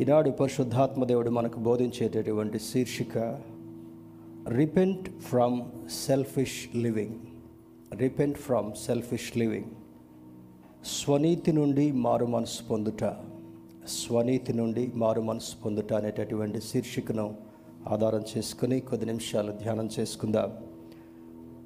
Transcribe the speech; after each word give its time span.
ఈనాడు 0.00 0.30
పరిశుద్ధాత్మ 0.30 1.04
దేవుడు 1.04 1.30
మనకు 1.30 1.58
బోధించేటటువంటి 1.58 2.58
శీర్షిక 2.58 3.40
repent 4.48 5.08
from 5.08 5.62
selfish 6.06 6.76
living 6.76 7.14
repent 7.96 8.38
from 8.38 8.72
selfish 8.72 9.36
living 9.36 9.64
స్వనీతి 10.84 11.52
నుండి 11.52 11.92
మారు 11.92 12.26
మనసు 12.26 12.62
పొందుట. 12.62 13.04
స్వనీతి 13.88 14.52
నుండి 14.52 14.92
మారు 14.94 15.20
మనసు 15.20 15.56
పొందుట 15.64 15.92
అనేటటువంటి 15.92 16.60
శీర్షికను 16.60 17.34
ఆధారం 17.88 18.24
చేసుకుని 18.36 18.80
కొద్ది 18.80 19.06
నిమిషాలు 19.06 19.52
ధ్యానం 19.52 19.88
చేసుకుందాం. 20.00 20.52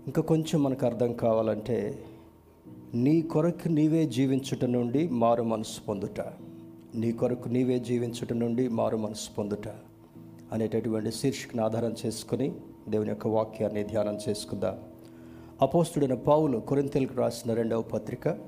ఇంకా 0.07 0.23
కొంచెం 0.23 0.63
మనకు 0.63 0.87
అర్థం 0.87 1.13
కావాలంటే 1.13 2.05
నీ 2.95 3.23
కొరకు 3.23 3.69
నీవే 3.69 4.07
జీవించుట 4.07 4.65
నుండి 4.65 5.09
మారు 5.09 5.43
మనసు 5.43 5.81
పొందుట. 5.89 6.21
నీ 6.95 7.13
కొరకు 7.13 7.49
నీవే 7.49 7.79
జీవించుట 7.79 8.33
నుండి 8.33 8.69
మారు 8.69 8.97
మనసు 8.97 9.31
పొందుట 9.39 9.69
అనేటటువంటి 10.53 11.13
శీర్షికను 11.13 11.65
ఆధారం 11.65 11.95
చేసుకుని 12.07 12.55
దేవుని 12.89 13.09
యొక్క 13.09 13.27
వాక్యాన్ని 13.27 13.85
ధ్యానం 13.85 14.19
చేసుకుందాం. 14.29 14.79
అపోస్తుడైన 15.63 16.15
పావులు 16.15 16.59
కొరింతెలకు 16.59 17.15
రాసిన 17.15 17.55
రెండవ 17.55 17.83
పత్రిక 17.83 18.39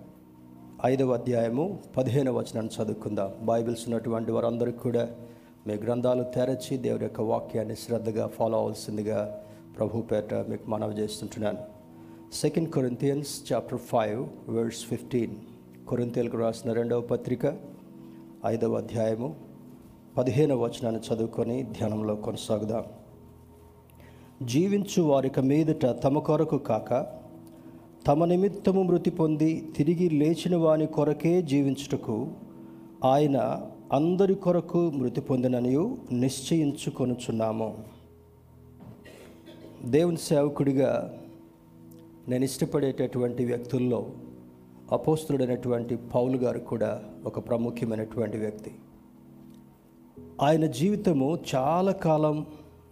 ఐదవ 0.84 1.12
అధ్యాయము 1.12 1.78
పదిహేనవ 1.96 2.38
వచనాన్ని 2.38 2.82
చదువుకుందాం. 2.82 3.46
బైబిల్స్ 3.46 3.88
ఉన్నటువంటి 3.88 4.32
వారందరికీ 4.32 4.78
కూడా 4.78 5.08
మీ 5.66 5.74
గ్రంథాలు 5.74 6.22
తెరచి 6.22 6.76
దేవుని 6.76 7.04
యొక్క 7.04 7.20
వాక్యాన్ని 7.20 7.76
శ్రద్ధగా 7.76 8.26
ఫాలో 8.26 8.58
అవ్వాల్సిందిగా 8.58 9.44
ప్రభు 9.78 10.00
పేట 10.00 10.34
మీకు 10.34 10.70
మనవి 10.70 10.94
చేస్తుంటున్నాను. 10.94 11.58
Second 12.32 12.70
Corinthians 12.70 13.52
chapter 13.52 13.78
five 13.78 14.50
words 14.50 14.84
fifteen 14.84 15.36
కొరింతీలకు 15.88 16.38
రాసిన 16.38 16.72
రెండవ 16.72 17.00
పత్రిక 17.00 17.69
ఐదవ 18.46 18.74
అధ్యాయము 18.74 19.36
పదిహేనవ 20.18 20.64
వచనాన్ని 20.64 21.14
చదువుకొని 21.14 21.62
ధ్యానంలో 21.62 22.16
కొనసాగుదాం. 22.16 22.84
జీవించు 24.46 25.02
వారిక 25.02 25.40
మీదట 25.40 25.86
తమ 25.86 26.18
కొరకు 26.18 26.58
కాక 26.58 27.06
తమ 28.06 28.24
నిమిత్తము 28.24 28.82
మృతి 28.82 29.10
పొంది 29.10 29.72
తిరిగి 29.76 30.08
లేచిన 30.08 30.56
వాని 30.56 30.86
కొరకే 30.86 31.42
జీవించుటకు 31.42 32.28
ఆయన 33.04 33.66
అందరి 33.92 34.34
కొరకు 34.34 34.90
మృతి 34.90 35.20
పొందిననియు 35.20 35.96
నిశ్చయించుకొనుచున్నాము. 36.12 37.84
దేవుని 39.84 40.16
సేవకుడిగా 40.16 41.18
నేను 42.28 42.44
ఇష్టపడేటటువంటి 42.44 43.44
వ్యక్తుల్లో 43.44 44.06
అపోస్తుడైనటువంటి 44.92 45.96
పౌలు 45.96 46.36
గారు 46.36 46.58
కూడా 46.58 47.02
ఒక 47.26 47.48
ప్రాముఖ్యమైనటువంటి 47.48 48.38
వ్యక్తి. 48.38 48.74
ఆయన 50.42 50.66
జీవితము 50.66 51.38
చాలా 51.54 51.92
కాలం 51.92 52.46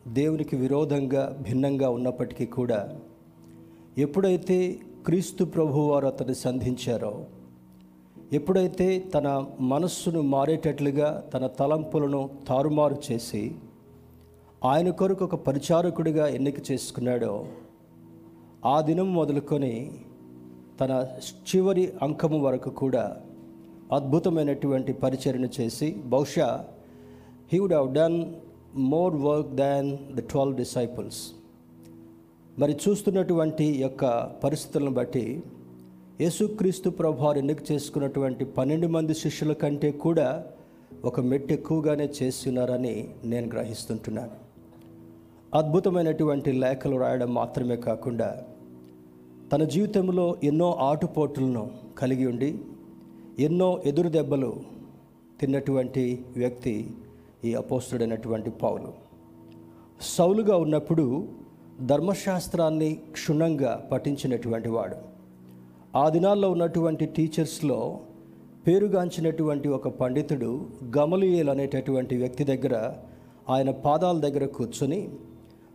దేవునికి 0.09 0.57
విరోధంగా 0.57 1.39
భిన్నంగా 1.43 1.91
ఉన్నప్పటికీ 1.91 2.47
కూడా 2.47 2.89
ఎప్పుడైతే 3.99 4.79
క్రీస్తు 5.07 5.45
ప్రభు 5.45 5.79
వారు 5.79 6.07
అతన్ని 6.07 6.35
సంధించారో 6.35 7.25
ఎప్పుడైతే 8.33 8.99
తన 8.99 9.47
మనస్సును 9.61 10.21
మారేటట్లుగా 10.21 11.25
తన 11.35 11.47
తలంపులను 11.47 12.31
తారుమారు 12.49 12.97
చేసి 13.13 13.55
ఆయన 14.65 14.91
కొరకు 14.91 15.25
ఒక 15.25 15.35
పరిచారకుడిగా 15.35 16.29
ఎన్నిక 16.29 16.71
చేసుకున్నాడో 16.71 17.47
ఆ 18.67 18.81
దినం 18.81 19.15
మొదలుకొని 19.15 19.93
తన 20.81 21.07
చివరి 21.25 21.93
అంకము 22.03 22.39
వరకు 22.39 22.71
కూడా 22.71 23.17
అద్భుతమైనటువంటి 23.93 24.93
పరిచర్యను 24.93 25.49
చేసి 25.61 25.91
బహుశా 26.07 26.65
he 27.53 27.59
would 27.59 27.73
have 27.73 27.95
done 27.95 28.35
more 28.75 29.17
work 29.17 29.55
than 29.55 29.99
the 30.15 30.21
twelve 30.21 30.57
disciples 30.57 31.21
మరి 32.59 32.77
చూస్తున్నటువంటి 32.89 33.67
యొక్క 33.81 34.05
పరిస్థితులను 34.45 34.91
బట్టి 34.91 35.43
యేసుక్రీస్తు 36.21 36.91
ప్రభువారు 36.91 37.39
ఎన్నిక 37.39 37.73
చేసుకున్నటువంటి 37.73 38.45
పన్నెండు 38.45 38.87
మంది 38.87 39.15
శిష్యుల 39.15 39.53
కంటే 39.53 39.91
కూడా 39.93 40.45
ఒక 41.05 41.21
మెట్టు 41.21 41.53
ఎక్కువగానే 41.53 42.09
చేస్తున్నారని 42.23 43.09
నేను 43.25 43.49
గ్రహిస్తుంటున్నాను. 43.49 44.31
అద్భుతమైనటువంటి 45.55 46.53
లేఖలు 46.53 46.97
రాయడం 46.97 47.35
మాత్రమే 47.35 47.77
కాకుండా 47.77 48.43
తన 49.53 49.65
జీవితంలో 49.65 50.37
ఎన్నో 50.45 50.79
ఆటుపోటులను 50.81 51.71
కలిగి 51.99 52.27
ఉండి 52.27 52.59
ఎన్నో 53.39 53.83
ఎదురు 53.87 54.09
దెబ్బలు 54.09 54.57
తిన్నటువంటి 55.41 56.25
వ్యక్తి 56.37 56.91
ఈ 57.45 57.55
అపోస్తుడైనటువంటి 57.55 58.51
పౌలు. 58.51 58.93
సౌలుగా 60.01 60.57
ఉన్నప్పుడు 60.57 61.29
ధర్మశాస్త్రాన్ని 61.87 62.95
క్షుణ్ణంగా 62.95 63.89
పఠించినటువంటి 63.93 64.69
వాడు. 64.69 64.97
ఆ 65.99 66.09
దినాల్లో 66.09 66.51
ఉన్నటువంటి 66.51 67.07
టీచర్స్లో 67.07 68.01
పేరుగాంచినటువంటి 68.67 69.69
ఒక 69.69 69.89
పండితుడు 69.89 70.69
గమలియేల్ 70.97 71.49
అనేటటువంటి 71.49 72.17
వ్యక్తి 72.17 72.45
దగ్గర 72.45 72.93
ఆయన 73.49 73.71
పాదాల 73.71 74.19
దగ్గర 74.21 74.45
కూర్చొని 74.47 75.09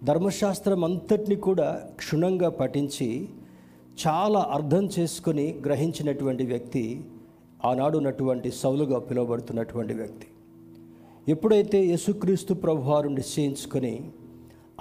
ధర్మశాస్త్రం 0.03 0.83
అంతటిని 0.83 1.35
కూడా 1.35 1.81
క్షుణ్ణంగా 1.95 2.50
పఠించి 2.50 3.29
చాలా 3.97 4.39
అర్థం 4.39 4.83
చేసుకొని 4.95 5.43
గ్రహించినటువంటి 5.65 6.43
వ్యక్తి 6.43 6.83
ఆనాడు 7.65 7.95
ఉన్నటువంటి 7.97 8.49
సౌలుగా 8.51 8.97
పిలువబడుతున్నటువంటి 8.99 9.93
వ్యక్తి. 9.93 10.27
ఎప్పుడైతే 11.27 11.79
యేసుక్రీస్తు 11.85 12.53
ప్రభువారు 12.53 13.09
నిశ్చయించుకొని 13.09 13.93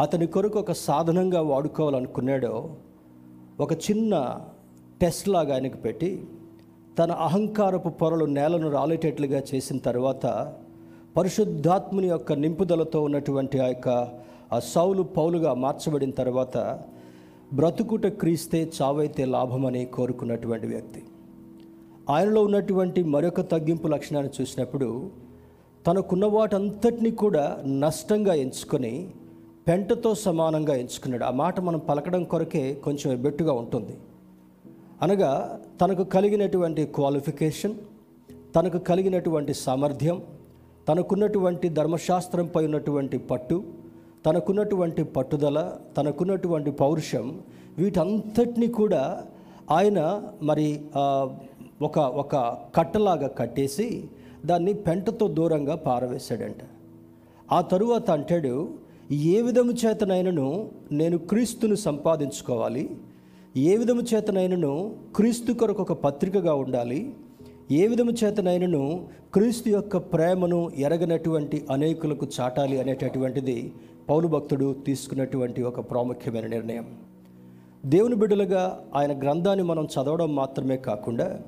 అతని 0.01 0.27
కొరకు 0.27 0.59
ఒక 0.59 0.73
సాధనంగా 0.73 1.41
వాడుకోవాలనుకున్నాడో 1.41 2.55
ఒక 3.61 3.73
చిన్న 3.87 4.15
టెస్ట్ 5.01 5.29
లాగా 5.29 5.55
ఆయనకు 5.55 5.77
పెట్టి 5.77 6.11
తన 6.99 7.11
అహంకారపు 7.13 7.89
పొరలు 8.01 8.25
నేలను 8.25 8.71
రాలేటట్లుగా 8.71 9.43
చేసిన 9.51 9.79
తర్వాత 9.79 10.27
పరిశుద్ధాత్ముని 11.17 12.09
యొక్క 12.09 12.33
నింపుదలతో 12.33 13.01
ఉన్నటువంటి 13.01 13.59
ఆ 13.61 13.69
యొక్క 13.69 13.89
ఆ 14.53 14.59
సౌలు 14.59 15.03
పౌలుగా 15.17 15.55
మార్చబడిన 15.55 16.11
తర్వాత 16.11 16.57
బ్రతుకుట 17.53 18.07
క్రీస్తే 18.07 18.71
చావైతే 18.83 19.25
లాభమని 19.25 19.85
కోరుకున్నటువంటి 19.85 20.67
వ్యక్తి. 20.67 21.03
ఆయనలో 22.11 22.45
ఉన్నటువంటి 22.45 23.03
మరొక 23.03 23.41
తగ్గింపు 23.41 23.89
లక్షణాన్ని 23.89 24.43
చూసినప్పుడు 24.43 25.11
తనకున్న 25.87 26.27
వాటంతటినీ 26.27 27.11
కూడా 27.11 27.63
నష్టంగా 27.67 28.35
ఎంచుకొని 28.35 29.11
పెంటతో 29.69 30.15
సమానంగా 30.15 30.75
ఎంచుకున్నాడు. 30.75 31.25
ఆ 31.25 31.31
మాట 31.31 31.61
మనం 31.61 31.79
పలకడం 31.79 32.25
కొరకే 32.25 32.75
కొంచెం 32.75 33.13
ఎబ్బెట్టుగా 33.13 33.53
ఉంటుంది. 33.53 33.99
అనగా 35.03 35.61
తనకు 35.81 36.05
కలిగినటువంటి 36.05 36.87
క్వాలిఫికేషన్ 36.87 37.75
తనకు 38.57 38.79
కలిగినటువంటి 38.79 39.55
సామర్థ్యం 39.55 40.23
తనకున్నటువంటి 40.89 41.69
ధర్మశాస్త్రంపై 41.69 42.65
ఉన్నటువంటి 42.65 43.19
పట్టు 43.19 43.82
తనకున్నటువంటి 44.27 45.03
పట్టుదల 45.03 45.59
తనకున్నటువంటి 45.97 46.71
పౌరుషం 46.71 47.27
వీటంతటినీ 47.79 48.67
కూడా 48.67 49.03
ఆయన 49.71 49.99
మరి 50.43 50.69
ఒక 51.83 51.99
ఒక 52.23 52.37
కట్టలాగా 52.77 53.29
కట్టేసి 53.29 54.05
దాన్ని 54.47 54.73
పెంటతో 54.75 55.29
దూరంగా 55.29 55.75
పారవేశాడంట. 55.75 56.63
ఆ 57.53 57.61
తరువాత 57.61 58.11
అంటాడు 58.11 58.55
ఏ 59.13 59.43
విధము 59.43 59.73
చేతనైనను 59.73 60.49
నేను 60.93 61.19
క్రీస్తును 61.19 61.75
సంపాదించుకోవాలి? 61.75 62.85
ఏ 63.57 63.77
విధము 63.77 64.03
చేతనైనను 64.03 64.73
క్రీస్తు 65.17 65.53
కొరకు 65.53 65.83
ఒక 65.83 65.93
పత్రికగా 65.93 66.55
ఉండాలి? 66.55 67.01
ఏ 67.71 67.87
విధము 67.87 68.11
చేతనైనను 68.11 69.07
క్రీస్తు 69.35 69.69
యొక్క 69.69 69.97
ప్రేమను 69.97 70.71
ఎరగనటువంటి 70.79 71.59
అనేకులకు 71.71 72.27
చాటాలి 72.41 72.81
అనేటటువంటిది 72.81 73.73
పౌలు 74.13 74.29
భక్తుడు 74.29 74.77
తీసుకున్నటువంటి 74.87 75.63
ఒక 75.63 75.91
ప్రాముఖ్యమైన 75.91 76.47
నిర్ణయం. 76.47 76.87
దేవుని 77.87 78.15
బిడ్డలుగా 78.15 78.81
ఆయన 78.97 79.19
గ్రంథాన్ని 79.19 79.65
మనం 79.65 79.85
చదవడం 79.85 80.35
మాత్రమే 80.35 80.77
కాకుండా 80.77 81.41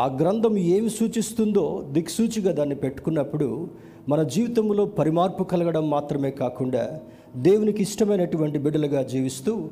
ఆ 0.00 0.06
గ్రంథం 0.06 0.58
ఏమి 0.58 0.90
సూచిస్తుందో 0.90 1.88
దిక్సూచిగా 1.92 2.52
దాన్ని 2.52 2.74
పెట్టుకున్నప్పుడు 2.74 3.68
మన 4.08 4.22
జీవితంలో 4.22 4.84
పరిమార్పు 4.84 5.44
కలగడం 5.44 5.90
మాత్రమే 5.90 6.30
కాకుండా 6.30 7.00
దేవునికి 7.36 7.82
ఇష్టమైనటువంటి 7.82 8.58
బిడ్డలుగా 8.58 9.02
జీవిస్తూ 9.02 9.68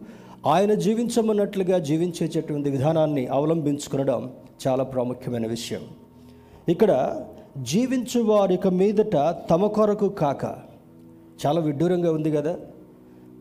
ఆయన 0.47 0.75
జీవించమన్నట్లుగా 0.75 1.79
జీవించేటటువంటి 1.79 2.71
విధానాన్ని 2.71 3.27
అవలంబించుకునడం 3.27 4.33
చాలా 4.69 4.85
ప్రాముఖ్యమైన 4.85 5.47
విషయం. 5.47 5.81
ఇక్కడ 6.69 7.23
జీవించువారిక 7.59 8.67
మీదట 8.67 9.17
తమ 9.51 9.67
కొరకు 9.67 10.09
కాక 10.09 10.68
చాలా 11.47 11.61
విడ్డూరంగా 11.61 12.13
ఉంది 12.13 12.31
కదా. 12.31 12.57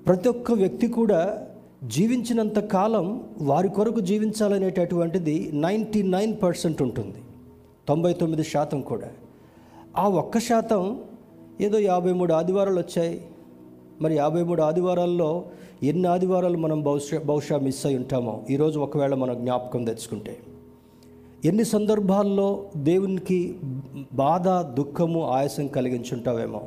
ప్రతి 0.07 0.29
ఒక్క 0.29 0.51
వ్యక్తి 0.51 0.87
కూడా 0.87 1.47
జీవించినంత 1.83 2.59
కాలం 2.59 3.23
వారి 3.41 3.69
కొరకు 3.69 3.99
జీవించాలనేటటువంటిది 3.99 5.49
నైంటీ 5.53 6.03
నైన్ 6.03 6.37
పర్సెంట్ 6.43 6.81
ఉంటుంది. 6.81 7.15
తొంభై 7.87 8.13
తొమ్మిది 8.13 8.43
శాతం 8.43 8.81
కూడా. 8.81 9.07
ఆ 9.97 10.07
ఒక్క 10.07 10.39
శాతం 10.39 10.99
ఏదో 11.61 11.79
యాభై 11.79 12.13
మూడు 12.13 12.33
ఆదివారాలు 12.33 12.79
వచ్చాయి. 12.79 13.25
మరి 14.01 14.15
యాభై 14.15 14.43
మూడు 14.43 14.61
ఆదివారాల్లో 14.61 15.45
ఎన్ని 15.83 16.07
ఆదివారాలు 16.07 16.57
మనం 16.57 16.83
బహుశా 16.83 17.19
బహుశా 17.25 17.57
మిస్ 17.57 17.85
అయి 17.85 17.97
ఉంటామో 17.97 18.43
ఈరోజు 18.49 18.79
ఒకవేళ 18.79 19.13
మనం 19.13 19.35
జ్ఞాపకం 19.35 19.83
తెచ్చుకుంటే. 19.83 20.37
ఎన్ని 21.45 21.65
సందర్భాల్లో 21.65 22.65
దేవునికి 22.77 23.55
బాధ 24.13 24.47
దుఃఖము 24.49 25.27
ఆయాసం 25.27 25.67
కలిగించుంటావేమో. 25.67 26.61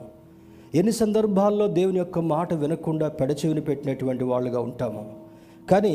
ఎన్ని 0.78 0.92
సందర్భాల్లో 1.00 1.66
దేవుని 1.78 1.98
యొక్క 2.00 2.18
మాట 2.32 2.54
వినకుండా 2.62 3.06
పెడచెవిని 3.20 3.62
పెట్టినటువంటి 3.68 4.24
వాళ్ళుగా 4.30 4.60
ఉంటాము. 4.68 5.02
కానీ 5.70 5.94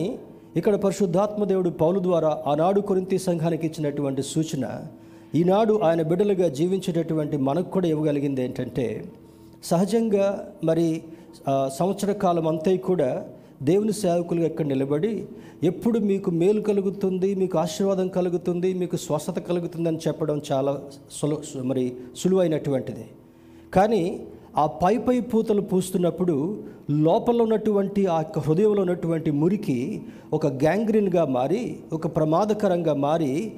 ఇక్కడ 0.59 0.75
పరిశుద్ధాత్మ 0.85 1.43
దేవుడు 1.51 1.69
పౌలు 1.83 1.99
ద్వారా 2.07 2.31
ఆనాడు 2.51 2.81
కొరింతి 2.89 3.17
సంఘానికి 3.27 3.65
ఇచ్చినటువంటి 3.69 4.23
సూచన 4.33 4.65
ఈనాడు 5.39 5.73
ఆయన 5.87 6.01
బిడ్డలుగా 6.09 6.47
జీవించేటటువంటి 6.59 7.37
మనకు 7.47 7.69
కూడా 7.75 7.87
ఇవ్వగలిగింది 7.93 8.41
ఏంటంటే 8.47 8.85
సహజంగా 9.71 10.27
మరి 10.69 10.87
సంవత్సర 11.79 12.11
కాలం 12.25 12.45
అంతా 12.53 12.73
కూడా 12.89 13.09
దేవుని 13.69 13.93
సేవకులుగా 14.03 14.47
ఇక్కడ 14.51 14.67
నిలబడి 14.73 15.15
ఎప్పుడు 15.69 15.97
మీకు 16.11 16.29
మేలు 16.39 16.61
కలుగుతుంది 16.69 17.29
మీకు 17.41 17.55
ఆశీర్వాదం 17.65 18.07
కలుగుతుంది 18.17 18.69
మీకు 18.81 18.97
స్వస్థత 19.05 19.39
కలుగుతుందని 19.49 19.99
చెప్పడం 20.07 20.37
చాలా 20.51 20.71
సులు 21.19 21.37
మరి 21.71 21.83
సులువైనటువంటిది. 22.21 23.05
కానీ 23.75 24.03
ఆ 24.57 24.65
పై 24.65 24.97
పై 24.97 25.19
పూతలు 25.19 25.61
పూస్తున్నప్పుడు 25.61 26.35
లోపల 26.89 27.41
ఉన్నటువంటి 27.41 28.05
ఆ 28.05 28.17
యొక్క 28.17 28.39
హృదయంలో 28.39 28.81
ఉన్నటువంటి 28.81 29.31
మురికి 29.31 30.01
ఒక 30.33 30.47
గ్యాంగ్రీన్గా 30.47 31.25
మారి 31.25 31.77
ఒక 31.93 32.15
ప్రమాదకరంగా 32.15 32.93
మారి 32.93 33.51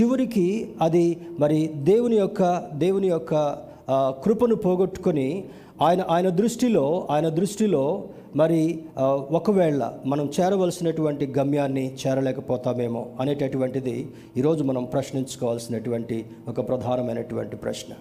చివరికి 0.00 0.74
అది 0.80 1.16
మరి 1.38 1.70
దేవుని 1.82 2.16
యొక్క 2.16 2.68
దేవుని 2.74 3.06
యొక్క 3.06 3.34
కృపను 4.24 4.54
పోగొట్టుకొని 4.54 5.44
ఆయన 5.82 6.02
ఆయన 6.08 6.28
దృష్టిలో 6.28 7.06
ఆయన 7.10 7.28
దృష్టిలో 7.28 8.04
మరి 8.36 8.78
ఒకవేళ 9.30 9.92
మనం 10.06 10.30
చేరవలసినటువంటి 10.40 11.26
గమ్యాన్ని 11.38 11.96
చేరలేకపోతామేమో 12.02 13.06
అనేటటువంటిది 13.20 14.08
ఈరోజు 14.36 14.64
మనం 14.64 14.84
ప్రశ్నించుకోవాల్సినటువంటి 14.84 16.24
ఒక 16.48 16.68
ప్రధానమైనటువంటి 16.68 17.56
ప్రశ్న. 17.56 17.92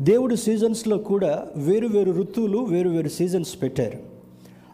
దేవుడు 0.00 0.34
సీజన్స్లో 0.34 0.98
కూడా 0.98 1.46
వేరు 1.56 1.86
వేరు 1.86 2.10
ఋతువులు 2.10 2.58
వేరు 2.58 2.88
వేరు 2.88 3.08
సీజన్స్ 3.08 3.62
పెట్టారు. 3.62 3.98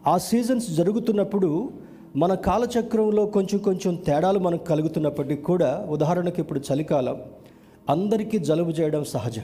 ఆ 0.07 0.19
సీజన్స్ 0.19 0.71
జరుగుతున్నప్పుడు 0.71 1.71
మన 2.17 2.35
కాలచక్రంలో 2.35 3.27
కొంచెం 3.27 3.59
కొంచెం 3.59 3.95
తేడాలు 3.95 4.39
మనకు 4.39 4.65
కలుగుతున్నప్పటికీ 4.65 5.43
కూడా 5.43 5.87
ఉదాహరణకి 5.91 6.41
ఇప్పుడు 6.41 6.61
చలికాలం 6.73 7.17
అందరికీ 7.89 8.39
జలుబు 8.39 8.71
చేయడం 8.71 9.05
సహజం. 9.05 9.43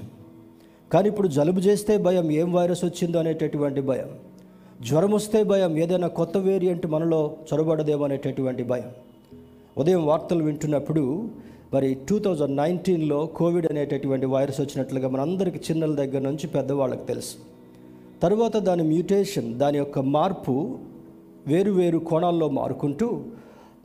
కానీ 0.92 1.08
ఇప్పుడు 1.08 1.28
జలుబు 1.28 1.60
చేస్తే 1.60 1.98
భయం 1.98 2.30
ఏం 2.30 2.52
వైరస్ 2.52 2.84
వచ్చిందో 2.84 3.18
అనేటటువంటి 3.18 3.80
భయం. 3.80 4.08
జ్వరం 4.80 5.10
వస్తే 5.10 5.42
భయం 5.42 5.78
ఏదైనా 5.78 6.08
కొత్త 6.08 6.36
వేరియంట్ 6.36 6.86
మనలో 6.86 7.36
చొరబడదేమో 7.52 8.04
అనేటటువంటి 8.04 8.62
భయం. 8.62 8.90
ఉదయం 9.78 10.06
వార్తలు 10.06 10.44
వింటున్నప్పుడు 10.44 11.28
మరి 11.74 11.88
టూ 12.08 12.16
థౌజండ్ 12.24 12.54
నైన్టీన్లో 12.62 13.18
కోవిడ్ 13.38 13.66
అనేటటువంటి 13.70 14.26
వైరస్ 14.34 14.60
వచ్చినట్లుగా 14.62 15.08
మనందరికీ 15.14 15.58
చిన్నల 15.66 15.92
దగ్గర 16.02 16.22
నుంచి 16.28 16.46
పెద్దవాళ్ళకి 16.54 17.04
తెలుసు. 17.10 17.34
తర్వాత 18.22 18.56
దాని 18.68 18.84
మ్యూటేషన్ 18.92 19.50
దాని 19.62 19.78
యొక్క 19.82 19.98
మార్పు 20.14 20.54
వేరు 21.50 21.72
వేరు 21.80 21.98
కోణాల్లో 22.08 22.48
మారుకుంటూ 22.60 23.08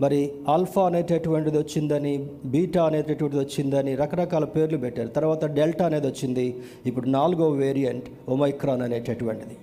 మరి 0.04 0.20
ఆల్ఫా 0.54 0.84
అనేటటువంటిది 0.90 1.58
వచ్చిందని 1.62 2.14
బీటా 2.54 2.82
అనేటటువంటిది 2.90 3.42
వచ్చిందని 3.44 3.92
రకరకాల 4.02 4.46
పేర్లు 4.56 4.78
పెట్టారు. 4.86 5.10
తర్వాత 5.18 5.46
డెల్టా 5.58 5.84
అనేది 5.90 6.08
వచ్చింది. 6.12 6.46
ఇప్పుడు 6.90 7.08
నాలుగో 7.18 7.48
వేరియంట్ 7.62 8.08
ఒమైక్రాన్ 8.36 8.84
అనేటటువంటిది. 8.88 9.56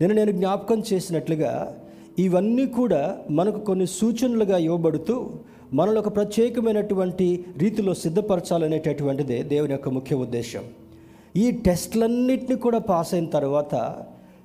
నేను 0.00 0.14
నేను 0.20 0.32
జ్ఞాపకం 0.40 0.78
చేసినట్లుగా 0.90 1.52
ఇవన్నీ 2.24 2.66
కూడా 2.80 3.02
మనకు 3.38 3.60
కొన్ని 3.68 3.86
సూచనలుగా 3.98 4.58
ఇవ్వబడుతూ 4.68 5.16
మనలో 5.78 6.00
ఒక 6.00 6.16
ప్రత్యేకమైనటువంటి 6.16 7.44
రీతిలో 7.58 7.92
సిద్ధపరచాలనేటటువంటిదే 7.94 9.38
దేవుని 9.42 9.72
యొక్క 9.72 9.88
ముఖ్య 9.88 10.16
ఉద్దేశం. 10.16 10.64
ఈ 11.36 11.46
టెస్ట్లన్నింటినీ 11.50 12.56
కూడా 12.56 12.78
పాస్ 12.78 13.14
అయిన 13.14 13.26
తర్వాత 13.26 13.74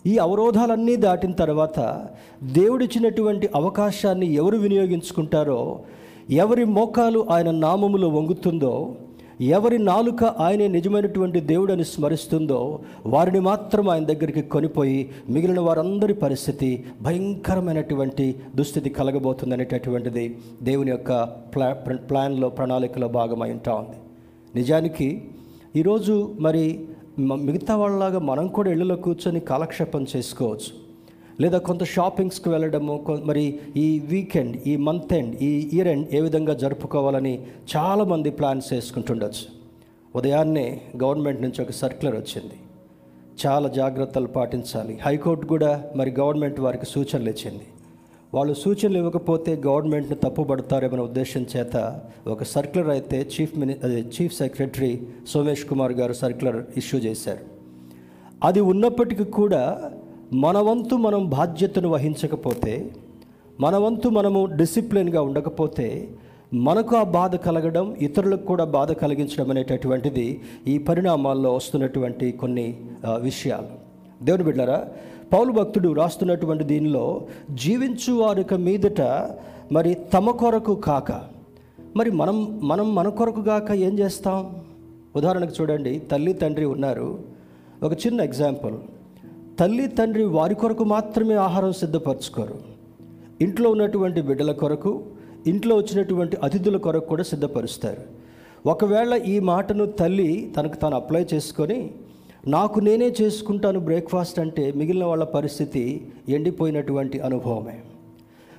ఈ 0.06 0.14
అవరోధాలన్నీ 0.18 0.96
దాటిన 0.96 1.32
తర్వాత 1.32 1.80
దేవుడిచ్చినటువంటి 2.44 3.50
అవకాశాన్ని 3.56 4.28
ఎవరు 4.34 4.58
వినియోగించుకుంటారో 4.58 5.60
ఎవరి 6.44 6.66
మోకాలు 6.78 7.28
ఆయన 7.32 7.52
నామములో 7.66 8.10
వంగుతుందో 8.10 8.74
ఎవరి 9.42 9.78
నాలుక 9.78 10.24
ఆయనే 10.24 10.68
నిజమైనటువంటి 10.68 11.40
దేవుడని 11.40 11.86
స్మరిస్తుందో 11.86 12.80
వారిని 13.06 13.40
మాత్రం 13.40 13.90
ఆయన 13.90 14.06
దగ్గరికి 14.06 14.42
కొనిపోయి 14.42 15.10
మిగిలిన 15.30 15.60
వారందరి 15.60 16.14
పరిస్థితి 16.14 16.86
భయంకరమైనటువంటి 17.02 18.36
దుస్థితి 18.56 18.90
కలగబోతుంది 18.90 19.54
అనేటటువంటిది 19.54 20.38
దేవుని 20.64 20.92
యొక్క 20.92 21.24
ప్లా 21.24 21.74
ప్లాన్లో 22.10 22.50
ప్రణాళికలో 22.50 23.08
భాగమై 23.08 23.52
ఉంటా 23.52 23.74
ఉంది. 23.74 23.98
నిజానికి 24.56 25.22
ఈరోజు 25.76 26.36
మరి 26.40 26.88
మిగతా 27.20 27.76
వాళ్ళలాగా 27.76 28.20
మనం 28.20 28.48
కూడా 28.48 28.72
ఇళ్ళలో 28.72 28.96
కూర్చొని 28.96 29.40
కాలక్షేపం 29.40 30.06
చేసుకోవచ్చు. 30.16 30.89
లేదా 31.42 31.58
కొంత 31.58 31.84
షాపింగ్స్కి 31.84 32.50
వెళ్ళడము 32.50 33.06
మరి 33.24 33.60
ఈ 33.78 34.00
వీకెండ్ 34.00 34.58
ఈ 34.68 34.76
మంత్ 34.76 35.14
ఎండ్ 35.14 35.36
ఈ 35.42 35.70
ఇయర్ 35.74 35.88
ఎండ్ 35.88 36.08
ఏ 36.14 36.22
విధంగా 36.22 36.54
జరుపుకోవాలని 36.54 37.46
చాలామంది 37.76 38.30
ప్లాన్స్ 38.30 38.74
వేసుకుంటుండొచ్చు. 38.74 39.46
ఉదయాన్నే 40.16 40.82
గవర్నమెంట్ 41.04 41.42
నుంచి 41.42 41.62
ఒక 41.62 41.72
సర్క్యులర్ 41.72 42.20
వచ్చింది. 42.20 42.58
చాలా 43.46 43.70
జాగ్రత్తలు 43.70 44.28
పాటించాలి. 44.28 44.98
హైకోర్టు 45.02 45.46
కూడా 45.46 45.84
మరి 45.96 46.12
గవర్నమెంట్ 46.20 46.60
వారికి 46.60 46.86
సూచనలు 46.86 47.30
ఇచ్చింది. 47.30 47.64
వాళ్ళు 48.34 48.54
సూచనలు 48.54 48.98
ఇవ్వకపోతే 48.98 49.62
గవర్నమెంట్ని 49.68 50.16
తప్పుపడతారేమనే 50.16 51.02
ఉద్దేశం 51.02 51.46
చేత 51.58 52.02
ఒక 52.28 52.44
సర్క్యులర్ 52.44 52.90
అయితే 52.90 53.30
చీఫ్ 53.36 53.58
మిని 53.58 53.76
అదే 53.84 54.02
చీఫ్ 54.02 54.34
సెక్రటరీ 54.34 55.02
సోమేష్ 55.28 55.66
కుమార్ 55.66 55.92
గారు 55.92 56.14
సర్క్యులర్ 56.14 56.64
ఇష్యూ 56.78 57.00
చేశారు. 57.00 57.40
అది 58.44 58.60
ఉన్నప్పటికీ 58.60 59.24
కూడా 59.24 59.92
మన 60.34 60.58
వంతు 60.58 60.96
మనం 60.96 61.30
బాధ్యతను 61.30 61.90
వహించకపోతే 61.90 62.92
మన 63.60 63.76
వంతు 63.78 64.10
మనము 64.10 64.46
డిసిప్లిన్గా 64.46 65.22
ఉండకపోతే 65.22 66.10
మనకు 66.54 66.96
ఆ 66.96 67.04
బాధ 67.04 67.36
కలగడం 67.36 67.96
ఇతరులకు 67.96 68.46
కూడా 68.46 68.64
బాధ 68.64 68.92
కలిగించడం 68.92 69.52
అనేటటువంటిది 69.52 70.42
ఈ 70.68 70.78
పరిణామాల్లో 70.78 71.54
వస్తున్నటువంటి 71.54 72.32
కొన్ని 72.32 72.78
విషయాలు. 73.22 73.68
దేవుని 74.26 74.44
బిడ్డారా 74.44 74.88
పౌలు 75.34 75.52
భక్తుడు 75.52 75.94
రాస్తున్నటువంటి 75.94 76.64
దీనిలో 76.64 77.26
జీవించు 77.52 78.14
వారిక 78.14 78.54
మీదట 78.54 79.02
మరి 79.72 79.94
తమ 79.94 80.32
కొరకు 80.32 80.76
కాక 80.76 81.12
మరి 81.96 82.12
మనం 82.12 82.60
మనం 82.64 82.96
మన 82.96 83.10
కొరకు 83.10 83.42
కాక 83.42 83.72
ఏం 83.72 84.00
చేస్తాం? 84.00 84.56
ఉదాహరణకు 85.16 85.52
చూడండి 85.62 86.00
తల్లి 86.00 86.34
తండ్రి 86.34 86.66
ఉన్నారు. 86.66 87.20
ఒక 87.84 87.94
చిన్న 87.94 88.22
ఎగ్జాంపుల్. 88.22 88.74
తల్లి 89.60 89.88
తండ్రి 89.88 90.26
వారి 90.26 90.56
కొరకు 90.56 90.84
మాత్రమే 90.84 91.36
ఆహారం 91.36 91.72
సిద్ధపరచుకోరు. 91.72 92.60
ఇంట్లో 93.42 93.72
ఉన్నటువంటి 93.72 94.22
బిడ్డల 94.22 94.52
కొరకు 94.52 95.04
ఇంట్లో 95.48 95.76
వచ్చినటువంటి 95.76 96.38
అతిథుల 96.44 96.78
కొరకు 96.78 97.06
కూడా 97.06 97.24
సిద్ధపరుస్తారు. 97.24 98.02
ఒకవేళ 98.70 99.14
ఈ 99.14 99.40
మాటను 99.40 99.86
తల్లి 99.86 100.54
తనకు 100.58 100.76
తాను 100.76 100.96
అప్లై 100.96 101.26
చేసుకొని 101.34 101.92
నాకు 102.48 102.80
నేనే 102.80 103.14
చేసుకుంటాను 103.22 103.80
బ్రేక్ఫాస్ట్ 103.80 104.40
అంటే 104.40 104.72
మిగిలిన 104.72 105.04
వాళ్ళ 105.04 105.24
పరిస్థితి 105.24 106.08
ఎండిపోయినటువంటి 106.30 107.20
అనుభవమే. 107.20 107.78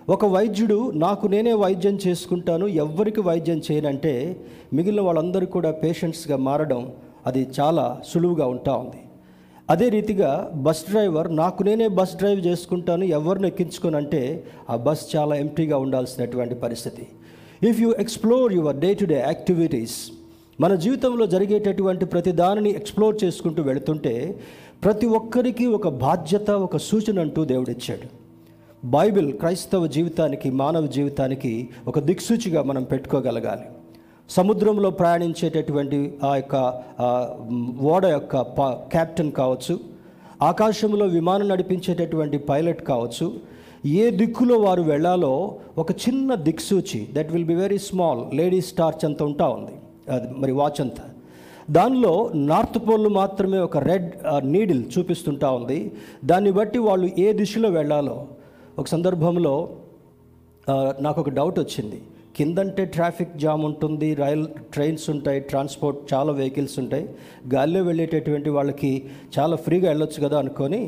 ఒక 0.08 0.24
వైద్యుడు 0.24 0.90
నాకు 0.90 1.26
నేనే 1.26 1.52
వైద్యం 1.52 1.98
చేసుకుంటాను 2.06 2.66
ఎవ్వరికి 2.66 3.20
వైద్యం 3.20 3.60
చేయనంటే 3.72 4.46
మిగిలిన 4.72 5.00
వాళ్ళందరూ 5.00 5.46
కూడా 5.46 5.70
పేషెంట్స్గా 5.70 6.36
మారడం 6.36 6.92
అది 7.26 7.48
చాలా 7.60 8.00
సులువుగా 8.06 8.46
ఉంటా 8.46 8.72
ఉంది. 8.72 9.02
అదే 9.70 9.88
రీతిగా 9.88 10.50
బస్ 10.54 10.84
డ్రైవర్ 10.90 11.36
నాకు 11.36 11.62
నేనే 11.62 11.88
బస్ 11.88 12.16
డ్రైవ్ 12.16 12.46
చేసుకుంటాను 12.46 13.04
ఎవరిని 13.04 13.46
ఎక్కించుకోనంటే 13.46 14.44
ఆ 14.70 14.76
బస్ 14.76 15.16
చాలా 15.16 15.34
ఎంటీగా 15.36 15.76
ఉండాల్సినటువంటి 15.78 16.54
పరిస్థితి. 16.54 17.06
If 17.68 17.80
you 17.80 17.92
explore 17.98 18.52
your 18.52 18.76
day 18.76 18.94
to 18.94 19.04
day 19.04 19.14
activities 19.26 20.10
మన 20.60 20.74
జీవితంలో 20.74 21.26
జరిగేటటువంటి 21.26 22.04
ప్రతి 22.04 22.32
దానిని 22.32 22.70
ఎక్స్ప్లోర్ 22.70 23.24
చేసుకుంటూ 23.24 23.62
వెళుతుంటే 23.62 24.40
ప్రతి 24.84 25.06
ఒక్కరికి 25.06 25.66
ఒక 25.66 25.88
బాధ్యత 25.88 26.50
ఒక 26.50 26.76
సూచన 26.76 27.20
అంటూ 27.20 27.44
దేవుడిచ్చాడు. 27.44 28.08
బైబిల్ 28.86 29.32
క్రైస్తవ 29.32 29.86
జీవితానికి 29.86 30.50
మానవ 30.50 30.86
జీవితానికి 30.86 31.68
ఒక 31.88 31.98
దిక్సూచిగా 31.98 32.62
మనం 32.62 32.82
పెట్టుకోగలగాలి. 32.82 33.66
సముద్రంలో 34.36 34.90
ప్రయాణించేటటువంటి 34.90 35.98
ఆ 36.24 36.32
యొక్క 36.36 36.56
ఓడ 37.92 38.04
యొక్క 38.16 38.40
ప 38.58 38.66
కెప్టెన్ 38.92 39.32
కావచ్చు 39.40 39.74
ఆకాశంలో 40.48 41.06
విమానం 41.16 41.46
నడిపించేటటువంటి 41.52 42.38
పైలట్ 42.50 42.82
కావచ్చు 42.90 43.26
ఏ 44.00 44.04
దిక్కులో 44.20 44.56
వారు 44.58 44.82
వెళ్ళాలో 44.82 45.32
ఒక 45.78 45.90
చిన్న 46.04 46.34
దిక్సూచి 46.48 47.00
that 47.12 47.30
will 47.32 47.48
be 47.52 47.54
very 47.54 47.78
small 47.88 48.20
ladies 48.38 48.70
torch 48.80 49.04
అంత 49.08 49.20
ఉంటా 49.28 49.46
ఉంది. 49.56 49.74
అది 50.14 50.28
మరి 50.42 50.52
వాచ్ 50.60 50.80
అంతా. 50.84 51.04
దానిలో 51.78 52.14
నార్త్ 52.50 52.78
పోల్ 52.86 53.08
మాత్రమే 53.20 53.58
ఒక 53.68 53.78
రెడ్ 53.90 54.08
నీడిల్ 54.54 54.82
చూపిస్తుంటా 54.94 55.50
ఉంది. 55.58 55.80
దాన్ని 56.30 56.52
బట్టి 56.58 56.78
వాళ్ళు 56.88 57.08
ఏ 57.24 57.28
దిశలో 57.40 57.68
వెళ్ళాలో. 57.78 58.16
ఒక 58.78 58.86
సందర్భంలో 58.94 59.54
నాకు 61.06 61.18
ఒక 61.24 61.30
డౌట్ 61.38 61.58
వచ్చింది. 61.64 62.00
కిందంటే 62.40 62.84
ట్రాఫిక్ 62.96 63.32
జామ్ 63.44 63.62
ఉంటుంది 63.68 64.08
రైల్ 64.20 64.44
ట్రైన్స్ 64.74 65.06
ఉంటాయి 65.14 65.40
ట్రాన్స్పోర్ట్ 65.50 65.98
చాలా 66.12 66.32
వెహికల్స్ 66.40 66.76
ఉంటాయి. 66.82 67.04
గాల్లో 67.54 67.80
వెళ్ళేటటువంటి 67.88 68.50
వాళ్ళకి 68.56 68.92
చాలా 69.38 69.56
ఫ్రీగా 69.64 69.88
వెళ్ళొచ్చు 69.92 70.20
కదా 70.26 70.36
అనుకొని 70.42 70.82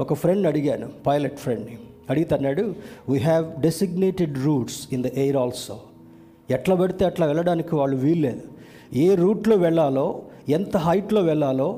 ఒక 0.00 0.14
ఫ్రెండ్ 0.22 0.46
అడిగాను 0.50 0.88
పైలట్ 1.06 1.40
ఫ్రెండ్ని 1.44 1.76
అడిగితే 2.10 2.34
అన్నాడు 2.36 2.64
we 3.08 3.18
have 3.28 3.46
designated 3.66 4.36
routes 4.46 4.78
in 4.94 5.02
the 5.06 5.10
air 5.22 5.38
also 5.42 5.76
ఎట్లా 6.56 6.74
పడితే 6.80 7.02
అట్లా 7.10 7.24
వెళ్ళడానికి 7.30 7.72
వాళ్ళు 7.80 7.96
వీల్లేదు. 8.04 8.42
ఏ 9.04 9.08
రూట్లో 9.22 9.56
వెళ్ళాలో 9.56 10.06
ఎంత 10.56 10.76
హైట్లో 10.86 11.20
వెళ్ళాలో 11.30 11.68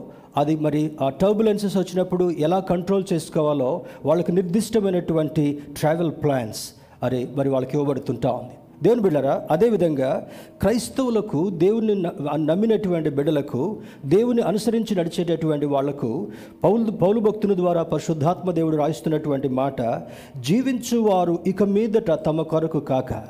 అది 0.40 0.54
మరి 0.66 0.82
ఆ 1.02 1.08
టర్బులెన్సెస్ 1.22 1.76
వచ్చినప్పుడు 1.76 2.24
ఎలా 2.46 2.58
కంట్రోల్ 2.72 3.04
చేసుకోవాలో 3.12 3.70
వాళ్ళకి 4.08 4.32
నిర్దిష్టమైనటువంటి 4.38 5.44
ట్రావెల్ 5.78 6.12
ప్లాన్స్ 6.24 6.62
అరే 7.06 7.20
మరి 7.36 7.48
వాళ్ళకి 7.54 7.74
ఇవ్వబడుతుంటా 7.76 8.30
ఉంది. 8.40 8.56
దేవుని 8.82 9.00
బిడ్డరా 9.00 9.46
అదేవిధంగా 9.50 10.28
క్రైస్తవులకు 10.60 11.50
దేవుని 11.50 12.02
నమ్మినటువంటి 12.36 13.10
బిడ్డలకు 13.10 13.80
దేవుని 14.04 14.42
అనుసరించి 14.42 14.96
నడిచేటటువంటి 14.96 15.66
వాళ్ళకు 15.66 16.28
పౌలు 16.64 16.90
పౌలు 16.90 17.20
భక్తుని 17.20 17.56
ద్వారా 17.56 17.82
పరిశుద్ధాత్మ 17.82 18.50
దేవుడు 18.50 18.76
రాయిస్తున్నటువంటి 18.76 19.48
మాట 19.48 20.02
జీవించువారు 20.40 21.38
ఇక 21.46 21.62
మీదట 21.62 22.10
తమ 22.26 22.42
కొరకు 22.42 22.80
కాక. 22.80 23.24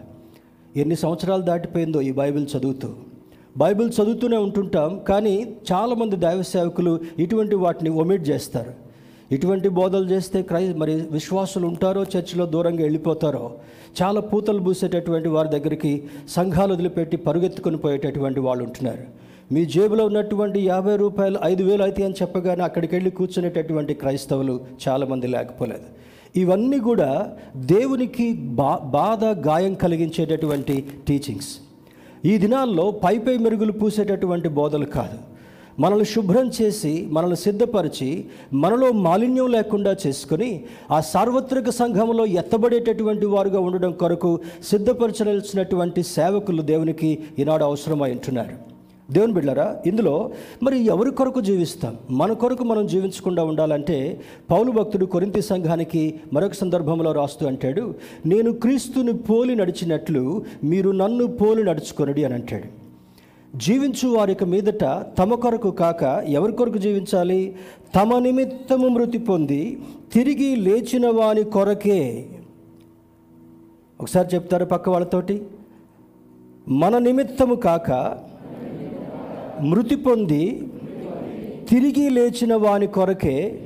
ఎన్ని 0.76 0.96
సంవత్సరాలు 0.96 1.42
దాటిపోయిందో 1.42 2.00
ఈ 2.00 2.12
బైబిల్ 2.12 2.46
చదువుతూ. 2.56 2.88
బైబిల్ 3.56 3.90
చదువుతూనే 4.02 4.36
ఉంటుంటాం 4.36 5.00
కానీ 5.08 5.56
చాలామంది 5.72 6.16
దైవ 6.16 6.42
సేవకులు 6.42 7.00
ఇటువంటి 7.18 7.54
వాటిని 7.54 7.90
ఒమిట్ 7.90 8.28
చేస్తారు. 8.28 8.83
ఇటువంటి 9.34 9.68
బోధలు 9.78 10.06
చేస్తే 10.12 10.38
క్రై 10.48 10.62
మరి 10.80 10.94
విశ్వాసులు 11.16 11.66
ఉంటారో 11.72 12.02
చర్చిలో 12.14 12.44
దూరంగా 12.54 12.82
వెళ్ళిపోతారో 12.86 13.44
చాలా 14.00 14.20
పూతలు 14.30 14.60
పూసేటటువంటి 14.66 15.28
వారి 15.34 15.50
దగ్గరికి 15.54 15.92
సంఘాలు 16.36 16.72
వదిలిపెట్టి 16.74 17.16
పరుగెత్తుకొని 17.26 17.78
పోయేటటువంటి 17.84 18.40
వాళ్ళు 18.46 18.62
ఉంటున్నారు. 18.68 19.04
మీ 19.54 19.62
జేబులో 19.74 20.04
ఉన్నటువంటి 20.10 20.58
యాభై 20.72 20.94
రూపాయలు 21.02 21.38
ఐదు 21.50 21.62
వేలు 21.68 21.82
అయితే 21.86 22.02
అని 22.06 22.16
చెప్పగానే 22.20 22.62
అక్కడికి 22.68 22.92
వెళ్ళి 22.96 23.10
కూర్చునేటటువంటి 23.18 23.94
క్రైస్తవులు 24.02 24.54
చాలామంది 24.84 25.26
లేకపోలేదు. 25.34 25.86
ఇవన్నీ 26.42 26.78
కూడా 26.88 27.10
దేవునికి 27.72 28.26
బా 28.60 28.72
బాధ 28.98 29.24
గాయం 29.48 29.74
కలిగించేటటువంటి 29.84 30.76
టీచింగ్స్ 31.08 31.52
ఈ 32.30 32.34
దినాల్లో 32.44 32.86
పైపై 33.04 33.34
మెరుగులు 33.44 33.74
పూసేటటువంటి 33.80 34.50
బోధలు 34.58 34.86
కాదు. 34.96 35.18
మనల్ని 35.80 36.04
శుభ్రం 36.04 36.50
చేసి 36.62 37.08
మనల్ని 37.10 37.36
సిద్ధపరిచి 37.36 38.24
మనలో 38.52 38.92
మాలిన్యం 38.92 39.50
లేకుండా 39.50 39.96
చేసుకొని 40.06 40.64
ఆ 40.90 41.00
సార్వత్రిక 41.00 41.70
సంఘంలో 41.70 42.26
ఎత్తబడేటటువంటి 42.26 43.26
వారుగా 43.26 43.60
ఉండడం 43.60 43.92
కొరకు 43.92 44.40
సిద్ధపరచాల్సినటువంటి 44.64 46.02
సేవకులు 46.02 46.62
దేవునికి 46.62 47.18
ఈనాడు 47.38 47.64
అవసరమై 47.64 48.10
ఉంటున్నారు. 48.10 48.74
దేవుని 49.10 49.32
బిడ్డరా 49.32 49.76
ఇందులో 49.86 50.30
మరి 50.62 50.84
ఎవరి 50.84 51.10
కొరకు 51.10 51.40
జీవిస్తాం? 51.40 51.96
మన 52.10 52.32
కొరకు 52.32 52.64
మనం 52.64 52.86
జీవించకుండా 52.86 53.44
ఉండాలంటే 53.44 54.20
పౌలు 54.50 54.70
భక్తుడు 54.70 55.06
కొరింతి 55.06 55.42
సంఘానికి 55.42 56.14
మరొక 56.32 56.52
సందర్భంలో 56.52 57.12
రాస్తూ 57.12 57.46
అంటాడు 57.46 57.94
నేను 58.26 58.52
క్రీస్తుని 58.52 59.12
పోలి 59.12 59.56
నడిచినట్లు 59.56 60.44
మీరు 60.64 60.90
నన్ను 60.90 61.26
పోలి 61.26 61.64
నడుచుకొనడి 61.64 62.24
అని 62.24 62.34
అంటాడు. 62.34 62.83
జీవించు 63.56 64.08
వారికి 64.08 64.44
మీదట 64.44 64.84
తమ 65.18 65.34
కొరకు 65.34 65.70
కాక 65.70 66.02
ఎవరి 66.26 66.52
కొరకు 66.52 66.78
జీవించాలి? 66.78 67.56
తమ 67.94 68.18
నిమిత్తము 68.18 68.88
మృతి 68.88 69.18
పొంది 69.18 69.80
తిరిగి 70.12 70.56
లేచిన 70.56 71.08
వాని 71.08 71.44
కొరకే. 71.44 72.26
ఒకసారి 74.00 74.28
చెప్తారు 74.34 74.64
పక్క 74.64 74.88
వాళ్ళతోటి? 74.88 75.42
మన 76.68 76.98
నిమిత్తము 76.98 77.54
కాక 77.54 78.18
మృతి 79.60 79.96
పొంది 79.96 80.68
తిరిగి 81.68 82.10
లేచిన 82.10 82.54
వాని 82.54 82.86
కొరకే 82.86 83.60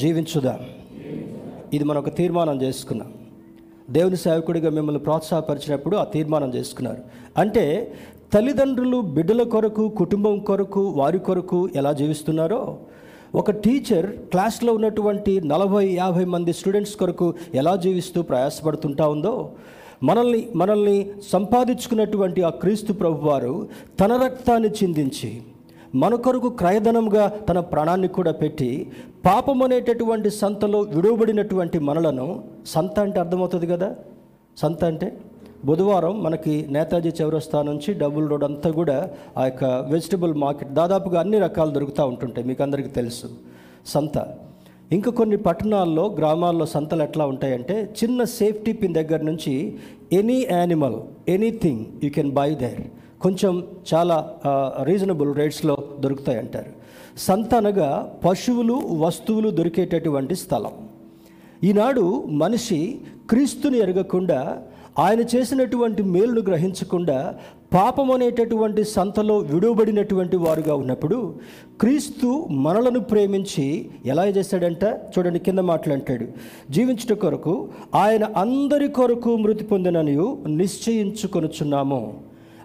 జీవించుదాం. 0.00 0.58
ఇది 1.72 1.84
మనం 1.84 1.98
ఒక 1.98 2.14
తీర్మానం 2.14 2.62
చేసుకున్నాం. 2.62 3.12
దేవుని 3.90 4.16
సేవకుడిగా 4.16 4.70
మిమ్మల్ని 4.70 5.02
ప్రోత్సాహపరిచినప్పుడు 5.02 5.96
ఆ 5.96 6.04
తీర్మానం 6.04 6.54
చేసుకున్నారు. 6.54 6.98
అంటే 7.36 7.92
తల్లిదండ్రులు 8.32 9.00
బిడ్డల 9.00 9.42
కొరకు 9.42 9.88
కుటుంబం 9.88 10.38
కొరకు 10.38 10.80
వారి 10.80 11.18
కొరకు 11.18 11.68
ఎలా 11.74 11.92
జీవిస్తున్నారో? 11.92 12.78
ఒక 13.34 13.50
టీచర్ 13.50 14.06
క్లాస్లో 14.06 14.72
ఉన్నటువంటి 14.72 15.40
నలభై 15.40 15.86
యాభై 15.86 16.24
మంది 16.24 16.52
స్టూడెంట్స్ 16.52 16.96
కొరకు 16.96 17.34
ఎలా 17.54 17.76
జీవిస్తూ 17.76 18.22
ప్రయాసపడుతుంటా 18.22 19.08
ఉందో? 19.08 19.52
మనల్ని 20.02 20.48
మనల్ని 20.56 21.10
సంపాదించుకున్నటువంటి 21.32 22.42
ఆ 22.42 22.48
క్రీస్తు 22.48 22.92
ప్రభువారు 22.92 23.68
తన 24.00 24.16
రక్తాన్ని 24.24 24.68
చిందించి 24.68 25.42
మన 25.94 26.14
కొరకు 26.14 26.48
క్రయధనంగా 26.48 27.28
తన 27.28 27.60
ప్రాణాన్ని 27.60 28.08
కూడా 28.08 28.32
పెట్టి 28.32 28.92
పాపం 29.26 29.62
అనేటటువంటి 29.62 30.30
సంతలో 30.30 30.80
విడువబడినటువంటి 30.80 31.78
మనలను 31.78 32.44
సంత 32.66 33.00
అంటే 33.00 33.20
అర్థమవుతుంది 33.20 33.66
కదా? 33.66 33.96
సంత 34.58 34.84
అంటే? 34.84 35.18
బుధవారం 35.64 36.22
మనకి 36.22 36.66
నేతాజీ 36.70 37.10
చౌరస్తా 37.22 37.62
నుంచి 37.62 37.94
డబుల్ 37.94 38.30
రోడ్ 38.30 38.44
అంతా 38.44 38.70
కూడా 38.70 39.10
ఆ 39.38 39.44
యొక్క 39.44 39.64
వెజిటబుల్ 39.64 40.34
మార్కెట్ 40.34 40.70
దాదాపుగా 40.70 41.20
అన్ని 41.20 41.38
రకాలు 41.38 41.70
దొరుకుతూ 41.70 42.06
ఉంటుంటాయి 42.06 42.46
మీకు 42.46 42.62
అందరికీ 42.62 42.88
తెలుసు. 42.88 43.26
సంత. 43.86 44.34
ఇంకా 44.92 45.10
కొన్ని 45.10 45.36
పట్టణాల్లో 45.36 46.14
గ్రామాల్లో 46.18 46.66
సంతలు 46.66 47.02
ఎట్లా 47.02 47.26
ఉంటాయంటే 47.26 47.94
చిన్న 48.02 48.24
సేఫ్టీ 48.24 48.72
పిన్ 48.72 48.94
దగ్గర 48.94 49.20
నుంచి 49.20 49.76
any 50.12 50.46
animal 50.50 50.96
anything 51.28 51.86
you 52.04 52.10
can 52.10 52.30
buy 52.30 52.54
there. 52.54 52.80
కొంచెం 53.20 53.64
చాలా 53.94 54.34
రీజనబుల్ 54.82 55.34
రేట్స్లో 55.34 55.76
దొరుకుతాయి 56.00 56.38
అంటారు 56.38 56.70
సంత 57.18 57.54
అనగా 57.54 58.12
పశువులు 58.24 58.80
వస్తువులు 58.98 59.50
దొరికేటటువంటి 59.50 60.34
స్థలం. 60.36 60.72
ఈనాడు 61.64 62.24
మనిషి 62.26 62.98
క్రీస్తుని 63.30 63.78
ఎరగకుండా 63.78 64.62
ఆయన 64.98 65.20
చేసినటువంటి 65.20 66.02
మేలును 66.02 66.40
గ్రహించకుండా 66.40 67.34
పాపం 67.74 68.10
అనేటటువంటి 68.10 68.84
సంతలో 68.84 69.38
విడువబడినటువంటి 69.38 70.36
వారుగా 70.36 70.74
ఉన్నప్పుడు 70.74 71.34
క్రీస్తు 71.80 72.46
మనలను 72.50 73.00
ప్రేమించి 73.00 73.90
ఎలా 74.06 74.26
చేశాడంట? 74.26 74.84
చూడండి 74.84 75.38
కింద 75.38 75.58
మాట్లాంటాడు. 75.58 76.24
జీవించట 76.24 76.72
జీవించుట 76.72 77.18
కొరకు 77.18 77.68
ఆయన 77.94 78.24
అందరి 78.24 78.88
కొరకు 78.88 79.36
మృతి 79.36 79.64
పొందిననియు 79.64 80.38
నిశ్చయించుకొనుచున్నాము. 80.46 82.14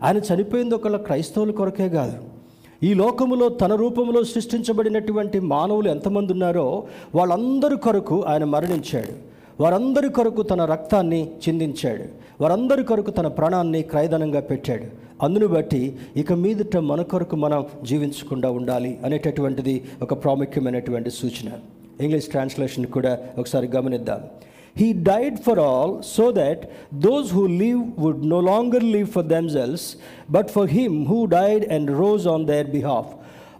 ఆయన 0.03 0.17
చనిపోయింది 0.17 0.75
ఒకళ్ళ 0.75 0.97
క్రైస్తవుల 0.97 1.51
కొరకే 1.51 1.89
కాదు. 1.89 2.17
ఈ 2.83 2.93
లోకములో 2.93 3.49
తన 3.49 3.75
రూపంలో 3.75 4.23
సృష్టించబడినటువంటి 4.23 5.39
మానవులు 5.39 5.89
ఎంతమంది 5.89 6.33
ఉన్నారో 6.33 6.83
వాళ్ళందరి 7.15 7.77
కొరకు 7.77 8.23
ఆయన 8.27 8.43
మరణించాడు. 8.43 9.30
వారందరి 9.59 10.09
కొరకు 10.09 10.41
తన 10.41 10.65
రక్తాన్ని 10.65 11.29
చిందించాడు. 11.43 12.05
వారందరి 12.41 12.83
కొరకు 12.83 13.11
తన 13.11 13.27
ప్రాణాన్ని 13.27 13.81
క్రయధనంగా 13.81 14.39
పెట్టాడు. 14.39 14.87
అందును 15.23 15.47
బట్టి 15.47 15.95
ఇక 16.15 16.33
మీదట 16.33 16.77
మన 16.77 17.01
కొరకు 17.01 17.35
మనం 17.35 17.65
జీవించకుండా 17.83 18.51
ఉండాలి 18.51 18.97
అనేటటువంటిది 19.05 19.83
ఒక 20.01 20.13
ప్రాముఖ్యమైనటువంటి 20.23 21.09
సూచన. 21.09 21.49
ఇంగ్లీష్ 22.01 22.27
ట్రాన్స్లేషన్ 22.27 22.85
కూడా 22.85 23.17
ఒకసారి 23.37 23.67
గమనిద్దాం. 23.67 24.21
He 24.77 24.93
died 24.93 25.37
for 25.39 25.59
all 25.59 25.93
so 26.03 26.31
that 26.31 26.61
those 26.93 27.33
who 27.33 27.45
live 27.45 27.81
would 27.99 28.29
no 28.29 28.39
longer 28.41 28.83
live 28.83 29.07
for 29.07 29.25
themselves 29.25 29.95
but 30.31 30.49
for 30.49 30.67
him 30.67 31.05
who 31.05 31.25
died 31.25 31.73
and 31.73 31.91
rose 31.91 32.27
on 32.27 32.45
their 32.45 32.67
behalf 32.67 33.07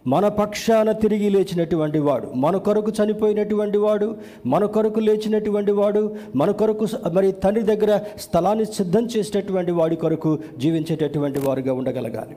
మన 0.06 0.28
పక్షాన 0.28 0.92
తిరిగి 0.92 1.30
లేచినటువంటి 1.30 1.98
వాడు 1.98 2.28
మన 2.34 2.56
కొరకు 2.56 2.90
చనిపోయినటువంటి 2.90 3.78
వాడు 3.78 4.16
మన 4.46 4.64
కొరకు 4.66 5.00
లేచినటువంటి 5.00 5.72
వాడు 5.72 6.16
మన 6.36 6.50
కొరకు 6.50 6.88
మరి 7.12 7.32
తండ్రి 7.32 7.62
దగ్గర 7.62 8.00
స్థలాన్ని 8.18 8.64
సిద్ధం 8.64 9.06
చేసినటువంటి 9.06 9.72
వాడి 9.72 9.96
కొరకు 9.96 10.38
జీవించేటటువంటి 10.58 11.38
వారుగా 11.38 11.72
ఉండగలగాలి. 11.74 12.36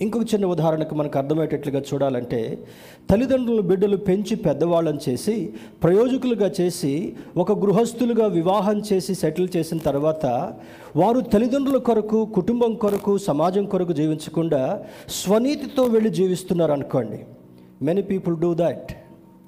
ఇంకొక 0.00 0.22
చిన్న 0.34 0.46
ఉదాహరణకు 0.46 0.94
మనకు 0.94 1.18
అర్థమయ్యేటట్లుగా 1.18 1.82
చూడాలంటే 1.94 2.64
తల్లిదండ్రులు 3.10 3.62
బిడ్డలు 3.62 3.96
పెంచి 3.96 4.36
పెద్దవాళ్ళని 4.36 4.98
చేసి 5.08 5.54
ప్రయోజకులుగా 5.82 6.52
చేసి 6.60 7.16
ఒక 7.36 7.52
గృహస్థులుగా 7.52 8.26
వివాహం 8.26 8.82
చేసి 8.92 9.14
సెటిల్ 9.14 9.48
చేసిన 9.56 9.78
తర్వాత 9.78 10.26
వారు 10.96 11.20
తల్లిదండ్రుల 11.20 11.76
కొరకు 11.78 12.24
కుటుంబం 12.24 12.74
కొరకు 12.74 13.18
సమాజం 13.18 13.66
కొరకు 13.66 13.92
జీవించకుండా 13.92 14.84
స్వనీతితో 15.08 15.84
వెళ్ళి 15.84 16.10
జీవిస్తున్నారు 16.10 16.72
అనుకోండి 16.72 17.20
మెనీ 17.82 18.02
పీపుల్ 18.02 18.36
డూ 18.36 18.54
దాట్ 18.54 18.92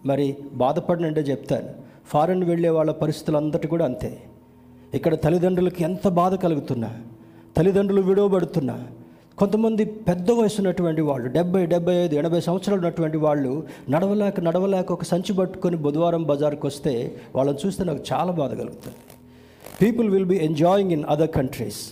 మరి 0.06 0.36
బాధపడినంటే 0.52 1.20
చెప్తాను. 1.20 1.68
ఫారెన్ 2.06 2.44
వెళ్ళే 2.44 2.68
వాళ్ళ 2.68 2.90
పరిస్థితులు 2.92 3.36
అంతటి 3.36 3.68
కూడా 3.68 3.84
అంతే. 3.84 4.18
ఇక్కడ 4.94 5.14
తల్లిదండ్రులకు 5.14 5.82
ఎంత 5.82 6.08
బాధ 6.08 6.34
కలుగుతున్నా. 6.34 6.90
తల్లిదండ్రులు 7.56 8.00
విడవబడుతున్నా. 8.00 8.86
కొంతమంది 9.38 9.84
పెద్ద 9.84 10.30
వయసు 10.30 10.56
ఉన్నటువంటి 10.58 11.02
వాళ్ళు 11.02 11.28
డెబ్బై 11.28 11.66
డెబ్బై 11.66 11.94
ఐదు 11.94 12.14
ఎనభై 12.14 12.40
సంవత్సరాలు 12.40 12.80
ఉన్నటువంటి 12.80 13.16
వాళ్ళు 13.16 13.66
నడవలేక 13.90 14.40
నడవలేక 14.40 14.92
ఒక 14.92 15.02
సంచి 15.02 15.32
పట్టుకొని 15.32 15.76
బుధవారం 15.76 16.24
బజార్కి 16.24 16.66
వస్తే 16.66 17.16
వాళ్ళని 17.34 17.66
చూస్తే 17.66 17.84
నాకు 17.84 18.02
చాలా 18.12 18.32
బాధ 18.32 18.50
కలుగుతుంది. 18.54 18.96
People 19.82 20.10
will 20.10 20.24
be 20.24 20.36
enjoying 20.36 20.92
in 20.92 21.04
other 21.04 21.30
countries 21.30 21.82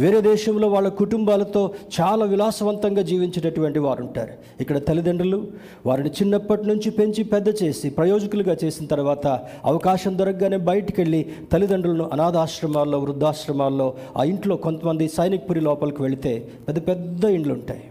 వేరే 0.00 0.20
దేశంలో 0.20 0.66
వాళ్ళ 0.68 0.88
కుటుంబాలతో 1.00 1.62
చాలా 1.96 2.24
విలాసవంతంగా 2.32 3.02
జీవించేటటువంటి 3.02 3.78
వారు 3.78 4.02
ఉంటారు. 4.04 4.34
ఇక్కడ 4.60 4.78
తల్లిదండ్రులు 4.78 5.38
వారిని 5.86 6.10
చిన్నప్పటి 6.10 6.64
నుంచి 6.68 6.90
పెంచి 6.90 7.24
పెద్ద 7.24 7.48
చేసి 7.62 7.90
ప్రయోజకులుగా 7.90 8.56
చేసిన 8.64 8.86
తర్వాత 8.86 9.26
అవకాశం 9.64 10.18
దొరకగానే 10.18 10.56
బయటికి 10.70 11.00
వెళ్ళి 11.00 11.26
తల్లిదండ్రులను 11.52 12.10
అనాథాశ్రమాల్లో 12.12 12.98
వృద్ధాశ్రమాల్లో 12.98 13.94
ఆ 14.16 14.24
ఇంట్లో 14.24 14.56
కొంతమంది 14.56 15.08
సైనిక్పురి 15.08 15.60
లోపలికి 15.60 16.02
వెళితే 16.02 16.34
పెద్ద 16.68 16.88
పెద్ద 16.88 17.24
ఇండ్లు 17.24 17.54
ఉంటాయి. 17.54 17.84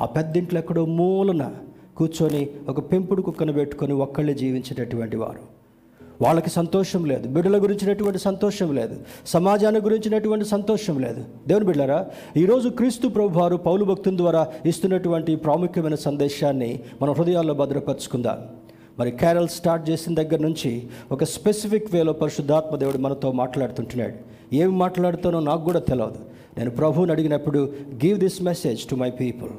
ఆ 0.00 0.06
పెద్ద 0.18 0.36
ఇంట్లో 0.36 0.60
ఎక్కడో 0.60 0.84
మూలన 1.00 1.44
కూర్చొని 1.96 2.48
ఒక 2.68 2.92
పెంపుడు 2.92 3.22
కుక్కను 3.22 3.52
పెట్టుకొని 3.52 3.92
ఒక్కళ్ళే 4.04 4.34
జీవించేటటువంటి 4.34 5.16
వారు. 5.16 5.53
వాళ్ళకి 6.22 6.50
సంతోషం 6.50 7.04
లేదు. 7.04 7.28
బిడ్డల 7.28 7.62
గురించినటువంటి 7.62 8.18
సంతోషం 8.18 8.74
లేదు. 8.74 8.96
సమాజాన్ని 9.26 9.80
గురించినటువంటి 9.80 10.44
సంతోషం 10.44 10.98
లేదు. 10.98 11.24
దేవుని 11.48 11.64
బిడ్డారా 11.64 12.06
ఈరోజు 12.36 12.68
క్రీస్తు 12.68 13.08
ప్రభు 13.08 13.38
వారు 13.38 13.56
పౌలు 13.56 13.84
భక్తుల 13.84 14.16
ద్వారా 14.16 14.48
ఇస్తున్నటువంటి 14.66 15.36
ప్రాముఖ్యమైన 15.36 15.94
సందేశాన్ని 15.94 16.80
మన 17.02 17.10
హృదయాల్లో 17.10 17.54
భద్రపరుచుకుందాం. 17.54 18.38
మరి 18.98 19.10
క్యారల్ 19.10 19.48
స్టార్ట్ 19.48 19.90
చేసిన 19.90 20.14
దగ్గర 20.14 20.40
నుంచి 20.40 20.86
ఒక 21.12 21.24
స్పెసిఫిక్ 21.24 21.94
వేలో 21.94 22.12
పరిశుద్ధాత్మ 22.12 22.76
దేవుడు 22.76 22.98
మనతో 22.98 23.32
మాట్లాడుతుంటున్నాడు. 23.32 24.34
ఏమి 24.54 24.72
మాట్లాడుతానో 24.72 25.40
నాకు 25.40 25.64
కూడా 25.64 25.80
తెలియదు 25.80 26.18
నేను 26.58 26.70
ప్రభువుని 26.70 27.12
అడిగినప్పుడు 27.12 27.72
give 28.04 28.18
this 28.18 28.42
message 28.42 28.84
to 28.84 28.94
my 28.94 29.10
people 29.10 29.50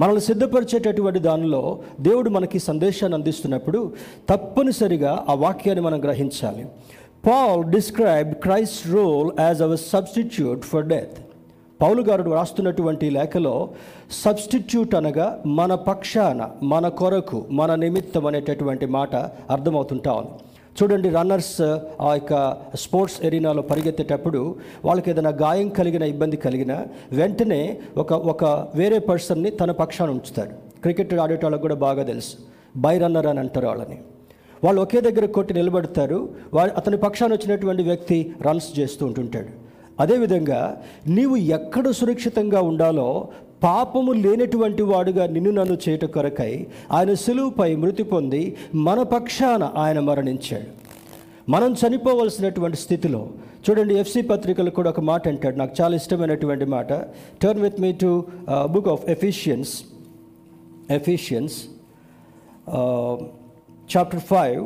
మనల్ని 0.00 0.20
సిద్ధపరిచేటటువంటి 0.20 1.18
దానిలో 1.18 1.78
దేవుడు 2.00 2.30
మనకి 2.30 2.58
సందేశాన్ని 2.58 3.18
అందిస్తున్నప్పుడు 3.18 3.92
తప్పనిసరిగా 4.28 5.26
ఆ 5.28 5.34
వాక్యాన్ని 5.34 5.84
మనం 5.84 6.04
గ్రహించాలి. 6.04 6.66
Paul 7.26 7.64
describe 7.64 8.34
Christ 8.34 8.88
role 8.88 9.30
as 9.40 9.62
our 9.62 9.78
substitute 9.78 10.62
for 10.62 10.86
death 10.86 11.18
Paul 11.82 12.02
గారు 12.02 12.30
రాస్తున్నటువంటి 12.30 13.10
లేఖలో 13.10 13.68
సబ్స్టిట్యూట్ 14.10 14.94
అనగా 14.94 15.42
మన 15.46 15.74
పక్షాన 15.74 16.50
మన 16.62 16.88
కొరకు 16.88 17.44
మన 17.50 17.74
నిమిత్తం 17.74 18.26
అనేటటువంటి 18.26 18.86
మాట 18.86 19.16
అర్థమవుతుంటా 19.50 20.12
ఉంది. 20.12 20.36
చూడండి 20.82 21.08
రన్నర్స్ 21.08 21.60
ఆ 22.00 22.14
యొక్క 22.14 22.56
స్పోర్ట్స్ 22.76 23.24
ఎరీనాలో 23.24 23.62
పరిగెత్తేటప్పుడు 23.62 24.56
వాళ్ళకి 24.84 25.10
ఏదైనా 25.10 25.30
గాయం 25.30 25.68
కలిగిన 25.68 26.02
ఇబ్బంది 26.02 26.36
కలిగిన 26.36 26.84
వెంటనే 27.12 27.80
ఒక 27.96 28.12
ఒక 28.12 28.68
వేరే 28.74 28.98
పర్సన్ని 28.98 29.50
తన 29.50 29.70
పక్షాన 29.70 30.10
ఉంచుతారు. 30.10 30.50
క్రికెట్ 30.80 31.14
ఆడేటోళ్ళకి 31.14 31.62
కూడా 31.62 31.74
బాగా 31.74 32.02
తెలుసు. 32.02 32.34
బై 32.76 32.98
రన్నర్ 32.98 33.26
అని 33.26 33.38
అంటారు 33.38 33.66
వాళ్ళని. 33.66 33.98
వాళ్ళు 34.64 34.82
ఒకే 34.82 35.00
దగ్గర 35.00 35.26
కొట్టి 35.26 35.54
నిలబడతారు. 35.54 36.28
వా 36.54 36.64
అతని 36.76 36.96
పక్షాన 36.96 37.32
వచ్చినటువంటి 37.32 37.82
వ్యక్తి 37.82 38.34
రన్స్ 38.42 38.78
చేస్తూ 38.78 39.06
ఉంటుంటాడు. 39.06 39.48
అదేవిధంగా 40.00 40.82
నీవు 41.06 41.36
ఎక్కడ 41.36 41.90
సురక్షితంగా 41.90 42.60
ఉండాలో 42.60 43.28
పాపము 43.62 44.12
లేనటువంటి 44.12 44.82
వాడుగా 44.82 45.26
నిన్ను 45.26 45.50
నన్ను 45.50 45.78
చేయట 45.88 46.04
కొరకై 46.04 46.66
ఆయన 46.92 47.14
సులువుపై 47.14 47.76
మృతి 47.76 48.02
పొంది 48.02 48.56
మన 48.74 49.02
పక్షాన 49.02 49.64
ఆయన 49.76 50.00
మరణించాడు. 50.00 50.86
మనం 51.50 51.72
చనిపోవలసినటువంటి 51.72 52.76
స్థితిలో 52.76 53.28
చూడండి 53.68 53.94
ఎఫ్సి 53.94 54.22
పత్రికలు 54.22 54.70
కూడా 54.70 54.90
ఒక 54.90 55.00
మాట 55.00 55.28
అంటాడు. 55.28 55.56
నాకు 55.56 55.74
చాలా 55.80 55.96
ఇష్టమైనటువంటి 55.96 56.64
మాట. 56.64 56.92
Turn 57.42 57.62
with 57.62 57.80
me 57.80 57.92
to 57.92 58.24
book 58.72 58.88
of 58.88 59.04
Ephesians 59.10 59.72
Ephesians 60.90 61.56
chapter 63.96 64.20
five 64.20 64.64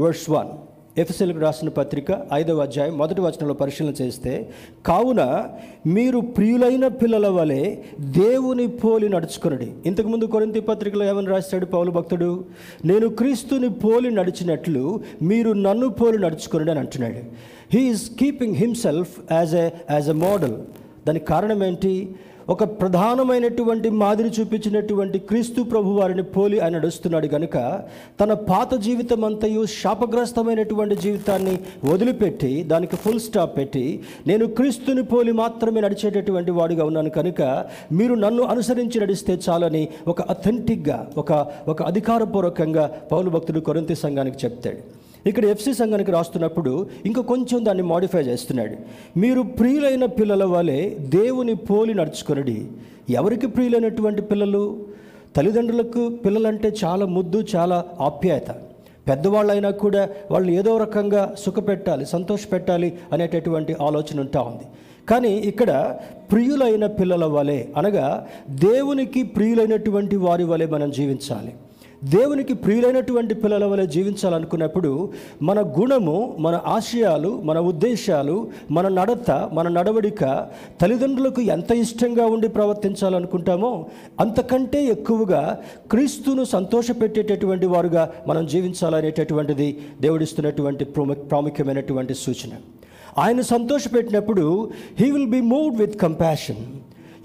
verse 0.00 0.30
one 0.30 0.48
ఎఫ్ఎస్ఎల్కి 0.98 1.38
రాసిన 1.38 1.68
పత్రిక 1.68 2.06
ఐదవ 2.32 2.60
అధ్యాయం 2.60 2.98
మొదటి 2.98 3.20
వచనంలో 3.20 3.54
పరిశీలన 3.54 3.92
చేస్తే 4.02 4.50
కావున 4.86 5.48
మీరు 5.86 6.18
ప్రియులైన 6.18 6.88
పిల్లల 6.88 7.28
వలె 7.28 7.76
దేవుని 8.00 8.66
పోలి 8.66 9.08
నడుచుకునడి. 9.08 9.68
ఇంతకుముందు 9.86 10.24
కొరింతి 10.24 10.60
పత్రికలో 10.60 11.04
ఏమని 11.04 11.26
రాశాడు 11.26 11.66
పౌలు 11.66 11.90
భక్తుడు? 11.90 12.44
నేను 12.84 13.08
క్రీస్తుని 13.08 13.68
పోలి 13.68 14.10
నడిచినట్లు 14.10 15.00
మీరు 15.22 15.52
నన్ను 15.52 15.88
పోలి 15.88 16.18
నడుచుకునడి 16.18 16.70
అని 16.70 16.80
అంటున్నాడు. 16.80 17.22
He is 17.72 18.10
keeping 18.20 18.54
himself 18.54 19.32
as 19.32 19.54
a 19.54 19.70
as 19.90 20.08
a 20.08 20.12
model 20.12 20.56
దానికి 21.06 21.24
కారణం 21.24 21.64
ఏంటి? 21.64 22.14
ఒక 22.52 22.64
ప్రధానమైనటువంటి 22.80 23.88
మాదిరి 24.00 24.30
చూపించినటువంటి 24.36 25.18
క్రీస్తు 25.28 25.60
ప్రభు 25.62 25.90
వారిని 25.98 26.24
పోలి 26.34 26.56
ఆయన 26.60 26.74
నడుస్తున్నాడు 26.76 27.28
కనుక 27.28 27.56
తన 28.20 28.32
పాత 28.48 28.74
జీవితం 28.86 29.24
అంతయు 29.24 29.62
శాపగ్రస్తమైనటువంటి 29.76 30.96
జీవితాన్ని 30.96 31.54
వదిలిపెట్టి 31.90 32.52
దానికి 32.72 32.96
ఫుల్ 32.96 33.20
స్టాప్ 33.20 33.54
పెట్టి 33.58 33.84
నేను 34.26 34.46
క్రీస్తుని 34.58 35.04
పోలి 35.12 35.34
మాత్రమే 35.42 35.80
నడిచేటటువంటి 35.80 36.54
వాడిగా 36.58 36.86
ఉన్నాను 36.90 37.12
కనుక 37.18 37.42
మీరు 37.92 38.16
నన్ను 38.24 38.42
అనుసరించి 38.54 39.00
నడిస్తే 39.04 39.36
చాలని 39.46 39.84
ఒక 40.06 40.22
అథెంటిక్గా 40.34 40.98
ఒక 41.16 41.30
ఒక 41.68 41.82
అధికారపూర్వకంగా 41.82 42.86
పౌరు 43.12 43.32
భక్తుడు 43.36 43.62
కొరంతి 43.68 43.96
సంఘానికి 44.04 44.40
చెప్తాడు. 44.44 44.82
ఇక్కడ 45.26 45.44
ఎఫ్సి 45.44 45.74
సంఘానికి 45.74 46.10
రాస్తున్నప్పుడు 46.10 46.86
ఇంకా 47.06 47.22
కొంచెం 47.22 47.64
దాన్ని 47.64 47.82
మాడిఫై 47.82 48.22
చేస్తున్నాడు. 48.22 48.76
మీరు 49.18 49.42
ప్రియులైన 49.42 50.04
పిల్లల 50.04 50.44
వలె 50.44 50.90
దేవుని 50.90 51.54
పోలి 51.54 51.94
నడుచుకొనడి. 51.94 52.66
ఎవరికి 53.10 53.46
ప్రియులైనటువంటి 53.46 54.22
పిల్లలు? 54.22 54.86
తల్లిదండ్రులకు 55.36 56.08
పిల్లలంటే 56.08 56.72
చాలా 56.84 57.06
ముద్దు 57.06 57.44
చాలా 57.56 57.84
ఆప్యాయత. 58.00 58.50
పెద్దవాళ్ళైనా 59.08 59.70
కూడా 59.70 60.08
వాళ్ళు 60.30 60.52
ఏదో 60.52 60.76
రకంగా 60.76 61.34
సుఖపెట్టాలి 61.38 62.06
సంతోషపెట్టాలి 62.06 62.98
అనేటటువంటి 63.12 63.76
ఆలోచన 63.82 64.20
ఉంటా 64.20 64.42
ఉంది. 64.42 64.64
కానీ 65.08 65.28
ఇక్కడ 65.28 65.96
ప్రియులైన 66.32 66.86
పిల్లల 66.86 67.24
వలె 67.24 67.64
అనగా 67.76 68.28
దేవునికి 68.50 69.22
ప్రియులైనటువంటి 69.22 70.16
వారి 70.16 70.44
వలె 70.44 70.66
మనం 70.66 70.90
జీవించాలి. 70.90 71.52
దేవునికి 72.04 72.54
ప్రియులైనటువంటి 72.54 73.34
పిల్లల 73.34 73.64
వలె 73.64 73.86
జీవించాలనుకున్నప్పుడు 73.86 75.12
మన 75.42 75.60
గుణము 75.60 76.36
మన 76.38 76.60
ఆశయాలు 76.66 77.40
మన 77.44 77.58
ఉద్దేశాలు 77.60 78.50
మన 78.70 78.88
నడత 78.88 79.50
మన 79.52 79.68
నడవడిక 79.68 80.48
తల్లిదండ్రులకు 80.80 81.40
ఎంత 81.40 81.72
ఇష్టంగా 81.72 82.26
ఉండి 82.26 82.48
ప్రవర్తించాలనుకుంటామో 82.48 83.86
అంతకంటే 84.20 84.84
ఎక్కువగా 84.84 85.62
క్రీస్తును 85.90 86.44
సంతోషపెట్టేటటువంటి 86.44 87.66
వారుగా 87.66 88.12
మనం 88.26 88.46
జీవించాలనేటటువంటిది 88.46 89.78
దేవుడిస్తున్నటువంటి 90.00 90.84
ప్రాముఖ్యమైనటువంటి 90.84 92.14
సూచన. 92.14 92.50
ఆయన 93.18 93.40
సంతోషపెట్టినప్పుడు 93.40 94.70
he 95.00 95.10
will 95.10 95.30
be 95.30 95.40
moved 95.40 95.80
with 95.80 96.00
compassion 96.00 96.64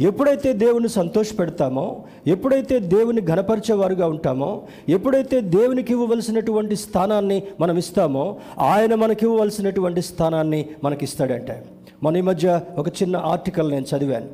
ఎప్పుడైతే 0.01 0.53
దేవుని 0.53 0.89
సంతోషపెడతామో 0.89 2.05
ఎప్పుడైతే 2.27 2.79
దేవుని 2.79 3.21
ఘనపరిచేవారుగా 3.21 4.07
ఉంటామో 4.07 4.67
ఎప్పుడైతే 4.89 5.41
దేవునికి 5.41 5.91
ఇవ్వవలసినటువంటి 5.93 6.75
స్థానాన్ని 6.75 7.43
మనం 7.59 7.77
ఇస్తామో 7.77 8.39
ఆయన 8.59 8.95
మనకి 8.95 9.25
ఇవ్వవలసినటువంటి 9.25 10.01
స్థానాన్ని 10.01 10.69
మనకి 10.83 11.03
ఇస్తాడంటే 11.05 11.65
మన 12.03 12.17
ఈ 12.17 12.21
మధ్య 12.21 12.61
ఒక 12.77 12.89
చిన్న 12.89 13.15
ఆర్టికల్ 13.15 13.71
నేను 13.71 13.85
చదివాను. 13.95 14.27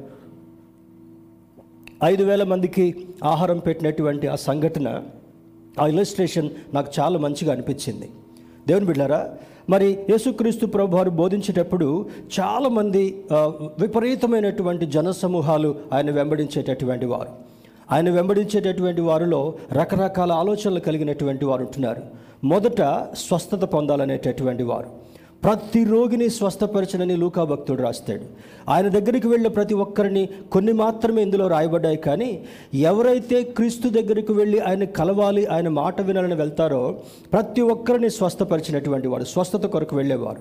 ఐదు 2.03 2.23
వేల 2.23 2.43
మందికి 2.43 3.07
ఆహారం 3.23 3.59
పెట్టినటువంటి 3.59 4.27
ఆ 4.27 4.35
సంఘటన 4.35 5.03
ఆ 5.79 5.87
ఇలస్ట్రేషన్ 5.87 6.49
నాకు 6.73 6.91
చాలా 6.99 7.19
మంచిగా 7.19 7.53
అనిపించింది. 7.53 8.09
దేవుని 8.67 8.85
బిడ్డారా 8.85 9.29
మరి 9.69 9.87
యేసుక్రీస్తు 10.09 10.65
ప్రభు 10.65 10.95
వారు 10.95 11.09
బోధించేటప్పుడు 11.09 12.05
చాలామంది 12.39 13.23
విపరీతమైనటువంటి 13.79 14.85
జన 14.85 15.11
సమూహాలు 15.11 15.75
ఆయన 15.93 16.11
వెంబడించేటటువంటి 16.11 17.05
వారు. 17.05 17.29
ఆయన 17.91 18.09
వెంబడించేటటువంటి 18.09 19.01
వారిలో 19.01 19.53
రకరకాల 19.71 20.31
ఆలోచనలు 20.31 20.79
కలిగినటువంటి 20.79 21.45
వారు 21.45 21.63
ఉంటున్నారు. 21.63 22.01
మొదట 22.43 22.81
స్వస్థత 23.17 23.63
పొందాలనేటటువంటి 23.73 24.63
వారు. 24.63 24.89
ప్రతి 25.43 25.83
రోగిని 25.83 26.29
స్వస్థపరచనని 26.29 27.15
లూకా 27.17 27.43
భక్తుడు 27.43 27.81
రాస్తాడు. 27.81 28.25
ఆయన 28.69 28.87
దగ్గరికి 28.87 29.27
వెళ్ళిన 29.27 29.51
ప్రతి 29.51 29.73
ఒక్కరిని 29.73 30.29
కొన్ని 30.51 30.73
మాత్రమే 30.73 31.21
ఇందులో 31.21 31.47
రాయబడ్డాయి. 31.47 31.97
కానీ 31.97 32.43
ఎవరైతే 32.73 33.43
క్రీస్తు 33.43 33.89
దగ్గరికి 33.89 34.33
వెళ్ళి 34.33 34.59
ఆయన 34.59 34.83
కలవాలి 34.83 35.45
ఆయన 35.45 35.67
మాట 35.67 36.01
వినాలని 36.01 36.35
వెళ్తారో 36.35 36.99
ప్రతి 37.33 37.61
ఒక్కరిని 37.61 38.09
స్వస్థపరిచినటువంటి 38.09 39.07
వాడు 39.07 39.23
స్వస్థత 39.23 39.65
కొరకు 39.65 39.95
వెళ్ళేవారు. 39.95 40.39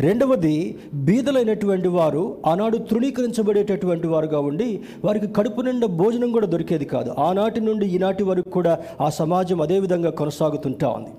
రెండవది 0.00 0.78
బీదలైనటువంటి 0.94 1.88
వారు 1.88 2.36
ఆనాడు 2.46 2.76
తృణీకరించబడేటటువంటి 2.76 4.06
వారుగా 4.06 4.40
ఉండి 4.40 4.80
వారికి 5.04 5.26
కడుపు 5.26 5.60
నిండా 5.60 5.86
భోజనం 5.86 6.32
కూడా 6.32 6.46
దొరికేది 6.46 6.84
కాదు. 6.84 7.14
ఆనాటి 7.18 7.60
నుండి 7.60 7.86
ఈనాటి 7.86 8.22
వరకు 8.22 8.50
కూడా 8.50 8.78
ఆ 9.00 9.10
సమాజం 9.10 9.60
అదే 9.60 9.78
విధంగా 9.78 10.10
కొనసాగుతుంటా 10.10 10.88
ఉంది. 10.88 11.12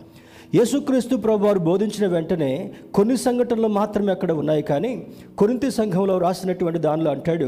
యేసుక్రీస్తు 0.56 1.16
ప్రభు 1.16 1.46
వారు 1.46 1.62
బోధించిన 1.68 2.06
వెంటనే 2.08 2.50
కొన్ని 2.96 3.16
సంఘటనలు 3.18 3.70
మాత్రమే 3.78 4.12
అక్కడ 4.12 4.32
ఉన్నాయి. 4.42 4.64
కానీ 4.72 4.92
కొరింతి 5.38 5.70
సంఘంలో 5.78 6.16
రాసినటువంటి 6.18 6.80
దానిలో 6.80 7.10
అంటాడు 7.12 7.48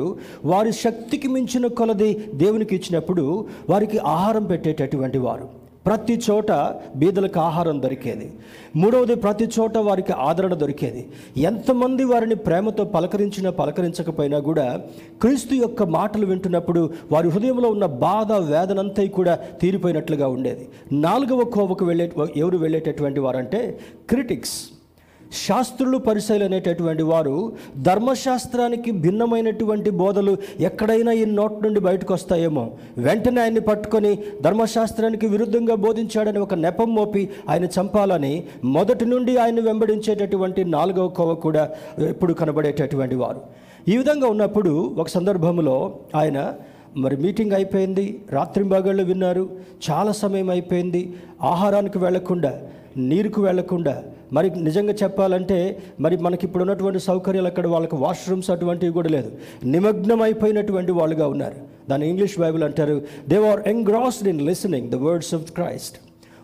వారి 0.52 0.72
శక్తికి 0.74 1.28
మించిన 1.28 1.68
కొలది 1.80 2.10
దేవునికి 2.44 2.76
ఇచ్చినప్పుడు 2.76 3.26
వారికి 3.70 4.00
ఆహారం 4.14 4.46
పెట్టేటటువంటి 4.52 5.22
వారు. 5.28 5.48
ప్రతి 5.86 6.22
చోట 6.30 6.52
బీదలకు 6.96 7.40
ఆహారం 7.40 7.82
దొరికేది. 7.82 8.34
మూడవది 8.76 9.16
ప్రతి 9.16 9.50
చోట 9.60 9.78
వారికి 9.78 10.14
ఆదరణ 10.14 10.54
దొరికేది. 10.54 11.08
ఎంతమంది 11.38 12.04
వారిని 12.04 12.36
ప్రేమతో 12.36 12.86
పలకరించినా 12.86 13.50
పలకరించకపోయినా 13.50 14.40
కూడా 14.40 14.82
క్రీస్తు 15.22 15.56
యొక్క 15.56 15.84
మాటలు 15.84 16.26
వింటున్నప్పుడు 16.26 16.90
వారి 17.12 17.30
హృదయంలో 17.30 17.70
ఉన్న 17.70 17.86
బాధ 17.86 18.32
వేదనంతా 18.32 19.06
కూడా 19.06 19.36
తీరిపోయినట్లుగా 19.36 20.28
ఉండేది. 20.28 20.68
నాలుగవ 20.92 21.44
కోవకు 21.44 21.86
వెళ్ళే 21.86 22.12
ఎవరు 22.38 22.58
వెళ్ళేటటువంటి 22.58 23.20
వారంటే 23.20 23.80
క్రిటిక్స్. 24.10 24.85
శాస్త్రులు 25.34 25.98
పరిశైలు 25.98 26.44
అనేటటువంటి 26.44 27.04
వారు 27.04 27.54
ధర్మశాస్త్రానికి 27.82 28.92
భిన్నమైనటువంటి 28.92 29.90
బోధలు 29.90 30.38
ఎక్కడైనా 30.60 31.12
ఈ 31.12 31.26
నోట్ 31.26 31.64
నుండి 31.64 31.80
బయటకు 31.80 32.14
వస్తాయేమో. 32.14 32.72
వెంటనే 32.98 33.42
ఆయన్ని 33.42 33.62
పట్టుకొని 33.62 34.18
ధర్మశాస్త్రానికి 34.42 35.28
విరుద్ధంగా 35.28 35.76
బోధించాడని 35.76 36.40
ఒక 36.40 36.54
నెపం 36.54 36.96
మోపి 36.96 37.30
ఆయన 37.50 37.66
చంపాలని 37.66 38.44
మొదటి 38.64 39.06
నుండి 39.06 39.38
ఆయన 39.38 39.60
వెంబడించేటటువంటి 39.60 40.66
నాలుగవ 40.66 41.08
కోవ 41.08 41.34
కూడా 41.34 41.70
ఎప్పుడు 42.00 42.34
కనబడేటటువంటి 42.34 43.16
వారు. 43.16 43.42
ఈ 43.88 43.98
విధంగా 43.98 44.28
ఉన్నప్పుడు 44.28 44.96
ఒక 44.98 45.08
సందర్భంలో 45.08 46.00
ఆయన 46.16 46.54
మరి 46.98 47.18
మీటింగ్ 47.18 47.54
అయిపోయింది 47.54 48.22
రాత్రింబాగాళ్ళు 48.30 49.04
విన్నారు 49.04 49.50
చాలా 49.92 50.12
సమయం 50.12 50.50
అయిపోయింది 50.50 51.14
ఆహారానికి 51.44 51.98
వెళ్ళకుండా 51.98 52.62
నీరుకు 52.98 53.42
వెళ్ళకుండా. 53.42 54.04
మరి 54.34 54.50
నిజంగా 54.50 54.94
చెప్పాలంటే 55.04 55.78
మరి 56.00 56.18
మనకి 56.18 56.46
ఇప్పుడు 56.46 56.62
ఉన్నటువంటి 56.62 57.00
సౌకర్యాలు 57.00 57.48
అక్కడ 57.48 57.68
వాళ్ళకి 57.68 57.96
వాష్రూమ్స్ 57.96 58.50
అటువంటివి 58.50 58.94
కూడా 58.94 59.10
లేదు. 59.10 59.32
నిమగ్నం 59.64 60.22
అయిపోయినటువంటి 60.22 60.92
వాళ్ళుగా 60.92 61.28
ఉన్నారు. 61.28 61.56
దాని 61.90 62.10
ఇంగ్లీష్ 62.10 62.40
బైబిల్ 62.40 62.64
అంటారు 62.64 63.02
they 63.30 63.50
are 63.50 63.68
engrossed 63.68 64.28
in 64.28 64.42
listening 64.42 64.90
the 64.90 64.96
words 64.96 65.34
of 65.34 65.52
Christ 65.52 65.98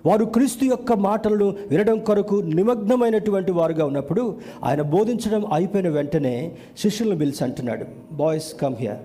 వారు 0.06 0.26
క్రీస్తు 0.26 0.66
యొక్క 0.66 0.94
మాటలను 0.94 1.56
వినడం 1.72 2.00
కొరకు 2.00 2.36
నిమగ్నమైనటువంటి 2.36 3.52
వారుగా 3.52 3.86
ఉన్నప్పుడు 3.86 4.36
ఆయన 4.64 4.82
బోధించడం 4.82 5.54
అయిపోయిన 5.54 5.90
వెంటనే 5.90 6.52
శిష్యులను 6.78 7.18
పిలిచి 7.18 7.44
అంటున్నాడు 7.44 7.86
బాయ్స్ 8.12 8.60
కమ్ 8.62 8.76
హియర్ 8.76 8.98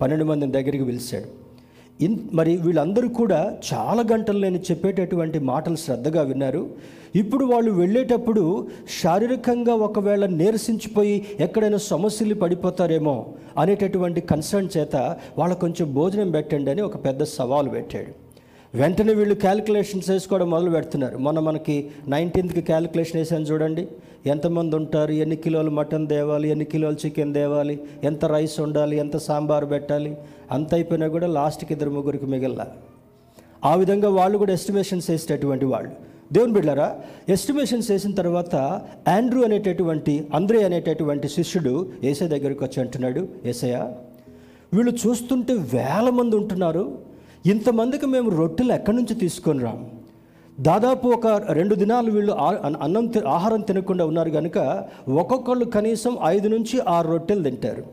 పన్నెండు 0.00 0.24
మందిని 0.24 0.52
దగ్గరికి 0.52 0.84
పిలిచాడు. 0.84 1.41
ఇన్ 2.04 2.16
మరి 2.38 2.52
వీళ్ళందరూ 2.64 3.08
కూడా 3.20 3.40
చాలా 3.70 4.02
గంటలు 4.12 4.38
నేను 4.44 4.60
చెప్పేటటువంటి 4.68 5.38
మాటలు 5.50 5.78
శ్రద్ధగా 5.84 6.22
విన్నారు. 6.30 6.62
ఇప్పుడు 7.20 7.44
వాళ్ళు 7.52 7.70
వెళ్ళేటప్పుడు 7.80 8.44
శారీరకంగా 9.00 9.74
ఒకవేళ 9.86 10.26
నీరసించిపోయి 10.40 11.16
ఎక్కడైనా 11.46 11.80
సమస్యలు 11.92 12.36
పడిపోతారేమో 12.42 13.16
అనేటటువంటి 13.62 14.20
కన్సర్న్ 14.32 14.72
చేత 14.76 14.96
వాళ్ళ 15.38 15.54
కొంచెం 15.64 15.88
భోజనం 15.98 16.30
పెట్టండి 16.36 16.70
అని 16.74 16.82
ఒక 16.88 16.98
పెద్ద 17.06 17.22
సవాలు 17.38 17.70
పెట్టాడు. 17.70 18.12
వెంటనే 18.74 19.14
వీళ్ళు 19.14 19.34
క్యాలిక్యులేషన్స్ 19.34 20.10
వేసుకోవడం 20.10 20.50
మొదలు 20.50 20.70
పెడుతున్నారు. 20.70 21.18
మొన్న 21.18 21.38
మనకి 21.38 21.90
నైన్టీన్త్కి 22.08 22.60
క్యాలిక్యులేషన్ 22.60 23.16
వేసాను 23.16 23.44
చూడండి. 23.44 23.88
ఎంతమంది 24.26 24.76
ఉంటారు? 24.76 25.12
ఎన్ని 25.12 25.36
కిలోలు 25.36 25.70
మటన్ 25.70 26.08
తేవాలి? 26.08 26.48
ఎన్ని 26.48 26.64
కిలోలు 26.64 26.96
చికెన్ 27.06 27.34
తేవాలి? 27.34 27.80
ఎంత 28.04 28.24
రైస్ 28.24 28.60
ఉండాలి 28.60 28.96
ఎంత 28.96 29.16
సాంబార్ 29.16 29.70
పెట్టాలి? 29.70 30.16
అంత 30.50 30.74
అయిపోయినా 30.74 31.08
కూడా 31.08 31.26
లాస్ట్కి 31.26 31.72
ఇద్దరు 31.72 31.90
ముగ్గురికి 31.90 32.26
మిగల 32.26 32.66
ఆ 33.64 33.74
విధంగా 33.74 34.08
వాళ్ళు 34.08 34.38
కూడా 34.38 34.52
ఎస్టిమేషన్స్ 34.52 35.10
వేసేటటువంటి 35.10 35.64
వాళ్ళు. 35.64 35.90
దేవుని 36.32 36.52
బిడ్డారా 36.52 37.00
ఎస్టిమేషన్స్ 37.28 37.90
వేసిన 37.90 38.10
తర్వాత 38.10 38.56
ఆండ్రూ 39.08 39.44
అనేటటువంటి 39.44 40.28
అంద్రే 40.34 40.64
అనేటటువంటి 40.64 41.28
శిష్యుడు 41.28 41.90
ఏసై 42.04 42.28
దగ్గరికి 42.28 42.64
వచ్చి 42.64 42.80
అంటున్నాడు 42.80 43.28
ఏసయ్య 43.44 43.92
వీళ్ళు 44.74 44.92
చూస్తుంటే 45.06 45.52
వేల 45.52 46.10
మంది 46.10 46.36
ఉంటున్నారు. 46.36 47.11
ఇంతమందికి 47.50 48.06
మేము 48.06 48.30
రొట్టెలు 48.30 48.72
ఎక్కడి 48.72 48.96
నుంచి 48.96 49.14
తీసుకొని 49.14 49.60
రాము 49.66 49.86
దాదాపు 50.66 51.06
ఒక 51.08 51.26
రెండు 51.58 51.74
దినాలు 51.74 52.10
వీళ్ళు 52.10 52.32
అన్నం 52.86 53.06
ఆహారం 53.36 53.60
తినకుండా 53.60 54.04
ఉన్నారు 54.10 54.30
కనుక 54.30 54.58
ఒక్కొక్కళ్ళు 55.08 55.64
కనీసం 55.64 56.18
ఐదు 56.26 56.48
నుంచి 56.48 56.80
ఆరు 56.88 57.08
రొట్టెలు 57.12 57.42
తింటారు. 57.42 57.84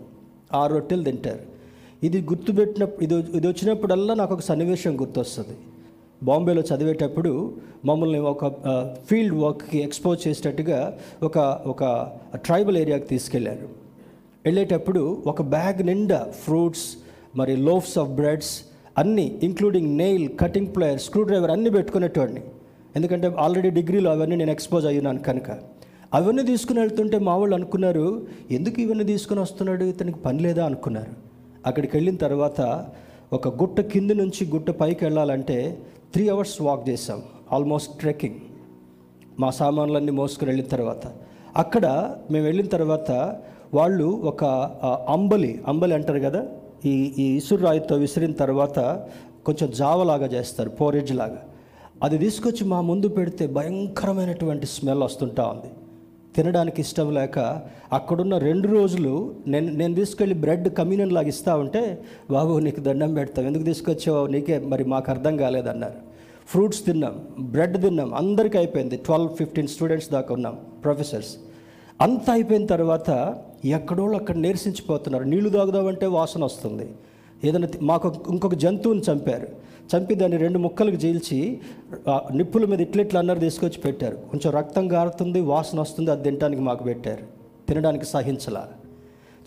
ఆరు 0.54 0.74
రొట్టెలు 0.74 1.04
తింటారు. 1.04 1.44
ఇది 2.04 2.22
గుర్తుపెట్టిన 2.22 2.88
ఇది 3.02 3.16
ఇది 3.38 3.46
వచ్చినప్పుడల్లా 3.48 4.14
నాకు 4.14 4.34
ఒక 4.34 4.44
సన్నివేశం 4.50 4.94
గుర్తొస్తుంది. 5.02 5.56
బాంబేలో 6.24 6.62
చదివేటప్పుడు 6.62 7.54
మమ్మల్ని 7.86 8.20
ఒక 8.20 8.46
ఫీల్డ్ 9.10 9.36
వర్క్కి 9.44 9.78
ఎక్స్పోజ్ 9.88 10.28
చేసేటట్టుగా 10.28 10.80
ఒక 11.24 11.38
ఒక 11.74 11.84
ట్రైబల్ 12.36 12.78
ఏరియాకి 12.78 13.08
తీసుకెళ్ళారు. 13.14 13.68
వెళ్ళేటప్పుడు 14.46 15.24
ఒక 15.28 15.42
బ్యాగ్ 15.42 15.80
నిండా 15.92 16.20
ఫ్రూట్స్ 16.44 16.88
మరి 17.36 17.56
లోఫ్స్ 17.56 17.98
ఆఫ్ 17.98 18.10
బ్రెడ్స్ 18.10 18.54
అన్నీ 19.00 19.40
including 19.44 19.92
nail 19.98 20.26
cutting 20.42 20.70
plier 20.76 21.00
screw 21.00 21.24
driver 21.24 21.52
అన్నీ 21.52 21.70
పెట్టుకునేటోడిని. 21.70 22.42
ఎందుకంటే 22.96 23.28
ఆల్రెడీ 23.40 23.70
డిగ్రీలో 23.70 24.12
అవన్నీ 24.12 24.36
నేను 24.36 24.52
ఎక్స్పోజ్ 24.52 24.86
అయ్యున్నాను 24.86 25.20
కనుక. 25.20 25.50
అవన్నీ 26.14 26.44
తీసుకుని 26.44 26.80
వెళ్తుంటే 26.80 27.18
మా 27.28 27.34
వాళ్ళు 27.38 27.56
అనుకున్నారు 27.56 28.06
ఎందుకు 28.52 28.82
ఇవన్నీ 28.82 29.04
తీసుకుని 29.04 29.40
వస్తున్నాడు? 29.40 29.84
ఇతనికి 29.84 30.20
పని 30.20 30.40
లేదా? 30.40 30.66
అనుకున్నారు. 30.66 31.14
అక్కడికి 31.66 31.98
వెళ్ళిన 31.98 32.16
తర్వాత 32.16 32.62
ఒక 33.34 33.48
గుట్ట 33.62 33.82
కింది 33.82 34.14
నుంచి 34.14 34.44
గుట్ట 34.52 34.70
పైకి 34.82 35.06
వెళ్ళాలంటే 35.06 35.58
త్రీ 36.14 36.30
అవర్స్ 36.30 36.62
వాక్ 36.62 36.90
చేసాం 36.90 37.22
ఆల్మోస్ట్ 37.52 38.00
ట్రెక్కింగ్ 38.00 38.40
మా 39.40 39.50
సామాన్లన్నీ 39.50 40.12
మోసుకుని 40.12 40.50
వెళ్ళిన 40.52 40.68
తర్వాత. 40.68 41.04
అక్కడ 41.58 41.86
మేము 42.32 42.46
వెళ్ళిన 42.46 42.68
తర్వాత 42.68 43.12
వాళ్ళు 43.74 44.06
ఒక 44.06 44.44
అంబలి 45.10 45.52
అంబలి 45.68 45.94
అంటారు 45.94 46.20
కదా 46.20 46.42
ఈ 46.86 47.13
ఈ 47.18 47.38
ఇసురు 47.38 47.62
రాయితో 47.62 47.96
విసిరిన 47.96 48.32
తర్వాత 48.32 49.08
కొంచెం 49.46 49.72
జావలాగా 49.72 50.26
చేస్తారు 50.26 50.70
పోరేజ్ 50.70 51.15
లాగా. 51.15 51.44
అది 52.04 52.18
తీసుకొచ్చి 52.18 52.68
మా 52.68 52.82
ముందు 52.82 53.08
పెడితే 53.08 53.48
భయంకరమైనటువంటి 53.48 54.65
స్మెల్ 54.65 55.04
వస్తుంటా 55.04 55.44
ఉంది. 55.44 55.72
తినడానికి 56.36 56.82
ఇష్టం 56.82 57.13
లేక 57.13 57.62
అక్కడున్న 57.94 58.38
రెండు 58.38 58.68
రోజులు 58.68 59.36
నేను 59.48 59.74
నేను 59.74 59.96
తీసుకెళ్ళి 59.96 60.36
బ్రెడ్ 60.36 60.70
కమ్యూనియన్ 60.70 61.12
లాగా 61.12 61.28
ఇస్తా 61.28 61.56
ఉంటే 61.56 62.02
బాబు 62.32 62.60
నీకు 62.60 62.80
దండం 62.80 63.13
పెడతాం. 63.13 63.46
ఎందుకు 63.46 63.63
తీసుకొచ్చావు? 63.63 64.28
నీకే 64.28 64.60
మరి 64.60 64.84
మాకు 64.84 65.12
అర్థం 65.12 65.38
కాలేదన్నారు. 65.38 65.94
ఫ్రూట్స్ 66.48 66.86
తిన్నాం 66.86 67.28
బ్రెడ్ 67.39 67.82
తిన్నాం 67.82 68.13
అందరికీ 68.13 68.58
అయిపోయింది. 68.58 68.98
ట్వెల్వ్ 68.98 69.36
ఫిఫ్టీన్ 69.36 69.68
స్టూడెంట్స్ 69.68 70.10
దాకా 70.10 70.34
ఉన్నాం 70.34 70.58
ప్రొఫెసర్స్. 70.84 71.36
అంత 72.02 72.30
అయిపోయిన 72.30 72.65
తర్వాత 72.65 73.36
ఎక్కడోళ్ళు 73.65 74.17
అక్కడ 74.17 74.36
నీరసించిపోతున్నారు. 74.36 75.24
నీళ్ళు 75.24 75.50
తాగుదామంటే 75.50 76.06
వాసన 76.06 76.43
వస్తుంది. 76.43 76.89
ఏదైనా 77.43 77.67
మాకు 77.82 78.15
ఇంకొక 78.30 78.54
జంతువుని 78.54 79.02
చంపారు. 79.12 79.48
చంపి 79.95 80.15
దాన్ని 80.15 80.38
రెండు 80.38 80.60
ముక్కలకు 80.60 80.95
చీల్చి 80.95 81.60
నిప్పుల 82.34 82.65
మీద 82.65 82.82
ఇట్లెట్లు 82.82 83.19
అన్నారు 83.19 83.39
తీసుకొచ్చి 83.39 83.82
పెట్టారు. 83.82 84.15
కొంచెం 84.15 84.54
రక్తం 84.54 84.91
గారుతుంది 84.91 85.41
వాసన 85.41 85.80
వస్తుంది 85.80 86.12
అది 86.12 86.24
తినడానికి 86.24 86.62
మాకు 86.62 86.84
పెట్టారు. 86.84 87.24
తినడానికి 87.67 88.06
సహించలా. 88.06 88.67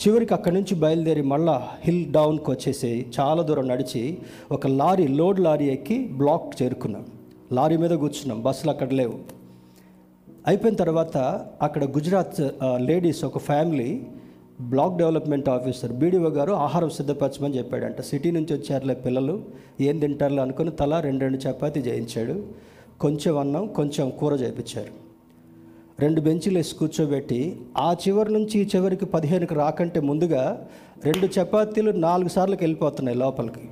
చివరికి 0.08 0.34
అక్కడి 0.34 0.54
నుంచి 0.54 0.74
బయలుదేరి 0.74 1.22
మళ్ళా 1.22 1.68
హిల్ 1.80 2.12
డౌన్కి 2.12 2.50
వచ్చేసి 2.50 3.06
చాలా 3.20 3.42
దూరం 3.42 3.68
నడిచి 3.68 4.18
ఒక 4.52 4.66
లారీ 4.66 5.08
లోడ్ 5.08 5.40
లారీ 5.40 5.66
ఎక్కి 5.66 6.08
బ్లాక్ 6.08 6.62
చేరుకున్నాం. 6.62 7.06
లారీ 7.52 7.76
మీద 7.76 7.90
కూర్చున్నాం. 7.90 8.42
బస్సులు 8.42 8.70
అక్కడ 8.70 8.92
లేవు. 8.92 9.41
అయిపోయిన 10.46 10.76
తర్వాత 10.76 11.16
అక్కడ 11.62 11.84
గుజరాత్ 11.96 12.40
లేడీస్ 12.76 13.20
ఒక 13.24 13.38
family 13.48 13.90
block 14.60 14.96
development 14.98 15.48
officer 15.48 15.92
BDO 16.00 16.28
గారు 16.36 16.52
ఆహారం 16.64 16.90
సిద్ధపరచమని 16.90 17.56
చెప్పాడంట. 17.58 18.00
సిటీ 18.00 18.30
నుంచి 18.36 18.52
వచ్చారులే 18.56 18.94
పిల్లలు 19.04 19.34
ఏం 19.80 19.96
తింటారులే 19.98 20.42
అనుకుని 20.42 20.72
తల 20.80 21.00
రెండు 21.06 21.22
రెండు 21.24 21.38
చపాతీ 21.44 21.80
చేయించాడు. 21.80 22.34
కొంచెం 23.00 23.38
అన్నం 23.42 23.66
కొంచెం 23.78 24.10
కూర 24.20 24.32
చేయించారు 24.42 24.92
రెండు 26.00 26.20
బెంచీలు 26.26 26.58
వేసి 26.58 26.74
కూర్చోబెట్టి 26.74 27.40
ఆ 27.78 27.88
చివరి 28.04 28.30
నుంచి 28.32 28.56
ఈ 28.60 28.64
చివరికి 28.74 29.06
పదిహేనుకి 29.14 29.54
రాకంటే 29.54 30.00
ముందుగా 30.00 30.42
రెండు 31.04 31.26
చపాతీలు 31.36 31.90
నాలుగు 32.06 32.28
సార్లకి 32.28 32.62
వెళ్ళిపోతున్నాయి 32.64 33.18
లోపలికి. 33.18 33.64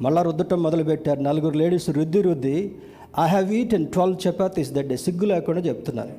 మళ్ళా 0.00 0.20
రుద్దటం 0.22 0.62
మొదలుపెట్టారు. 0.62 1.20
నలుగురు 1.20 1.56
లేడీస్ 1.62 1.88
రుద్ది 1.90 2.20
రుద్ది 2.28 2.56
I 3.18 3.26
have 3.26 3.52
eaten 3.52 3.86
twelve 3.86 4.28
chapatis 4.28 4.72
that 4.72 4.86
day 4.86 4.96
సిగ్గు 4.96 5.24
లేకుండా 5.24 5.60
చెప్తున్నాను. 5.60 6.10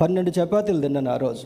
పన్నెండు 0.00 0.30
చపాతీలు 0.30 0.80
తిన్నాను 0.80 1.10
ఆ 1.10 1.16
రోజు. 1.16 1.44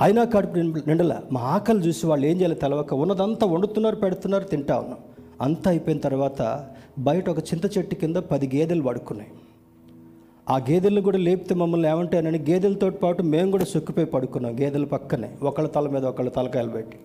అయినా 0.00 0.24
కడుపు 0.24 0.56
నిండ- 0.56 0.82
నిండల. 0.86 1.20
మా 1.32 1.40
ఆకలి 1.40 1.78
చూసి 1.78 2.06
వాళ్ళు 2.06 2.26
ఏం 2.26 2.36
చేయాలి 2.36 2.54
తెలవక 2.54 2.94
ఉన్నదంతా 2.94 3.46
వండుతున్నారు 3.46 3.96
పెడుతున్నారు 3.96 4.44
తింటా 4.44 4.78
ఉన్నాం. 4.78 4.98
అంతా 5.40 5.70
అయిపోయిన 5.70 6.00
తర్వాత 6.00 6.66
బయట 6.98 7.30
ఒక 7.30 7.38
చింత 7.38 7.78
చెట్టు 7.78 7.94
కింద 7.94 8.16
పది 8.16 8.56
గేదెలు 8.56 8.82
పడుకున్నాయి. 8.82 9.30
ఆ 10.50 10.56
గేదెలను 10.56 11.00
కూడా 11.00 11.18
లేపితే 11.18 11.54
మమ్మల్ని 11.54 11.88
ఏమంటానని 11.88 12.38
గేదెలతో 12.38 12.90
పాటు 12.90 13.22
మేము 13.22 13.50
కూడా 13.50 13.64
సొక్కిపోయి 13.64 14.06
పడుకున్నాం 14.06 14.60
గేదెల 14.60 14.84
పక్కనే. 14.84 15.30
ఒకళ్ళ 15.42 15.68
తల 15.68 15.88
మీద 15.88 16.04
ఒకళ్ళ 16.04 16.30
తలకాయలు 16.30 16.70
పెట్టి. 16.70 16.96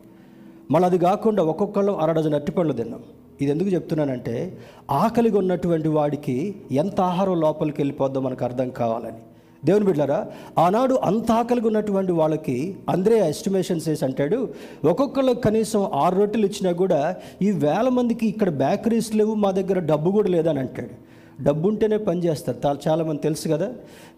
మళ్ళీ 0.72 0.90
అది 0.90 0.98
కాకుండా 0.98 1.44
ఒక్కొక్కళ్ళం 1.44 1.96
అరడజన 1.96 2.36
అట్టిపళ్ళు 2.36 2.74
తిన్నాం. 2.74 3.04
ఇది 3.42 3.52
ఎందుకు 3.52 3.70
చెప్తున్నానంటే 3.70 4.58
ఆకలిగా 4.92 5.38
ఉన్నటువంటి 5.38 5.88
వాడికి 5.88 6.56
ఎంత 6.72 7.02
ఆహారం 7.02 7.40
లోపలికి 7.40 7.82
వెళ్ళిపోద్దో 7.82 8.20
మనకు 8.20 8.44
అర్థం 8.46 8.70
కావాలని. 8.70 9.20
దేవుని 9.66 9.86
బిడ్డారా 9.86 10.28
ఆనాడు 10.58 10.96
అంత 11.04 11.32
ఆకలిగా 11.32 11.68
ఉన్నటువంటి 11.68 12.12
వాళ్ళకి 12.12 12.76
అందరే 12.90 13.30
ఎస్టిమేషన్స్ 13.30 13.90
వేసి 13.90 14.06
అంటాడు 14.06 14.50
ఒక్కొక్కళ్ళకి 14.86 15.42
కనీసం 15.42 15.90
ఆరు 15.94 16.16
రొట్టెలు 16.16 16.46
ఇచ్చినా 16.46 16.72
కూడా 16.72 17.16
ఈ 17.42 17.52
వేల 17.52 17.88
మందికి 17.90 18.28
ఇక్కడ 18.28 18.50
బేకరీస్ 18.50 19.16
లేవు 19.16 19.34
మా 19.34 19.52
దగ్గర 19.52 19.80
డబ్బు 19.80 20.12
కూడా 20.12 20.30
లేదని 20.30 20.60
అంటాడు. 20.60 20.96
డబ్బు 21.44 21.68
ఉంటేనే 21.68 21.98
పని 21.98 22.24
చేస్తారు 22.24 22.58
చాలా 22.66 22.80
చాలామంది 22.88 23.22
తెలుసు 23.22 23.48
కదా. 23.48 23.70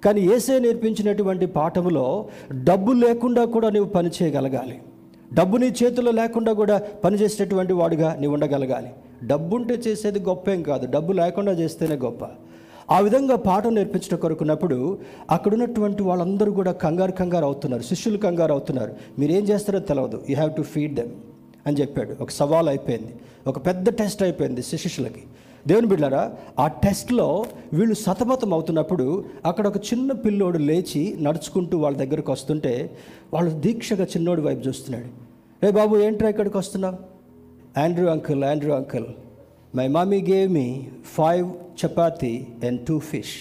కానీ 0.05 0.21
ఏసే 0.21 0.60
నేర్పించినటువంటి 0.60 1.45
పాఠములో 1.45 2.27
డబ్బు 2.51 2.91
లేకుండా 2.91 3.45
కూడా 3.45 3.69
నువ్వు 3.69 3.89
పని 3.89 4.12
చేయగలగాలి. 4.21 4.77
డబ్బు 5.34 5.58
నీ 5.58 5.74
చేతిలో 5.84 6.12
లేకుండా 6.12 6.54
కూడా 6.54 6.78
పనిచేసేటటువంటి 6.78 7.74
వాడుగా 7.74 8.17
నీవు 8.20 8.34
ఉండగలగాలి. 8.34 8.89
డబ్బు 9.24 9.56
ఉంటే 9.56 9.74
చేసేది 9.74 10.20
గొప్పేం 10.20 10.63
కాదు. 10.63 10.91
డబ్బు 10.91 11.13
లేకుండా 11.13 11.52
చేస్తేనే 11.52 11.96
గొప్ప. 11.96 12.20
ఆ 12.91 13.00
విధంగా 13.00 13.36
పాఠం 13.36 13.76
నేర్పించడం 13.76 14.17
కొరకున్నప్పుడు 14.17 15.00
అక్కడ 15.32 15.54
ఉన్నటువంటి 15.54 16.04
వాళ్ళందరూ 16.04 16.52
కూడా 16.52 16.72
కంగారు 16.72 17.12
కంగారు 17.12 17.46
అవుతున్నారు. 17.46 17.84
శిష్యులు 17.84 18.17
కంగారు 18.17 18.52
అవుతున్నారు. 18.52 18.94
మీరు 19.20 19.32
ఏం 19.32 19.44
చేస్తారో 19.44 19.80
తెలియదు 19.80 20.24
you 20.30 20.36
have 20.36 20.54
to 20.54 20.62
feed 20.62 20.96
them 20.96 21.12
అని 21.67 21.82
చెప్పాడు. 21.82 22.15
ఒక 22.22 22.30
సవాల్ 22.30 22.70
అయిపోయింది. 22.70 23.15
ఒక 23.48 23.65
పెద్ద 23.65 23.89
టెస్ట్ 23.89 24.24
అయిపోయింది 24.24 24.62
శిష్యులకి. 24.62 25.24
దేవుని 25.67 25.88
బిడ్డారా 25.88 26.34
ఆ 26.60 26.67
టెస్ట్లో 26.67 27.46
వీళ్ళు 27.74 27.96
సతమతం 27.96 28.54
అవుతున్నప్పుడు 28.54 29.26
అక్కడ 29.46 29.67
ఒక 29.67 29.78
చిన్న 29.78 30.12
పిల్లోడు 30.12 30.58
లేచి 30.58 31.15
నడుచుకుంటూ 31.20 31.78
వాళ్ళ 31.78 31.98
దగ్గరకు 31.98 32.32
వస్తుంటే 32.32 32.98
వాళ్ళు 33.34 33.52
దీక్షగా 33.52 34.04
చిన్నోడి 34.04 34.41
వైపు 34.41 34.67
చూస్తున్నాడు. 34.67 35.06
రే 35.65 35.72
బాబు 35.72 35.98
ఏంట్రా 35.98 36.30
ఇక్కడికి 36.30 36.58
వస్తున్నావు? 36.58 36.98
Andrew 37.80 38.08
uncle 38.08 38.44
Andrew 38.44 38.74
uncle. 38.74 39.06
My 39.76 39.88
mummy 39.88 40.22
gave 40.22 40.54
me 40.54 40.88
five 41.17 41.52
chapati 41.86 42.48
and 42.67 42.86
two 42.88 43.00
fish. 43.00 43.38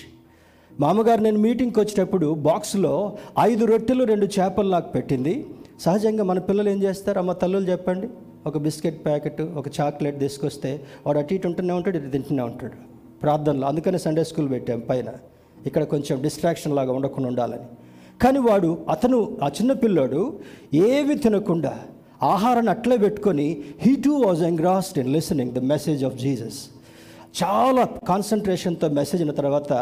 మామగారు 0.81 1.21
నేను 1.21 1.39
మీటింగ్కి 1.39 1.81
వచ్చేటప్పుడు 1.81 2.35
బాక్స్లో 2.35 3.17
ఐదు 3.41 3.65
రొట్టెలు 3.65 4.05
రెండు 4.05 4.27
చేపలు 4.27 4.69
నాకు 4.69 4.93
పెట్టింది. 4.93 5.47
సహజంగా 5.81 6.25
మన 6.25 6.39
పిల్లలు 6.39 6.69
ఏం 6.69 6.83
చేస్తారు? 6.83 7.19
అమ్మ 7.19 7.33
తల్లులు 7.33 7.71
చెప్పండి. 7.71 8.09
ఒక 8.47 8.59
బిస్కెట్ 8.59 9.05
ప్యాకెట్ 9.05 9.43
ఒక 9.43 9.81
చాక్లెట్ 9.81 10.19
తీసుకొస్తే 10.19 10.81
వాడు 11.07 11.19
అటు 11.19 11.35
ఇటు 11.35 11.47
ఉంటూనే 11.47 11.73
ఉంటాడు 11.73 11.99
ఇటు 11.99 12.09
తింటూనే 12.09 12.43
ఉంటాడు. 12.43 12.73
ప్రార్థనలో 13.23 13.67
అందుకనే 13.67 13.99
సండే 13.99 14.25
స్కూల్ 14.25 14.51
పెట్టాం 14.51 14.81
పైన. 14.81 15.07
ఇక్కడ 15.67 15.85
కొంచెం 15.85 16.23
డిస్ట్రాక్షన్ 16.23 16.77
లాగా 16.77 16.93
ఉండకుండా 16.93 17.29
ఉండాలని. 17.29 17.67
కానీ 18.21 18.39
వాడు 18.39 18.79
అతను 18.89 19.19
ఆ 19.43 19.49
చిన్న 19.49 19.73
పిల్లోడు 19.73 20.21
ఏవి 20.89 21.15
తినకుండా 21.15 21.73
ఆహారాన్ని 22.23 22.71
అట్లే 22.71 22.97
పెట్టుకొని 22.97 23.47
he 23.81 23.97
too 23.97 24.15
was 24.17 24.43
engrossed 24.43 24.99
in 24.99 25.13
listening 25.13 25.53
the 25.53 25.59
message 25.59 26.05
of 26.05 26.17
Jesus 26.17 26.59
చాలా 27.43 27.83
కాన్సన్ట్రేషన్తో 28.09 28.89
మెసేజ్ 28.89 29.23
అయిన 29.23 29.31
తర్వాత 29.31 29.73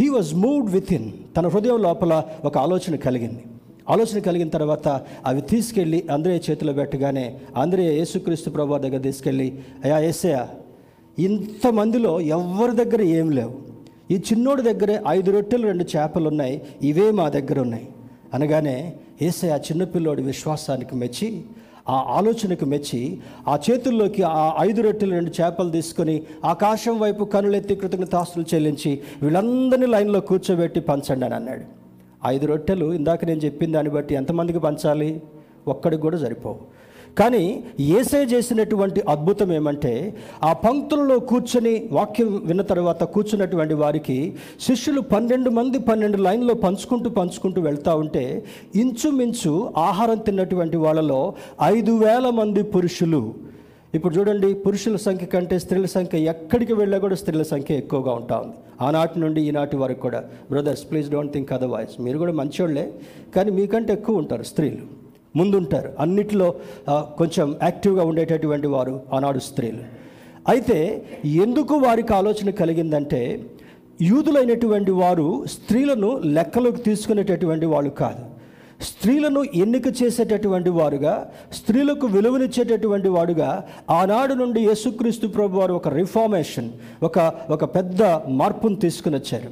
he 0.00 0.08
was 0.08 0.34
moved 0.34 0.70
with 0.70 0.92
in 0.92 1.08
తన 1.36 1.46
హృదయం 1.46 1.78
లోపల 1.78 2.12
ఒక 2.44 2.58
ఆలోచన 2.58 2.96
కలిగింది. 2.96 3.42
ఆలోచన 3.88 4.18
కలిగిన 4.18 4.48
తర్వాత 4.48 4.88
అవి 5.26 5.40
తీసుకెళ్ళి 5.42 6.06
అందరే 6.10 6.40
చేతిలో 6.50 6.72
పెట్టగానే 6.72 7.24
అందరే 7.56 7.84
యేసుక్రీస్తు 7.94 8.50
ప్రభు 8.50 8.78
దగ్గర 8.78 8.98
తీసుకెళ్ళి 8.98 9.48
అయ్యా 9.84 9.98
ఏసయా 10.00 10.42
ఇంతమందిలో 11.18 12.20
ఎవరి 12.36 12.76
దగ్గర 12.76 13.02
ఏం 13.02 13.30
లేవు? 13.30 13.54
ఈ 14.12 14.16
చిన్నోడి 14.28 14.62
దగ్గరే 14.62 14.94
ఐదు 15.08 15.30
రొట్టెలు 15.30 15.66
రెండు 15.66 15.84
చేపలు 15.92 16.28
ఉన్నాయి 16.28 16.54
ఇవే 16.82 17.08
మా 17.10 17.26
దగ్గర 17.28 17.58
ఉన్నాయి 17.60 17.86
అనగానే 18.34 18.76
ఏసై 19.22 19.48
ఆ 19.48 19.58
చిన్నపిల్లోడి 19.68 20.22
విశ్వాసానికి 20.22 20.94
మెచ్చి 20.96 21.28
ఆ 21.88 21.96
ఆలోచనకు 22.08 22.64
మెచ్చి 22.64 23.00
ఆ 23.48 23.54
చేతుల్లోకి 23.66 24.22
ఆ 24.22 24.42
ఐదు 24.60 24.80
రొట్టెలు 24.82 25.12
రెండు 25.12 25.30
చేపలు 25.38 25.70
తీసుకొని 25.70 26.16
ఆకాశం 26.44 26.96
వైపు 26.98 27.24
కనులెత్తి 27.24 27.74
కృతజ్ఞతాస్తులు 27.74 28.44
చెల్లించి 28.54 28.92
వీళ్ళందరినీ 29.22 29.86
లైన్లో 29.86 30.20
కూర్చోబెట్టి 30.20 30.80
పంచండి 30.80 31.24
అని 31.24 31.34
అన్నాడు. 31.34 31.64
ఐదు 32.26 32.46
రొట్టెలు 32.46 32.86
ఇందాక 32.92 33.24
నేను 33.24 33.40
చెప్పిన 33.40 33.72
దాన్ని 33.72 33.92
బట్టి 33.92 34.14
ఎంతమందికి 34.14 34.58
పంచాలి? 34.58 35.10
ఒక్కడికి 35.68 36.02
కూడా 36.02 36.18
సరిపోవు. 36.18 36.58
కానీ 37.18 37.64
ఏసే 37.80 38.20
చేసినటువంటి 38.24 39.00
అద్భుతం 39.08 39.52
ఏమంటే 39.52 39.92
ఆ 40.44 40.52
పంక్తులలో 40.52 41.18
కూర్చొని 41.30 41.88
వాక్యం 41.92 42.28
విన్న 42.44 42.62
తర్వాత 42.62 43.04
కూర్చున్నటువంటి 43.14 43.74
వారికి 43.74 44.16
శిష్యులు 44.66 45.00
పన్నెండు 45.00 45.50
మంది 45.50 45.78
పన్నెండు 45.78 46.18
లైన్లో 46.26 46.54
పంచుకుంటూ 46.54 47.10
పంచుకుంటూ 47.10 47.62
వెళ్తూ 47.62 47.94
ఉంటే 47.96 48.24
ఇంచుమించు 48.74 49.52
ఆహారం 49.88 50.18
తిన్నటువంటి 50.18 50.76
వాళ్ళలో 50.76 51.20
ఐదు 51.62 51.92
వేల 52.04 52.30
మంది 52.30 52.62
పురుషులు. 52.62 53.22
ఇప్పుడు 53.94 54.14
చూడండి 54.16 54.54
పురుషుల 54.54 54.96
సంఖ్య 55.06 55.26
కంటే 55.26 55.58
స్త్రీల 55.58 55.86
సంఖ్య 55.96 56.18
ఎక్కడికి 56.32 56.72
వెళ్ళా 56.72 56.98
కూడా 56.98 57.14
స్త్రీల 57.14 57.42
సంఖ్య 57.52 57.74
ఎక్కువగా 57.74 58.12
ఉంటా 58.20 58.36
ఉంది. 58.44 58.56
ఆనాటి 58.86 59.20
నుండి 59.20 59.40
ఈనాటి 59.48 59.76
వరకు 59.76 60.00
కూడా. 60.00 60.22
Brothers 60.50 60.84
please 60.90 61.10
don't 61.10 61.32
think 61.32 61.52
otherwise 61.52 61.94
మీరు 62.06 62.18
కూడా 62.18 62.32
మంచోళ్ళే 62.32 62.86
కానీ 63.36 63.50
మీకంటే 63.60 63.92
ఎక్కువ 63.92 64.22
ఉంటారు 64.24 64.42
స్త్రీలు. 64.52 65.01
ముందుంటారు. 65.36 65.92
అన్నిటిలో 66.00 66.54
కొంచెం 66.90 67.56
యాక్టివ్గా 67.62 68.04
ఉండేటటువంటి 68.04 68.66
వారు 68.66 68.94
ఆనాడు 69.12 69.38
స్త్రీలు. 69.38 69.82
అయితే 70.48 70.78
ఎందుకు 71.24 71.74
వారికి 71.74 72.12
ఆలోచన 72.14 72.50
కలిగిందంటే 72.50 73.20
యూదులైనటువంటి 74.02 74.90
వారు 74.90 75.26
స్త్రీలను 75.52 76.10
లెక్కలోకి 76.36 76.80
తీసుకునేటటువంటి 76.82 77.66
వాళ్ళు 77.66 77.90
కాదు. 77.90 78.24
స్త్రీలను 78.82 79.40
ఎన్నిక 79.54 79.86
చేసేటటువంటి 80.02 80.70
వారుగా 80.70 81.12
స్త్రీలకు 81.52 82.06
విలువనిచ్చేటటువంటి 82.06 83.08
వాడుగా 83.08 83.50
ఆనాడు 83.90 84.34
నుండి 84.34 84.60
యేసుక్రీస్తు 84.68 85.26
ప్రభు 85.26 85.58
వారు 85.58 85.74
ఒక 85.74 85.88
రిఫార్మేషన్ 85.88 86.70
ఒక 87.02 87.18
ఒక 87.50 87.64
పెద్ద 87.76 88.02
మార్పును 88.40 88.76
తీసుకుని 88.76 89.16
వచ్చారు. 89.16 89.50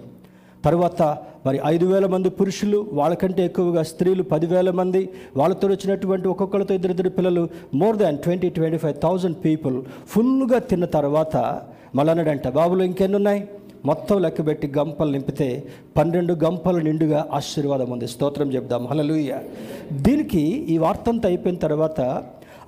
తర్వాత 0.65 1.03
మరి 1.47 1.61
ఐదు 1.67 1.87
వేల 1.87 2.07
మంది 2.07 2.31
పురుషులు 2.31 2.87
వాళ్ళకంటే 2.93 3.45
ఎక్కువగా 3.45 3.83
స్త్రీలు 3.83 4.23
పదివేల 4.23 4.71
మంది. 4.71 5.09
వాళ్ళతో 5.37 5.69
వచ్చినటువంటి 5.69 6.29
ఒక్కొక్కరితో 6.29 6.75
ఇద్దరిద్దరు 6.75 7.09
పిల్లలు 7.09 7.49
more 7.75 7.97
than 7.97 8.19
twenty 8.19 8.49
twenty 8.49 8.77
five 8.77 8.95
thousand 9.03 9.37
people 9.45 9.83
ఫుల్గా 10.07 10.59
తిన్న 10.59 10.85
తర్వాత 10.85 11.63
మళ్ళీ 11.95 12.51
బాబులు 12.51 12.83
ఇంకెన్నున్నాయి? 12.83 13.49
మొత్తం 13.85 14.23
లెక్కబెట్టి 14.23 14.73
గంపలు 14.79 15.11
నింపితే 15.11 15.65
పన్నెండు 15.97 16.33
గంపలు 16.33 16.79
నిండుగా 16.79 17.29
ఆశీర్వాదం 17.33 17.91
ఉంది. 17.91 18.09
స్తోత్రం 18.09 18.53
చెప్దాం. 18.53 18.87
హలలుయ 18.87 19.39
దీనికి 19.93 20.41
ఈ 20.69 20.79
వార్తంతా 20.79 21.29
అయిపోయిన 21.29 21.59
తర్వాత 21.59 22.01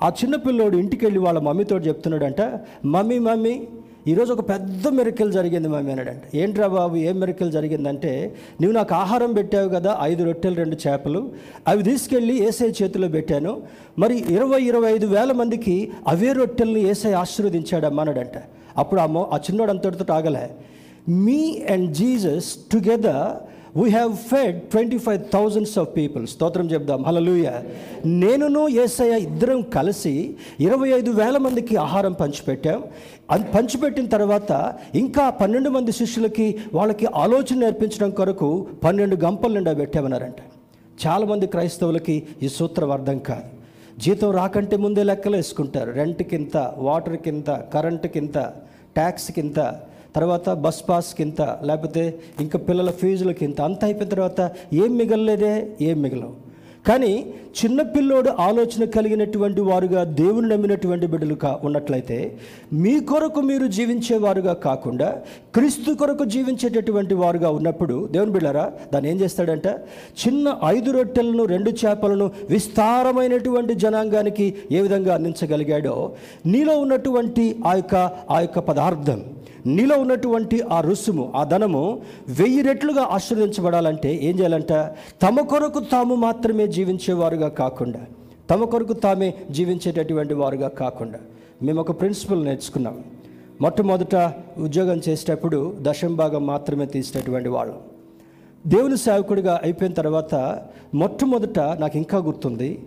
ఆ 0.03 0.13
చిన్నపిల్లోడు 0.25 0.77
ఇంటికి 0.77 1.05
వెళ్ళి 1.05 1.21
వాళ్ళ 1.21 1.39
మమ్మీతో 1.39 1.77
చెప్తున్నాడంట 1.77 2.61
మమ్మీ 2.85 3.19
మమ్మీ 3.19 3.67
ఈరోజు 4.11 4.33
ఒక 4.33 4.49
పెద్ద 4.49 4.89
మెరికల్ 4.89 5.33
జరిగింది 5.33 5.69
మా 5.69 5.79
అన్నాడంట 5.79 6.23
ఏంట్రా 6.37 6.67
బాబు 6.67 6.97
ఏం 6.97 7.21
మెరికల్ 7.21 7.53
జరిగిందంటే 7.53 8.35
నువ్వు 8.61 8.73
నాకు 8.79 8.95
ఆహారం 8.95 9.33
పెట్టావు 9.33 9.69
కదా 9.69 9.99
ఐదు 10.03 10.23
రొట్టెలు 10.25 10.57
రెండు 10.57 10.77
చేపలు. 10.85 11.21
అవి 11.69 11.83
తీసుకెళ్ళి 11.83 12.35
ఏసఐ 12.49 12.71
చేతిలో 12.71 13.09
పెట్టాను. 13.09 13.53
మరి 13.99 14.17
ఇరవై 14.35 14.61
ఇరవై 14.63 14.91
ఐదు 14.93 15.07
వేల 15.07 15.33
మందికి 15.33 15.77
అవే 16.09 16.33
రొట్టెల్ని 16.33 16.83
ఏసఐ 16.83 17.13
ఆశీర్వదించాడమ్మా 17.13 18.03
అన్నాడంట 18.03 18.39
అప్పుడు 18.79 19.01
ఆ 19.01 19.07
ఆ 19.07 19.41
చిన్నోడు 19.47 19.71
అంతటితో 19.71 20.15
ఆగలే. 20.19 20.45
Me 21.09 21.41
and 21.71 21.89
Jesus 21.95 22.51
together 22.73 23.53
we 23.77 23.89
have 23.91 24.17
fed 24.31 24.57
twenty 24.73 24.99
five 24.99 25.21
thousands 25.33 25.79
of 25.79 25.97
people 25.97 26.27
స్తోత్రం 26.27 26.67
చెప్దాం. 26.71 27.01
హలలుయ 27.05 27.51
నేనును 28.07 28.69
ఏసయ్య 28.69 29.15
ఇద్దరం 29.29 29.61
కలిసి 29.77 30.17
ఇరవై 30.61 30.91
ఐదు 30.99 31.11
వేల 31.11 31.37
మందికి 31.37 31.77
ఆహారం 31.77 32.13
పంచిపెట్టాం. 32.13 32.81
అది 33.33 33.45
పంచిపెట్టిన 33.45 34.07
తర్వాత 34.07 34.75
ఇంకా 34.95 35.31
పన్నెండు 35.31 35.71
మంది 35.71 35.93
శిష్యులకి 35.93 36.59
వాళ్ళకి 36.75 37.07
ఆలోచన 37.07 37.59
నేర్పించడం 37.59 38.11
కొరకు 38.11 38.67
పన్నెండు 38.85 39.17
గంపలు 39.17 39.55
నిండా 39.55 39.73
పెట్టామన్నారంట. 39.73 40.41
చాలామంది 41.07 41.47
క్రైస్తవులకి 41.47 42.23
ఈ 42.43 42.49
సూత్రం 42.49 42.91
అర్థం 42.91 43.19
కాదు. 43.19 43.45
జీతం 44.01 44.31
రాకంటే 44.31 44.77
ముందే 44.77 45.03
లెక్కలు 45.03 45.37
వేసుకుంటారు. 45.37 45.91
రెంట్ 45.91 46.35
ఇంత 46.35 46.75
వాటర్ 46.79 47.19
ఇంత 47.27 47.51
కరెంటు 47.51 48.09
ఇంత 48.17 48.39
ట్యాక్స్ 48.95 49.39
ఇంత 49.39 49.81
తర్వాత 50.17 50.51
బస్ 50.51 50.83
పాస్ 50.89 51.15
కింత 51.15 51.43
లేకపోతే 51.43 52.21
ఇంకా 52.41 52.59
పిల్లల 52.59 52.91
ఫీజులకి 52.91 53.45
ఇంత 53.45 53.61
అంత 53.61 53.85
అయిపోయిన 53.85 54.09
తర్వాత 54.09 54.53
ఏం 54.73 54.97
మిగలలేదే? 54.97 55.69
ఏం 55.81 56.03
మిగలవు. 56.03 56.35
కానీ 56.89 57.35
చిన్నపిల్లోడు 57.61 58.31
ఆలోచన 58.41 58.85
కలిగినటువంటి 58.85 59.61
వారుగా 59.61 60.05
దేవుని 60.05 60.49
నమ్మినటువంటి 60.49 61.07
బిడ్డలు 61.07 61.35
కా 61.35 61.61
ఉన్నట్లయితే 61.65 62.19
మీ 62.73 63.01
కొరకు 63.01 63.41
మీరు 63.41 63.67
జీవించేవారుగా 63.67 64.53
కాకుండా 64.53 65.09
క్రీస్తు 65.55 65.95
కొరకు 65.95 66.25
జీవించేటటువంటి 66.25 67.15
వారుగా 67.15 67.51
ఉన్నప్పుడు 67.51 68.09
దేవుని 68.13 68.31
బిళ్ళారా 68.31 68.65
దాన్ని 68.95 69.11
ఏం 69.11 69.17
చేస్తాడంట? 69.17 69.67
చిన్న 70.23 70.59
ఐదు 70.67 70.91
రొట్టెలను 70.91 71.45
రెండు 71.45 71.71
చేపలను 71.71 72.31
విస్తారమైనటువంటి 72.51 73.75
జనాంగానికి 73.75 74.55
ఏ 74.73 74.81
విధంగా 74.81 75.15
అందించగలిగాడో 75.15 75.97
నీలో 76.47 76.79
ఉన్నటువంటి 76.79 77.57
ఆ 77.67 77.75
యొక్క 77.75 77.95
ఆ 78.31 78.41
యొక్క 78.41 78.59
పదార్థం 78.59 79.23
నీలో 79.67 79.99
ఉన్నటువంటి 79.99 80.61
ఆ 80.73 80.81
రుసుము 80.81 81.33
ఆ 81.35 81.45
ధనము 81.45 81.83
వెయ్యి 82.29 82.63
రెట్లుగా 82.63 83.03
ఆశీర్వదించబడాలంటే 83.11 84.15
ఏం 84.23 84.39
చేయాలంట? 84.39 84.73
తమ 85.23 85.41
కొరకు 85.43 85.81
తాము 85.93 86.15
మాత్రమే 86.15 86.67
జీవించేవారుగా 86.67 87.42
కాకుండా 87.49 88.01
తమ 88.51 88.65
కొరకు 88.65 88.93
తామే 88.93 89.35
జీవించేటటువంటి 89.51 90.35
వారుగా 90.35 90.69
కాకుండా 90.69 91.19
మేము 91.63 91.81
ఒక 91.81 92.01
ప్రిన్సిపల్ 92.01 92.45
నేర్చుకున్నాం. 92.45 93.05
మొట్టమొదట 93.61 94.33
ఉద్యోగం 94.59 95.01
చేసేటప్పుడు 95.09 95.77
దశం 95.81 96.17
భాగం 96.17 96.47
మాత్రమే 96.47 96.87
తీసేటటువంటి 96.87 97.49
వాళ్ళం. 97.49 97.79
దేవుని 98.67 98.97
సేవకుడిగా 98.97 99.61
అయిపోయిన 99.63 99.95
తర్వాత 99.95 100.63
మొట్టమొదట 100.95 101.59
నాకు 101.59 101.97
ఇంకా 101.97 102.19
గుర్తుంది 102.19 102.85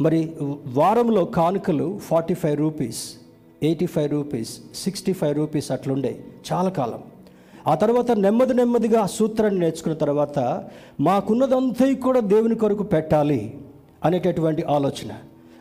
మరి 0.00 0.32
వారంలో 0.66 1.24
కానుకలు 1.24 1.98
forty 2.02 2.34
five 2.34 2.56
rupees 2.56 3.12
eighty 3.62 3.86
five 3.86 4.10
rupees 4.10 4.60
sixty 4.74 5.12
five 5.12 5.36
rupees 5.36 5.72
అట్లుండే 5.72 6.24
చాలా 6.52 6.70
కాలం. 6.70 7.02
ఆ 7.66 7.74
తర్వాత 7.74 8.10
నెమ్మది 8.10 8.54
నెమ్మదిగా 8.54 9.00
ఆ 9.00 9.06
సూత్రాన్ని 9.06 9.60
నేర్చుకున్న 9.60 9.96
తర్వాత 9.96 10.64
మాకున్నదంతా 11.00 11.94
కూడా 11.94 12.20
దేవుని 12.20 12.54
కొరకు 12.54 12.82
పెట్టాలి. 12.82 13.54
అనేటటువంటి 14.04 14.62
ఆలోచన. 14.62 15.12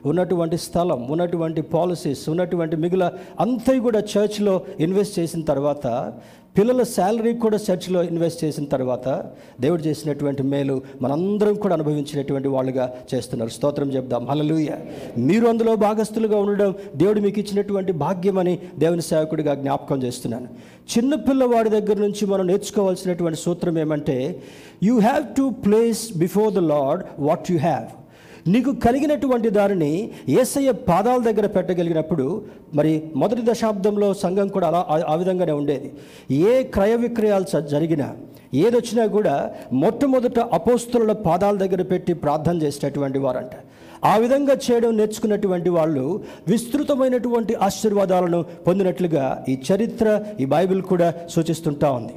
ఉన్నటువంటి 0.05 0.57
స్థలం 0.57 1.07
ఉన్నటువంటి 1.11 1.61
పాలసీస్ 1.61 2.29
ఉన్నటువంటి 2.29 2.75
మిగిలిన 2.75 3.11
అంతా 3.39 3.79
కూడా 3.79 3.99
చర్చ్లో 3.99 4.61
ఇన్వెస్ట్ 4.79 5.19
చేసిన 5.19 5.41
తర్వాత 5.41 6.13
పిల్లల 6.57 6.83
శాలరీ 6.83 7.33
కూడా 7.33 7.57
చర్చ్లో 7.57 8.03
ఇన్వెస్ట్ 8.03 8.43
చేసిన 8.43 8.65
తర్వాత 8.65 9.25
దేవుడు 9.59 9.81
చేసినటువంటి 9.81 10.43
మేలు 10.43 10.81
మనందరం 11.01 11.53
కూడా 11.53 11.73
అనుభవించినటువంటి 11.73 12.47
వాళ్ళుగా 12.47 12.93
చేస్తున్నారు. 13.13 13.51
స్తోత్రం 13.51 13.87
చెప్దాం. 13.87 14.27
హలలుయ 14.27 14.69
మీరు 15.17 15.47
అందులో 15.47 15.75
భాగస్థులుగా 15.75 16.37
ఉండడం 16.37 16.75
దేవుడు 16.95 17.19
మీకు 17.19 17.39
ఇచ్చినటువంటి 17.39 17.91
భాగ్యమని 17.91 18.59
దేవుని 18.79 19.01
సేవకుడిగా 19.01 19.53
జ్ఞాపకం 19.53 20.03
చేస్తున్నాను. 20.03 20.47
చిన్నపిల్లవాడి 20.97 21.69
దగ్గర 21.69 21.97
నుంచి 21.97 22.25
మనం 22.25 22.47
నేర్చుకోవాల్సినటువంటి 22.47 23.39
సూత్రం 23.39 23.79
ఏమంటే 23.79 24.41
you 24.83 24.99
have 24.99 25.35
to 25.37 25.49
place 25.49 26.17
before 26.17 26.53
the 26.53 26.57
lord 26.57 27.03
what 27.19 27.51
you 27.51 27.57
have 27.57 28.02
నీకు 28.47 28.71
కలిగినటువంటి 28.71 29.49
దారిని 29.49 30.11
ఏసయ్య 30.29 30.71
పాదాల 30.71 31.21
దగ్గర 31.21 31.47
పెట్టగలిగినప్పుడు 31.47 32.43
మరి 32.73 33.03
మొదటి 33.15 33.41
దశాబ్దంలో 33.43 34.13
సంఘం 34.13 34.47
కూడా 34.47 34.67
అలా 34.67 34.85
ఆ- 34.89 35.15
విధంగానే 35.15 35.51
ఉండేది. 35.51 35.93
ఏ 36.35 36.63
క్రయ 36.63 36.95
విక్రయాలు 36.95 37.59
జరిగినా 37.59 38.15
ఏదొచ్చినా 38.53 39.05
కూడా 39.05 39.51
మొట్టమొదట 39.73 40.39
అపోస్తుల 40.39 41.11
పాదాల 41.11 41.57
దగ్గర 41.57 41.81
పెట్టి 41.81 42.13
ప్రార్థన 42.13 42.61
చేసేటటువంటి 42.61 43.19
వారంట. 43.19 43.51
ఆ 44.05 44.17
విధంగా 44.17 44.57
చేయడం 44.71 44.97
నేర్చుకున్నటువంటి 44.97 45.69
వాళ్ళు 45.69 46.23
విస్తృతమైనటువంటి 46.47 47.55
ఆశీర్వాదాలను 47.55 48.43
పొందినట్లుగా 48.67 49.45
ఈ 49.49 49.57
చరిత్ర 49.73 50.23
ఈ 50.39 50.45
బైబిల్ 50.45 50.81
కూడా 50.81 51.13
సూచిస్తుంటా 51.29 51.91
ఉంది. 51.91 52.13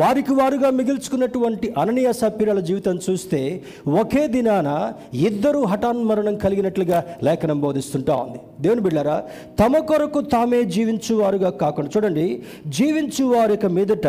వారికి 0.00 0.32
వారుగా 0.34 0.70
మిగిల్చుకున్నటువంటి 0.70 1.74
అననీయ 1.78 2.12
సభ్యుల 2.12 2.60
జీవితం 2.60 2.98
చూస్తే 3.10 3.62
ఒకే 4.00 4.26
దినాన 4.26 4.92
ఇద్దరు 5.14 5.58
హఠాన్మరణం 5.58 6.36
కలిగినట్లుగా 6.36 7.04
లేఖనం 7.22 7.60
బోధిస్తుంటా 7.60 8.14
ఉంది. 8.16 8.38
దేవుని 8.60 8.80
బిళ్ళారా 8.80 9.22
తమ 9.60 9.78
కొరకు 9.78 10.20
తామే 10.20 10.64
జీవించువారుగా 10.64 11.50
కాకుండా 11.50 11.90
చూడండి 11.96 12.42
జీవించు 12.68 13.24
వారి 13.24 13.52
యొక్క 13.52 13.66
మీదట 13.66 14.06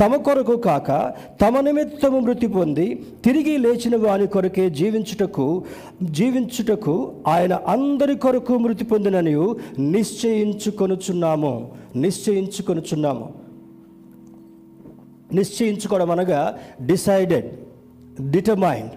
తమ 0.00 0.16
కొరకు 0.16 0.56
కాక 0.56 1.12
తమ 1.40 1.60
నిమిత్తము 1.60 2.18
మృతి 2.18 2.46
పొంది 2.46 3.02
తిరిగి 3.24 3.56
లేచిన 3.56 3.96
వారి 3.96 4.26
కొరకే 4.26 4.70
జీవించుటకు 4.70 5.62
జీవించుటకు 6.02 7.12
ఆయన 7.26 7.54
అందరి 7.54 8.16
కొరకు 8.16 8.52
మృతి 8.52 8.84
పొందిననియు 8.84 9.56
నిశ్చయించుకొనుచున్నాము. 9.78 11.70
నిశ్చయించుకొనుచున్నాము. 11.96 13.39
నిశ్చయించుకోవడం 15.32 16.10
అనగా 16.10 16.58
డిసైడెడ్ 16.86 17.50
డిటర్మైండ్ 18.30 18.90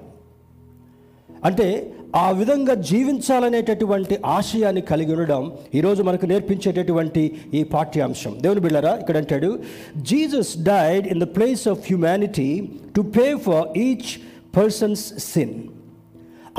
అంటే 1.45 1.93
ఆ 2.15 2.31
విధంగా 2.31 2.73
జీవించాలనేటటువంటి 2.73 4.17
ఆశయాన్ని 4.25 4.81
కలిగి 4.81 5.11
ఉండడం 5.11 5.53
ఈరోజు 5.75 6.03
మనకు 6.03 6.25
నేర్పించేటటువంటి 6.25 7.35
ఈ 7.53 7.63
పాఠ్యాంశం. 7.63 8.37
దేవుని 8.41 8.59
బిళ్ళరా 8.59 8.95
ఇక్కడ 8.95 9.17
అంటాడు 9.17 9.59
Jesus 9.97 10.57
died 10.63 11.07
in 11.07 11.19
the 11.19 11.23
place 11.23 11.67
of 11.67 11.79
humanity 11.79 12.69
to 12.95 13.01
pay 13.01 13.35
for 13.35 13.77
each 13.77 14.21
persons 14.57 15.19
sin 15.19 15.53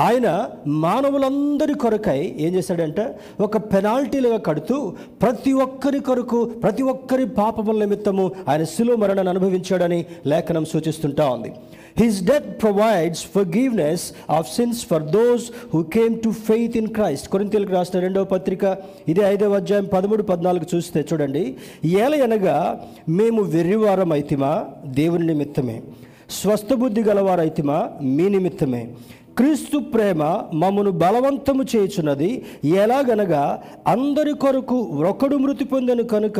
ఆయన 0.01 0.49
మానవులందరి 0.67 1.73
కొరకై 1.73 2.35
ఏం 2.39 2.53
చేశాడంటే 2.53 3.19
ఒక 3.39 3.57
పెనాల్టీలుగా 3.57 4.37
కడుతూ 4.37 4.93
ప్రతి 5.21 5.53
ఒక్కరి 5.53 5.99
కొరకు 5.99 6.45
ప్రతి 6.45 6.83
ఒక్కరి 6.83 7.25
పాపముల 7.25 7.79
నిమిత్తము 7.79 8.31
ఆయన 8.49 8.63
శిలువ 8.63 8.95
మరణాన్ని 8.95 9.29
అనుభవించాడని 9.29 10.05
లేఖనం 10.25 10.65
సూచిస్తుంటా 10.65 11.29
ఉంది. 11.29 11.53
His 11.97 12.23
death 12.23 12.61
provides 12.61 13.25
forgiveness 13.47 14.11
of 14.29 14.55
sins 14.55 14.85
for 14.85 15.03
those 15.03 15.43
who 15.73 15.83
came 15.83 16.21
to 16.21 16.29
faith 16.29 16.77
in 16.77 16.87
Christ 16.87 17.27
కొరింతలకు 17.27 17.73
రాసిన 17.73 17.99
రెండవ 17.99 18.23
పత్రిక 18.23 18.77
ఇదే 19.07 19.21
ఐదవ 19.21 19.53
అధ్యాయం 19.53 19.85
పదమూడు 19.85 20.23
పద్నాలుగు 20.23 20.75
చూస్తే 20.75 21.05
చూడండి. 21.13 21.55
ఏల 21.85 22.23
అనగా 22.23 22.81
మేము 23.09 23.41
వెర్రివారం 23.41 24.11
అయితిమా 24.11 24.65
దేవుని 24.85 25.27
నిమిత్తమే. 25.27 25.81
స్వస్థబుద్ధి 26.29 27.03
గలవారైతిమా? 27.03 27.89
మీ 28.01 28.29
నిమిత్తమే. 28.29 28.89
క్రీస్తు 29.37 29.77
ప్రేమ 29.77 30.23
మమ్మను 30.53 30.91
బలవంతము 30.91 31.63
చేయుచున్నది 31.63 32.45
ఎలాగనగా 32.65 33.63
అందరి 33.87 34.33
కొరకు 34.33 34.75
ఒకడు 35.09 35.35
మృతి 35.35 35.65
పొందను 35.65 36.03
కనుక 36.03 36.39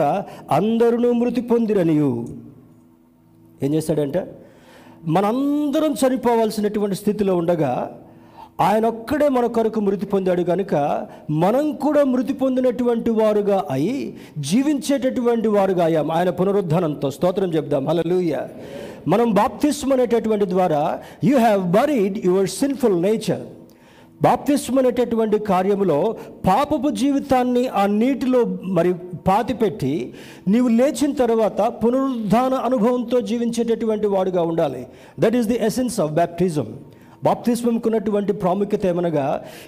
అందరూ 0.52 1.14
మృతి 1.14 1.42
పొందిరనియు. 1.42 2.28
ఏం 3.64 3.74
చేశాడంటే 3.74 4.38
మనందరం 5.08 5.94
చనిపోవాల్సినటువంటి 5.94 6.96
స్థితిలో 6.96 7.36
ఉండగా 7.36 8.02
ఆయన 8.62 8.86
ఒక్కడే 8.86 9.30
మన 9.30 9.46
కొరకు 9.46 9.80
మృతి 9.80 10.06
పొందాడు 10.06 10.42
కనుక 10.42 11.08
మనం 11.32 11.72
కూడా 11.72 12.04
మృతి 12.04 12.34
పొందినటువంటి 12.34 13.10
వారుగా 13.10 13.66
అయి 13.72 14.18
జీవించేటటువంటి 14.38 15.48
వారుగా 15.48 15.86
అయ్యాం. 15.86 16.12
ఆయన 16.12 16.30
పునరుద్ధానంతో 16.30 17.12
స్తోత్రం 17.12 17.54
చెప్దాం. 17.54 17.88
హల్లెలూయా. 17.88 18.50
మనం 19.08 19.32
బాప్తిస్మ్ 19.32 19.94
అనేటటువంటి 19.94 20.50
ద్వారా 20.50 21.02
you 21.24 21.38
have 21.38 21.72
buried 21.72 22.26
your 22.26 22.48
sinful 22.48 23.02
nature 23.02 23.44
బాప్తిస్మ్ 24.22 24.80
అనేటటువంటి 24.80 25.40
కార్యములో 25.40 26.16
పాపపు 26.48 26.90
జీవితాన్ని 26.90 27.68
ఆ 27.68 27.86
నీటిలో 27.86 28.46
మరి 28.64 28.94
పాతిపెట్టి 29.28 30.14
నీవు 30.48 30.68
లేచిన 30.68 31.14
తర్వాత 31.14 31.62
పునరుద్ధాన 31.62 32.54
అనుభవంతో 32.54 33.22
జీవించేటటువంటి 33.22 34.08
వాడుగా 34.08 34.42
ఉండాలి. 34.42 34.88
That 35.20 35.36
is 35.36 35.48
the 35.48 35.60
essence 35.66 36.00
of 36.00 36.12
baptism 36.12 36.68
బాప్తిస్మంకున్నటువంటి 37.26 38.34
ప్రాముఖ్యత 38.42 38.86
ఏమనగా 38.92 39.26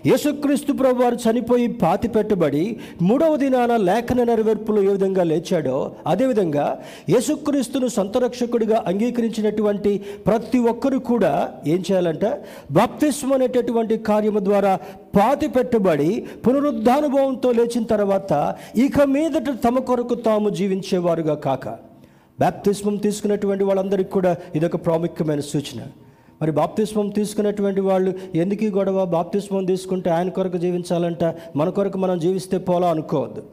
యేసుక్రీస్తు 0.09 0.71
ప్రభు 0.79 1.01
వారు 1.03 1.17
చనిపోయి 1.25 1.67
పాతి 1.81 2.09
పెట్టబడి 2.15 2.63
మూడవ 3.07 3.35
దినాన 3.43 3.75
లేఖన 3.89 4.23
నెరవేర్పులో 4.29 4.81
ఏ 4.89 4.91
విధంగా 4.97 5.23
లేచాడో 5.31 5.77
అదేవిధంగా 6.11 6.65
యేసుక్రీస్తును 7.13 7.89
సంతరక్షకుడిగా 7.97 8.79
అంగీకరించినటువంటి 8.91 9.93
ప్రతి 10.27 10.61
ఒక్కరు 10.71 10.99
కూడా 11.11 11.33
ఏం 11.73 11.81
చేయాలంటే 11.87 12.31
బాప్తిస్మం 12.79 13.33
అనేటటువంటి 13.37 13.97
కార్యము 14.09 14.41
ద్వారా 14.49 14.73
పాతి 15.17 15.47
పెట్టబడి 15.55 16.11
పునరుద్ధానుభవంతో 16.45 17.51
లేచిన 17.59 17.85
తర్వాత 17.93 18.33
ఇక 18.85 19.01
మీదట 19.15 19.49
తమ 19.67 19.79
కొరకు 19.89 20.15
తాము 20.27 20.49
జీవించేవారుగా 20.59 21.35
కాక. 21.47 21.65
బాప్తిస్మం 22.39 22.95
తీసుకున్నటువంటి 23.05 23.63
వాళ్ళందరికీ 23.67 24.11
కూడా 24.17 24.31
ఇదొక 24.57 24.77
ప్రాముఖ్యమైన 24.87 25.43
సూచన. 25.53 25.79
మరి 26.41 26.51
బాప్తిస్మం 26.51 27.09
తీసుకున్నటువంటి 27.09 27.81
వాళ్ళు 27.81 28.13
ఎందుకు 28.35 28.63
ఈ 28.63 28.69
గొడవ? 28.69 29.05
బాప్తిస్మం 29.05 29.65
తీసుకుంటే 29.65 30.09
ఆయన 30.09 30.29
కొరకు 30.29 30.57
జీవించాలంట 30.57 31.23
మన 31.55 31.69
కొరకు 31.69 31.97
మనం 31.97 32.19
జీవిస్తే 32.19 32.57
పోలా 32.57 32.89
అనుకోవద్దు. 32.89 33.43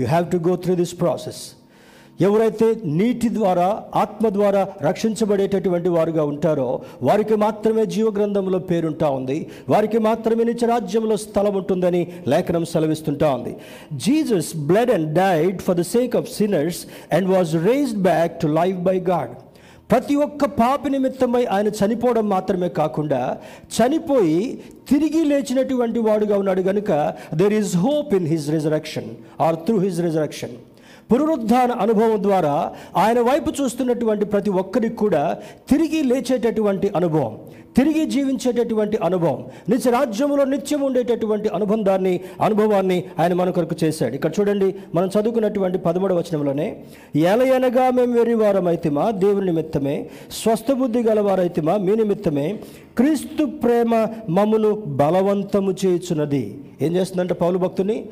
You 0.00 0.06
have 0.06 0.30
to 0.30 0.36
go 0.36 0.56
through 0.56 0.74
this 0.74 1.00
process 1.00 1.42
ఎవరైతే 2.20 2.76
నీటి 2.84 3.28
ద్వారా 3.34 3.82
ఆత్మ 3.94 4.28
ద్వారా 4.28 4.68
రక్షించబడేటటువంటి 4.82 5.88
వారుగా 5.88 6.24
ఉంటారో 6.24 6.80
వారికి 7.02 7.34
మాత్రమే 7.34 7.86
జీవగ్రంథంలో 7.86 8.58
పేరుంటా 8.58 9.10
ఉంది. 9.10 9.46
వారికి 9.68 9.98
మాత్రమే 9.98 10.44
నిత్య 10.44 10.66
రాజ్యంలో 10.66 11.16
స్థలం 11.16 11.54
ఉంటుందని 11.56 12.12
లేఖనం 12.28 12.64
సెలవిస్తుంటా 12.64 13.34
ఉంది. 13.34 13.56
Jesus 13.94 14.56
blood 14.56 14.90
and 14.90 15.14
died 15.14 15.62
for 15.62 15.76
the 15.76 15.80
sake 15.80 16.16
of 16.16 16.32
sinners 16.32 16.86
and 17.14 17.28
was 17.28 17.54
raised 17.66 18.02
back 18.02 18.40
to 18.40 18.46
life 18.46 18.76
by 18.76 19.00
God 19.00 19.30
ప్రతి 19.90 20.14
ఒక్క 20.16 20.44
పాపి 20.58 20.88
నిమిత్తమై 20.90 21.42
ఆయన 21.54 21.68
చనిపోవడం 21.78 22.26
మాత్రమే 22.28 22.68
కాకుండా 22.76 23.20
చనిపోయి 23.76 24.36
తిరిగి 24.88 25.22
లేచినటువంటి 25.24 26.00
వాడుగా 26.00 26.36
ఉన్నాడు 26.36 26.62
కనుక 26.62 26.90
there 27.34 27.54
is 27.54 27.74
hope 27.76 28.12
in 28.14 28.26
his 28.26 28.48
resurrection 28.50 29.08
or 29.40 29.58
through 29.66 29.76
his 29.78 30.00
resurrection 30.02 30.54
పునరుద్ధాన 31.12 31.72
అనుభవం 31.72 32.22
ద్వారా 32.22 32.72
ఆయన 32.96 33.20
వైపు 33.20 33.62
చూస్తున్నటువంటి 33.62 34.24
ప్రతి 34.24 34.50
ఒక్కరికి 34.50 34.94
కూడా 34.94 35.38
తిరిగి 35.70 36.02
లేచేటటువంటి 36.02 36.92
అనుభవం 36.96 37.38
తిరిగి 37.76 38.04
జీవించేటటువంటి 38.04 38.96
అనుభవం 38.96 39.44
నిత్య 39.68 39.90
రాజ్యంలో 39.90 40.44
నిత్యం 40.44 40.80
ఉండేటటువంటి 40.80 41.48
అనుబంధాన్ని 41.48 42.20
అనుభవాన్ని 42.40 43.04
ఆయన 43.18 43.32
మన 43.32 43.50
కొరకు 43.50 43.76
చేశాడు. 43.84 44.14
ఇక్కడ 44.14 44.32
చూడండి 44.40 44.74
మనం 44.94 45.10
చదువుకున్నటువంటి 45.20 45.78
పదమూడవ 45.78 46.18
వచనంలోనే 46.18 46.84
ఎలయనగా 47.16 47.90
మేము 47.90 48.12
వెర్రివారం 48.12 48.76
దేవుని 49.08 49.46
నిమిత్తమే. 49.46 50.10
స్వస్థబుద్ధి 50.30 51.02
గలవారైతేమా? 51.02 51.76
మీ 51.76 51.96
నిమిత్తమే. 51.96 52.58
క్రీస్తు 52.96 53.44
ప్రేమ 53.44 54.06
మమ్మను 54.28 54.70
బలవంతము 54.74 55.74
చేయుచున్నది. 55.86 56.58
ఏం 56.82 56.96
చేస్తుందంటే 56.96 57.34
పౌలు 57.34 57.58
భక్తుని? 57.58 58.06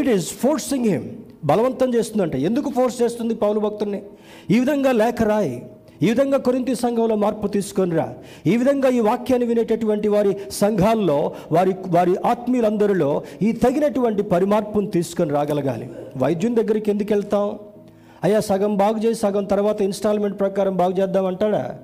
ఇట్ 0.00 0.08
ఈస్ 0.08 0.28
ఫోర్సింగ్ 0.32 0.84
హిమ్ 0.84 1.04
బలవంతం 1.44 1.94
చేస్తుందంట. 1.94 2.36
ఎందుకు 2.36 2.70
ఫోర్స్ 2.70 3.02
చేస్తుంది 3.02 3.34
పౌలు 3.34 3.60
భక్తుల్ని? 3.60 4.02
ఈ 4.50 4.58
విధంగా 4.60 4.92
లేఖ 4.92 5.22
రాయి. 5.22 5.56
ఈ 6.02 6.08
విధంగా 6.08 6.38
కొరింతి 6.38 6.74
సంఘంలో 6.74 7.16
మార్పు 7.16 7.46
తీసుకొని 7.46 7.96
రా. 7.96 8.14
ఈ 8.46 8.56
విధంగా 8.56 8.88
ఈ 8.88 9.00
వాక్యాన్ని 9.00 9.48
వినేటటువంటి 9.48 10.08
వారి 10.08 10.36
సంఘాల్లో 10.50 11.32
వారి 11.52 11.74
వారి 11.88 12.16
ఆత్మీయులందరిలో 12.16 13.22
ఈ 13.42 13.52
తగినటువంటి 13.52 14.22
పరిమార్పును 14.22 14.90
తీసుకొని 14.90 15.30
రాగలగాలి. 15.30 15.90
వైద్యుని 16.16 16.54
దగ్గరికి 16.54 16.90
ఎందుకు 16.90 17.12
వెళ్తాం? 17.12 17.58
అయ్యా 18.24 18.40
సగం 18.40 18.76
బాగు 18.76 18.98
చేసి 18.98 19.20
సగం 19.20 19.44
తర్వాత 19.44 19.80
ఇన్స్టాల్మెంట్ 19.82 20.40
ప్రకారం 20.40 20.76
బాగు 20.76 20.92
చేద్దామంటాడా 20.92 21.78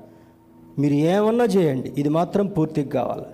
మీరు 0.79 0.95
ఏమన్నా 0.95 1.45
చేయండి. 1.45 1.93
ఇది 1.99 2.09
మాత్రం 2.09 2.47
పూర్తిగా 2.47 2.91
కావాలి. 2.91 3.29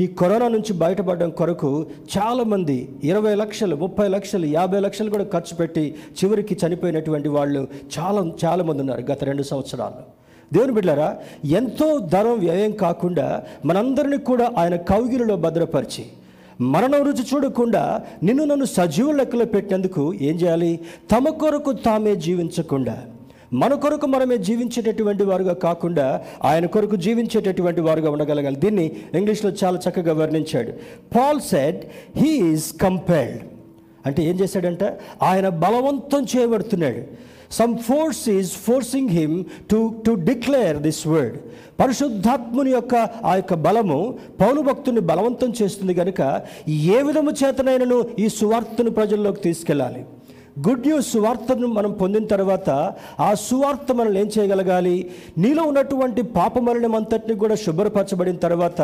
ఈ 0.00 0.06
కరోనా 0.06 0.48
నుంచి 0.48 0.72
బయటపడడం 0.72 1.30
కొరకు 1.30 1.86
చాలామంది 2.16 2.88
ఇరవై 3.04 3.34
లక్షలు 3.34 3.76
ముప్పై 3.76 4.08
లక్షలు 4.08 4.46
యాభై 4.46 4.80
లక్షలు 4.80 5.10
కూడా 5.10 5.24
ఖర్చు 5.24 5.56
పెట్టి 5.56 5.94
చివరికి 6.18 6.56
చనిపోయినటువంటి 6.62 7.28
వాళ్ళు 7.28 7.68
చాలా 7.98 8.32
చాలామంది 8.44 8.80
ఉన్నారు 8.80 9.00
గత 9.00 9.24
రెండు 9.24 9.42
సంవత్సరాలు. 9.42 10.02
దేవుని 10.52 10.72
బిడ్డారా 10.72 11.18
ఎంతో 11.44 11.98
ధనం 11.98 12.38
వ్యయం 12.38 12.70
కాకుండా 12.70 13.44
మనందరినీ 13.64 14.16
కూడా 14.16 14.52
ఆయన 14.58 14.76
కౌగిలిలో 14.76 15.36
భద్రపరిచి 15.36 16.04
మరణం 16.60 17.02
రుచి 17.02 17.24
చూడకుండా 17.34 18.00
నిన్ను 18.22 18.44
నన్ను 18.44 18.64
సజీవ 18.64 19.12
లెక్కలో 19.12 19.44
పెట్టినందుకు 19.44 20.14
ఏం 20.14 20.36
చేయాలి? 20.36 20.80
తమ 21.10 21.28
కొరకు 21.28 21.72
తామే 21.72 22.16
జీవించకుండా 22.16 22.96
మన 23.52 23.74
కొరకు 23.74 24.06
మనమే 24.06 24.38
జీవించేటటువంటి 24.38 25.24
వారుగా 25.24 25.52
కాకుండా 25.52 26.22
ఆయన 26.44 26.66
కొరకు 26.66 26.96
జీవించేటటువంటి 26.96 27.80
వారుగా 27.80 28.10
ఉండగలగాలి. 28.10 28.56
దీన్ని 28.56 28.92
ఇంగ్లీష్లో 29.14 29.52
చాలా 29.64 29.80
చక్కగా 29.88 30.12
వర్ణించాడు. 30.12 30.72
పాల్ 31.16 31.40
సెడ్ 31.40 31.84
హీఈస్ 32.16 32.72
కంపెల్డ్ 32.72 33.40
అంటే 34.06 34.22
ఏం 34.22 34.40
చేశాడంట? 34.40 34.84
ఆయన 35.22 35.48
బలవంతం 35.48 36.26
చేయబడుతున్నాడు. 36.36 37.02
Some 37.52 37.78
force 37.78 38.28
is 38.28 38.50
forcing 38.50 39.08
him 39.08 39.44
to 39.70 39.94
to 40.06 40.10
declare 40.10 40.76
this 40.76 41.06
word 41.06 41.38
పరిశుద్ధాత్ముని 41.80 42.70
యొక్క 42.70 42.94
ఆ 43.24 43.34
యొక్క 43.34 43.54
బలము 43.54 44.18
పౌలు 44.40 44.60
భక్తుని 44.60 45.00
బలవంతం 45.00 45.52
చేస్తుంది 45.62 45.94
కనుక 45.94 46.42
ఏ 46.68 47.02
విధము 47.02 47.30
చేతనైనను 47.30 48.04
ఈ 48.18 48.28
సువార్తను 48.28 48.90
ప్రజల్లోకి 48.90 49.40
తీసుకెళ్ళాలి? 49.40 50.04
గుడ్ 50.66 50.80
న్యూస్ 50.80 51.12
సువార్తను 51.12 51.66
మనం 51.66 51.90
పొందిన 51.92 52.26
తర్వాత 52.26 52.70
ఆ 53.20 53.34
సువార్త 53.34 53.92
మనల్ని 53.92 54.20
ఏం 54.20 54.30
చేయగలగాలి? 54.38 54.94
నీలో 55.38 55.62
ఉన్నటువంటి 55.62 56.22
పాపమరణం 56.22 56.94
అంతటిని 56.94 57.34
కూడా 57.34 57.54
శుభ్రపరచబడిన 57.54 58.36
తర్వాత 58.36 58.80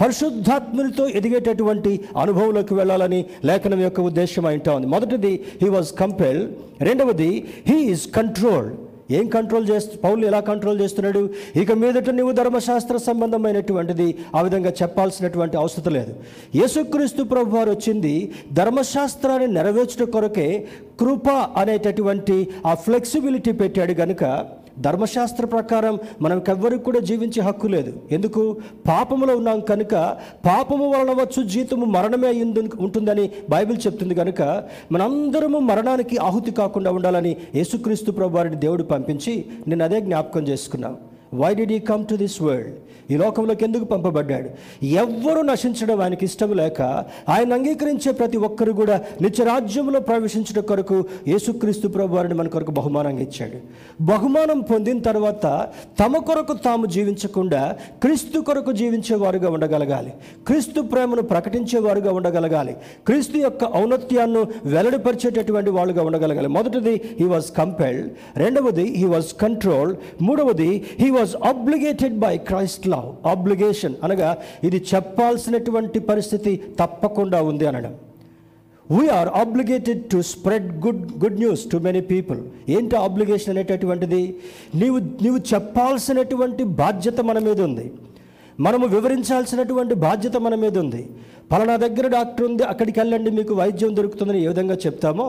పరిశుద్ధాత్మునితో 0.00 1.08
ఎదిగేటటువంటి 1.08 1.92
అనుభవంలోకి 2.16 2.74
వెళ్ళాలని 2.74 3.24
లేఖనం 3.44 3.80
యొక్క 3.80 4.00
ఉద్దేశం 4.00 4.46
అయింటా 4.46 4.74
ఉంది. 4.74 4.86
మొదటిది 4.86 5.44
హీ 5.62 5.68
వాజ్ 5.68 5.92
కంపెల్ 5.92 6.48
రెండవది 6.80 7.46
హీ 7.66 7.78
ఈజ్ 7.92 8.06
కంట్రోల్డ్ 8.10 8.74
ఏం 9.10 9.28
కంట్రోల్ 9.28 9.70
చేస్తు 9.70 9.96
పౌలు 9.96 10.26
ఎలా 10.26 10.40
కంట్రోల్ 10.40 10.80
చేస్తున్నాడు? 10.80 11.22
ఇక 11.56 11.72
మీదట 11.72 12.10
నువ్వు 12.10 12.32
ధర్మశాస్త్ర 12.32 12.96
సంబంధమైనటువంటిది 12.96 14.08
ఆ 14.34 14.42
విధంగా 14.42 14.72
చెప్పాల్సినటువంటి 14.82 15.56
అవసరం 15.56 15.92
లేదు. 15.92 16.12
యేసుక్రీస్తు 16.54 17.22
ప్రభు 17.22 17.56
వారు 17.56 17.70
వచ్చింది 17.70 18.14
ధర్మశాస్త్రాన్ని 18.52 19.46
నెరవేర్చడం 19.46 20.10
కొరకే 20.10 20.48
కృప 21.00 21.28
అనేటటువంటి 21.30 22.36
ఆ 22.66 22.74
ఫ్లెక్సిబిలిటీ 22.74 23.52
పెట్టాడు 23.52 23.92
కనుక 23.92 24.24
ధర్మశాస్త్ర 24.80 25.46
ప్రకారం 25.46 25.98
మనకెవ్వరికి 26.20 26.84
కూడా 26.84 26.98
జీవించే 26.98 27.42
హక్కు 27.42 27.66
లేదు. 27.66 27.92
ఎందుకు? 28.12 28.56
పాపములో 28.88 29.36
ఉన్నాం 29.36 29.60
కనుక 29.60 29.94
పాపము 30.46 30.90
వలన 30.90 31.22
వచ్చు 31.22 31.42
జీతము 31.42 31.86
మరణమే 31.86 32.28
అయింది 32.28 32.60
ఉంటుందని 32.60 33.30
బైబిల్ 33.50 33.78
చెప్తుంది 33.86 34.14
కనుక 34.14 34.42
మనందరము 34.92 35.58
మరణానికి 35.58 36.16
ఆహుతి 36.16 36.50
కాకుండా 36.50 36.90
ఉండాలని 36.90 37.36
యేసుక్రీస్తు 37.54 38.10
ప్రభు 38.10 38.36
వారిని 38.36 38.56
దేవుడు 38.56 38.82
పంపించి 38.82 39.44
నేను 39.68 39.84
అదే 39.84 40.00
జ్ఞాపకం 40.00 40.48
చేసుకున్నాం. 40.48 40.96
Why 41.34 41.54
did 41.54 41.72
he 41.72 41.78
come 41.78 42.06
to 42.06 42.14
this 42.14 42.42
world 42.42 42.74
ఈ 43.10 43.16
లోకంలోకి 43.16 43.64
ఎందుకు 43.64 43.84
పంపబడ్డాడు? 43.84 44.48
ఎవ్వరూ 44.84 45.42
నశించడం 45.42 46.00
ఆయనకి 46.00 46.24
ఇష్టం 46.24 46.52
లేక 46.52 46.82
ఆయన 47.28 47.52
అంగీకరించే 47.52 48.12
ప్రతి 48.12 48.36
ఒక్కరు 48.36 48.72
కూడా 48.72 49.00
నిత్యరాజ్యంలో 49.22 50.00
ప్రవేశించడం 50.00 50.62
కొరకు 50.62 51.04
యేసుక్రీస్తు 51.28 51.88
ప్రభు 51.88 52.16
వారిని 52.16 52.34
మన 52.34 52.48
కొరకు 52.48 52.70
బహుమానంగా 52.70 53.20
ఇచ్చాడు. 53.20 53.58
బహుమానం 54.04 54.60
పొందిన 54.60 54.98
తర్వాత 54.98 55.68
తమ 56.04 56.16
కొరకు 56.16 56.52
తాము 56.52 56.86
జీవించకుండా 56.86 57.76
క్రీస్తు 58.02 58.40
కొరకు 58.40 58.72
జీవించేవారుగా 58.72 59.50
ఉండగలగాలి. 59.50 60.12
క్రీస్తు 60.46 60.80
ప్రేమను 60.80 61.22
ప్రకటించేవారుగా 61.22 62.12
ఉండగలగాలి. 62.12 62.76
క్రీస్తు 63.06 63.38
యొక్క 63.38 63.64
ఔన్నత్యాన్ని 63.64 64.44
వెల్లడిపరిచేటటువంటి 64.64 65.70
వాళ్ళుగా 65.70 66.02
ఉండగలగాలి. 66.02 66.48
మొదటిది 66.48 67.00
హీ 67.20 67.26
వాజ్ 67.26 67.56
కంపెల్డ్ 67.58 68.10
రెండవది 68.36 68.86
హీ 68.96 69.04
వాజ్ 69.04 69.32
కంట్రోల్ 69.40 69.96
మూడవది 70.22 70.84
he 71.00 71.10
was 71.10 71.36
obligated 71.44 72.18
by 72.18 72.38
Christ 72.38 72.88
love 72.98 73.08
obligation 73.32 73.96
అనగా 74.04 74.28
ఇది 74.64 74.80
చెప్పాల్సినటువంటి 74.94 75.98
పరిస్థితి 76.10 76.52
తప్పకుండా 76.80 77.40
ఉంది 77.52 77.66
అనడం. 77.70 77.94
We are 78.96 79.28
obligated 79.40 80.02
to 80.12 80.18
spread 80.32 80.68
good 80.84 81.02
good 81.22 81.38
news 81.42 81.62
to 81.72 81.76
many 81.86 82.00
people 82.12 82.38
ఏంటి 82.76 82.96
ఆబ్లిగేషన్ 82.96 83.52
అనేటటువంటిది? 83.54 84.22
నీవు 84.82 84.98
నీవు 85.24 85.40
చెప్పాల్సినటువంటి 85.54 86.62
బాధ్యత 86.82 87.20
మన 87.30 87.38
మీద 87.48 87.60
ఉంది. 87.68 87.86
మనము 88.66 88.86
వివరించాల్సినటువంటి 88.94 89.94
బాధ్యత 90.06 90.36
మన 90.36 90.54
మీద 90.54 90.78
ఉంది. 90.78 91.02
పలానా 91.50 91.76
దగ్గర 91.76 92.06
డాక్టర్ 92.08 92.46
ఉంది 92.46 92.64
అక్కడికి 92.64 93.00
వెళ్ళండి 93.00 93.30
మీకు 93.30 93.54
వైద్యం 93.54 93.96
దొరుకుతుందని 93.96 94.44
ఏ 94.44 94.48
విధంగా 94.48 94.74
చెప్తామో 94.84 95.28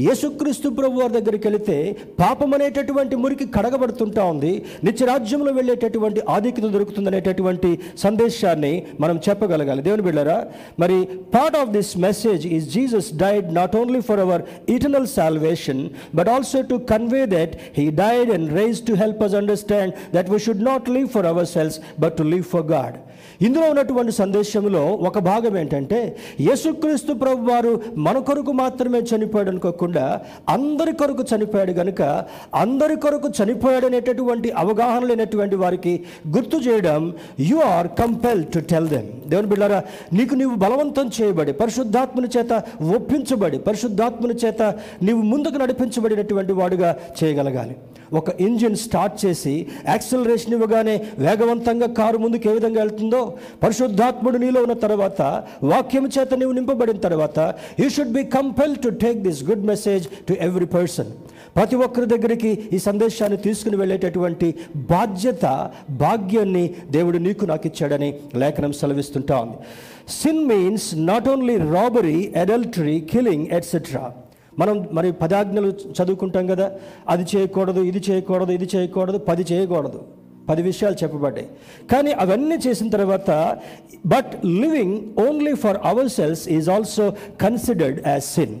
యేసుక్రీస్తు 0.00 0.68
ప్రభు 0.68 1.00
వారి 1.00 1.12
దగ్గరికి 1.12 1.48
వెళితే 1.48 1.76
పాపం 2.20 2.54
అనేటటువంటి 2.54 3.16
మురికి 3.16 3.46
కడగబడుతుంటా 3.46 4.24
ఉంది 4.24 4.52
నిత్యరాజ్యంలో 4.84 5.52
వెళ్ళేటటువంటి 5.52 6.20
ఆధిక్యత 6.28 6.66
దొరుకుతుందనేటటువంటి 6.66 7.70
సందేశాన్ని 7.98 8.72
మనం 9.00 9.16
చెప్పగలగాలి. 9.28 9.82
దేవుని 9.82 10.02
బిళ్ళరా 10.02 10.38
మరి 10.78 10.98
part 11.34 11.56
of 11.56 11.70
this 11.70 11.96
message 11.98 12.46
is 12.46 12.68
Jesus 12.72 13.10
died 13.16 13.52
not 13.52 13.76
only 13.76 14.00
for 14.00 14.20
our 14.20 14.44
eternal 14.68 15.06
salvation 15.16 15.82
but 16.14 16.28
also 16.28 16.62
to 16.62 16.74
convey 16.92 17.26
that 17.26 17.56
he 17.78 17.90
died 17.96 18.30
and 18.30 18.52
rise 18.52 18.86
to 18.86 18.92
help 18.94 19.22
us 19.22 19.34
understand 19.34 19.94
that 20.14 20.30
we 20.30 20.38
should 20.38 20.64
not 20.64 20.88
live 20.88 21.08
for 21.08 21.26
our 21.26 21.46
selves 21.48 21.78
but 22.00 22.16
to 22.16 22.26
live 22.34 22.46
for 22.54 22.66
God 22.70 22.96
ఇందులో 23.42 23.70
ఉన్నటువంటి 23.70 24.12
సందేశంలో 24.12 24.86
ఒక 25.08 25.18
భాగం 25.18 25.58
ఏంటంటే 25.58 26.16
యేసుక్రీస్తు 26.40 27.12
ప్రభు 27.12 27.50
వారు 27.50 27.82
మన 27.96 28.18
కొరకు 28.18 28.52
మాత్రమే 28.52 28.98
చనిపోయాడు 28.98 29.50
అనుకోకుండా 29.50 30.20
అందరి 30.48 30.92
కొరకు 30.92 31.24
చనిపోయాడు 31.34 31.72
కనుక 31.72 32.02
అందరి 32.54 32.96
కొరకు 32.96 33.28
చనిపోయాడు 33.28 33.86
అనేటటువంటి 33.86 34.50
అవగాహన 34.50 35.04
లేనటువంటి 35.04 35.56
వారికి 35.56 36.04
గుర్తు 36.36 36.56
చేయడం 36.56 37.14
you 37.40 37.56
are 37.56 37.88
compel 37.88 38.44
to 38.46 38.58
tell 38.58 38.88
them. 38.88 39.30
దేవుని 39.30 39.48
బిళ్ళారా 39.48 39.82
నీకు 40.12 40.34
నీవు 40.34 40.54
బలవంతం 40.54 41.10
చేయబడి 41.20 41.52
పరిశుద్ధాత్మని 41.52 42.28
చేత 42.38 42.52
ఒప్పించబడి 42.96 43.58
పరిశుద్ధాత్మని 43.58 44.34
చేత 44.34 44.62
నీవు 45.02 45.22
ముందుకు 45.22 45.58
నడిపించబడినటువంటి 45.58 46.52
వాడుగా 46.52 46.96
చేయగలగాలి. 47.24 47.76
ఒక 48.12 48.40
ఇంజిన్ 48.40 48.76
స్టార్ట్ 48.76 49.24
చేసి 49.24 49.54
యాక్సలరేషన్ 49.88 50.52
ఇవ్వగానే 50.52 50.94
వేగవంతంగా 51.18 51.86
కారు 51.92 52.18
ముందుకు 52.18 52.48
ఏ 52.50 52.52
విధంగా 52.52 52.80
వెళ్తుందో 52.80 53.22
పరిశుద్ధాత్ముడు 53.62 54.38
నీలో 54.38 54.62
ఉన్న 54.62 54.72
తర్వాత 54.78 55.22
వాక్యం 55.64 56.06
చేత 56.08 56.34
నీవు 56.34 56.52
నింపబడిన 56.52 56.96
తర్వాత 56.98 57.38
you 57.80 57.88
should 57.88 58.12
be 58.12 58.24
compel 58.34 58.76
to 58.76 58.88
take 59.04 59.18
this 59.22 59.44
good 59.44 59.66
message 59.66 60.08
to 60.28 60.36
every 60.40 60.64
person 60.66 61.10
ప్రతి 61.56 61.76
ఒక్కరి 61.76 62.06
దగ్గరికి 62.06 62.50
ఈ 62.72 62.78
సందేశాన్ని 62.78 63.36
తీసుకుని 63.36 63.76
వెళ్ళేటటువంటి 63.76 64.48
బాధ్యత 64.90 65.44
భాగ్యాన్ని 66.00 66.64
దేవుడు 66.90 67.18
నీకు 67.18 67.44
నాకు 67.44 67.66
ఇచ్చాడని 67.66 68.10
లేఖనం 68.34 68.72
సెలవిస్తుంటా 68.72 69.36
ఉంది. 69.38 69.56
Sin 70.12 70.44
means 70.46 71.06
not 71.06 71.28
only 71.28 71.56
robbery 71.72 72.32
adultery 72.36 73.00
killing 73.00 73.46
etcetera 73.48 74.04
మనం 74.58 74.88
మరి 74.92 75.12
పదాజ్ఞలు 75.12 75.70
చదువుకుంటాం 75.98 76.46
కదా 76.46 76.70
అది 77.08 77.26
చేయకూడదు 77.36 77.80
ఇది 77.80 78.02
చేయకూడదు 78.10 78.52
ఇది 78.52 78.68
చేయకూడదు 78.76 79.18
పది 79.18 79.46
చేయకూడదు. 79.52 80.00
పది 80.48 80.62
విషయాలు 80.62 80.96
చెప్పబడ్డాయి. 81.02 81.48
కానీ 81.92 82.12
అవన్నీ 82.12 82.56
చేసిన 82.66 82.88
తర్వాత 82.88 83.58
but 84.06 84.46
living 84.46 85.26
only 85.28 85.54
for 85.54 85.78
our 85.84 86.08
selves 86.08 86.48
is 86.48 86.70
also 86.70 87.12
considered 87.40 88.00
as 88.06 88.24
sin 88.24 88.56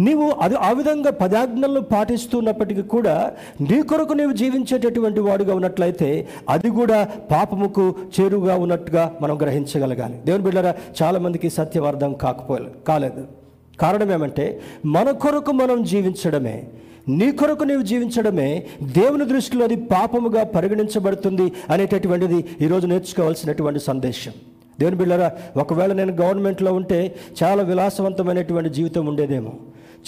నీవు 0.00 0.30
అది 0.30 0.54
ఆ 0.54 0.72
విధంగా 0.72 1.10
పదాజ్ఞలను 1.10 1.80
పాటిస్తున్నప్పటికీ 1.80 2.82
కూడా 2.82 3.32
నీ 3.60 3.82
కొరకు 3.82 4.12
నీవు 4.12 4.32
జీవించేటటువంటి 4.32 5.20
వాడుగా 5.20 5.54
ఉన్నట్లయితే 5.54 6.28
అది 6.48 6.70
కూడా 6.70 7.04
పాపముకు 7.04 7.94
చేరుగా 8.20 8.54
ఉన్నట్టుగా 8.54 9.18
మనం 9.22 9.42
గ్రహించగలగాలి. 9.42 10.16
దేవుని 10.26 10.44
బిడ్డరా 10.44 10.74
చాలామందికి 11.02 11.50
సత్యం 11.50 11.84
అర్థం 11.84 12.12
కాకపోలే 12.12 12.70
కాలేదు. 12.88 13.37
కారణం 13.80 14.12
ఏమంటే 14.12 14.60
మన 14.86 15.10
కొరకు 15.10 15.52
మనం 15.52 15.82
జీవించడమే 15.82 16.64
నీ 17.08 17.32
కొరకు 17.32 17.64
నీవు 17.64 17.82
జీవించడమే 17.82 18.66
దేవుని 18.82 19.24
దృష్టిలో 19.24 19.64
అది 19.64 19.76
పాపముగా 19.76 20.44
పరిగణించబడుతుంది 20.44 21.52
అనేటటువంటిది 21.70 22.44
ఈరోజు 22.60 22.86
నేర్చుకోవాల్సినటువంటి 22.86 23.80
సందేశం. 23.80 24.32
దేవుని 24.80 24.96
బిళ్ళరా 24.96 25.32
ఒకవేళ 25.56 25.92
నేను 25.92 26.12
గవర్నమెంట్లో 26.12 26.72
ఉంటే 26.72 27.14
చాలా 27.42 27.62
విలాసవంతమైనటువంటి 27.62 28.70
జీవితం 28.70 29.06
ఉండేదేమో. 29.06 29.52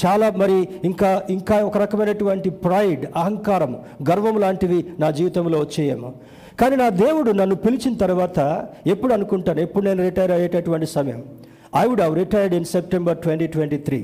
చాలా 0.07 0.31
మరి 0.31 0.69
ఇంకా 0.85 1.23
ఇంకా 1.31 1.57
ఒక 1.65 1.79
రకమైనటువంటి 1.79 2.51
ప్రైడ్ 2.51 3.07
అహంకారం 3.17 3.77
గర్వం 4.11 4.41
లాంటివి 4.41 4.85
నా 4.99 5.11
జీవితంలో 5.11 5.59
వచ్చేయేమో. 5.59 6.13
కానీ 6.61 6.77
నా 6.77 6.89
దేవుడు 6.89 7.31
నన్ను 7.31 7.57
పిలిచిన 7.57 7.97
తర్వాత 7.97 8.69
ఎప్పుడు 8.87 9.13
అనుకుంటాను 9.13 9.61
ఎప్పుడు 9.61 9.85
నేను 9.85 10.03
రిటైర్ 10.03 10.31
అయ్యేటటువంటి 10.31 10.87
సమయం? 10.87 11.25
I 11.73 11.85
would 11.91 12.03
have 12.05 12.17
retired 12.23 12.55
in 12.59 12.69
September 12.77 13.19
twenty 13.27 13.47
twenty 13.55 13.79
three 13.89 14.01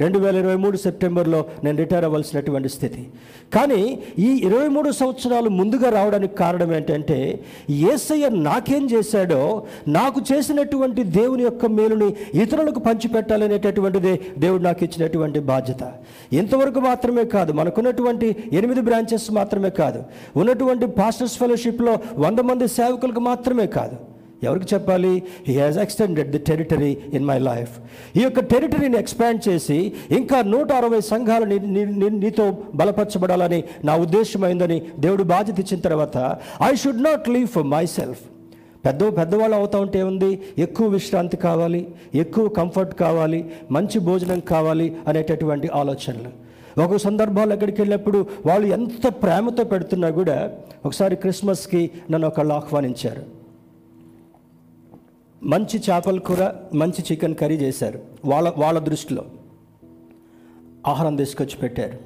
రెండు 0.00 0.18
వేల 0.18 0.36
ఇరవై 0.40 0.56
మూడు 0.62 0.76
సెప్టెంబర్లో 0.84 1.38
నేను 1.64 1.76
రిటైర్ 1.80 2.04
అవ్వాల్సినటువంటి 2.06 2.68
స్థితి. 2.74 3.02
కానీ 3.56 3.80
ఈ 4.26 4.28
ఇరవై 4.46 4.68
మూడు 4.74 4.90
సంవత్సరాలు 5.00 5.48
ముందుగా 5.58 5.88
రావడానికి 5.96 6.34
కారణం 6.34 6.70
ఏంటంటే 6.76 7.18
ఏసయ్య 7.90 8.28
నాకేం 8.46 8.84
చేశాడో 8.92 9.40
నాకు 9.96 10.20
చేసినటువంటి 10.30 11.02
దేవుని 11.18 11.44
యొక్క 11.48 11.66
మేలుని 11.78 12.08
ఇతరులకు 12.44 12.82
పంచిపెట్టాలనేటటువంటిదే 12.88 14.14
దేవుడు 14.44 14.62
నాకు 14.68 14.84
ఇచ్చినటువంటి 14.86 15.42
బాధ్యత. 15.52 15.82
ఇంతవరకు 16.40 16.82
మాత్రమే 16.88 17.24
కాదు 17.34 17.52
మనకున్నటువంటి 17.60 18.30
ఎనిమిది 18.60 18.84
బ్రాంచెస్ 18.88 19.28
మాత్రమే 19.40 19.72
కాదు 19.82 20.02
ఉన్నటువంటి 20.42 20.88
పాస్టర్స్ 21.00 21.38
ఫెలోషిప్లో 21.42 21.94
వంద 22.24 22.38
మంది 22.52 22.68
సేవకులకు 22.78 23.24
మాత్రమే 23.30 23.68
కాదు. 23.78 23.98
ఎవరికి 24.42 24.66
చెప్పాలి? 24.74 25.12
He 25.48 25.54
has 25.58 25.78
extended 25.78 26.30
the 26.30 26.38
territory 26.38 26.92
in 27.12 27.26
my 27.26 27.38
life 27.38 27.72
ఈ 28.18 28.22
యొక్క 28.22 28.40
టెరిటరీని 28.40 28.98
ఎక్స్పాండ్ 28.98 29.48
చేసి 29.48 29.78
ఇంకా 30.10 30.42
నూట 30.42 30.72
అరవై 30.72 31.00
సంఘాలు 31.00 31.46
నీతో 32.24 32.46
బలపరచబడాలని 32.74 33.62
నా 33.84 33.96
ఉద్దేశమైందని 33.96 34.82
దేవుడు 34.98 35.22
బాధ్యత 35.22 35.60
ఇచ్చిన 35.60 35.80
తర్వాత 35.80 36.18
I 36.70 36.74
should 36.74 37.02
not 37.02 37.28
live 37.28 37.48
for 37.48 37.68
myself 37.86 38.22
పెద్ద 38.86 39.02
పెద్దవాళ్ళు 39.16 39.56
అవుతా 39.56 39.78
ఉంటే 39.78 40.02
ఉంది 40.02 40.30
ఎక్కువ 40.58 40.86
విశ్రాంతి 40.88 41.36
కావాలి 41.36 41.82
ఎక్కువ 42.14 42.48
కంఫర్ట్ 42.48 42.94
కావాలి 42.94 43.40
మంచి 43.70 43.98
భోజనం 43.98 44.40
కావాలి 44.40 44.86
అనేటటువంటి 45.08 45.68
ఆలోచనలు. 45.74 46.30
ఒక 46.82 46.96
సందర్భాలు 46.96 47.52
ఎక్కడికి 47.52 47.80
వెళ్ళినప్పుడు 47.80 48.26
వాళ్ళు 48.46 48.66
ఎంత 48.76 49.06
ప్రేమతో 49.22 49.64
పెడుతున్నా 49.64 50.10
కూడా 50.10 50.36
ఒకసారి 50.86 51.16
క్రిస్మస్కి 51.16 51.90
నన్ను 52.10 52.28
ఒకళ్ళు 52.28 52.54
ఆహ్వానించారు. 52.54 53.41
మంచి 55.44 55.78
చేపల 55.78 56.18
కూర 56.18 56.52
మంచి 56.74 57.04
చికెన్ 57.12 57.34
కర్రీ 57.34 57.56
చేశారు. 57.56 58.00
వాళ్ళ 58.24 58.52
వాళ్ళ 58.58 58.78
దృష్టిలో. 58.78 59.24
ఆహారం 60.86 61.16
తీసుకొచ్చి 61.16 61.56
పెట్టారు. 61.56 61.98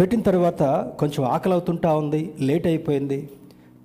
పెట్టిన 0.00 0.20
తర్వాత 0.20 0.62
కొంచెం 0.98 1.24
ఆకలి 1.24 1.52
అవుతుంటా 1.52 1.96
ఉంది 1.96 2.34
లేట్ 2.40 2.66
అయిపోయింది. 2.66 3.30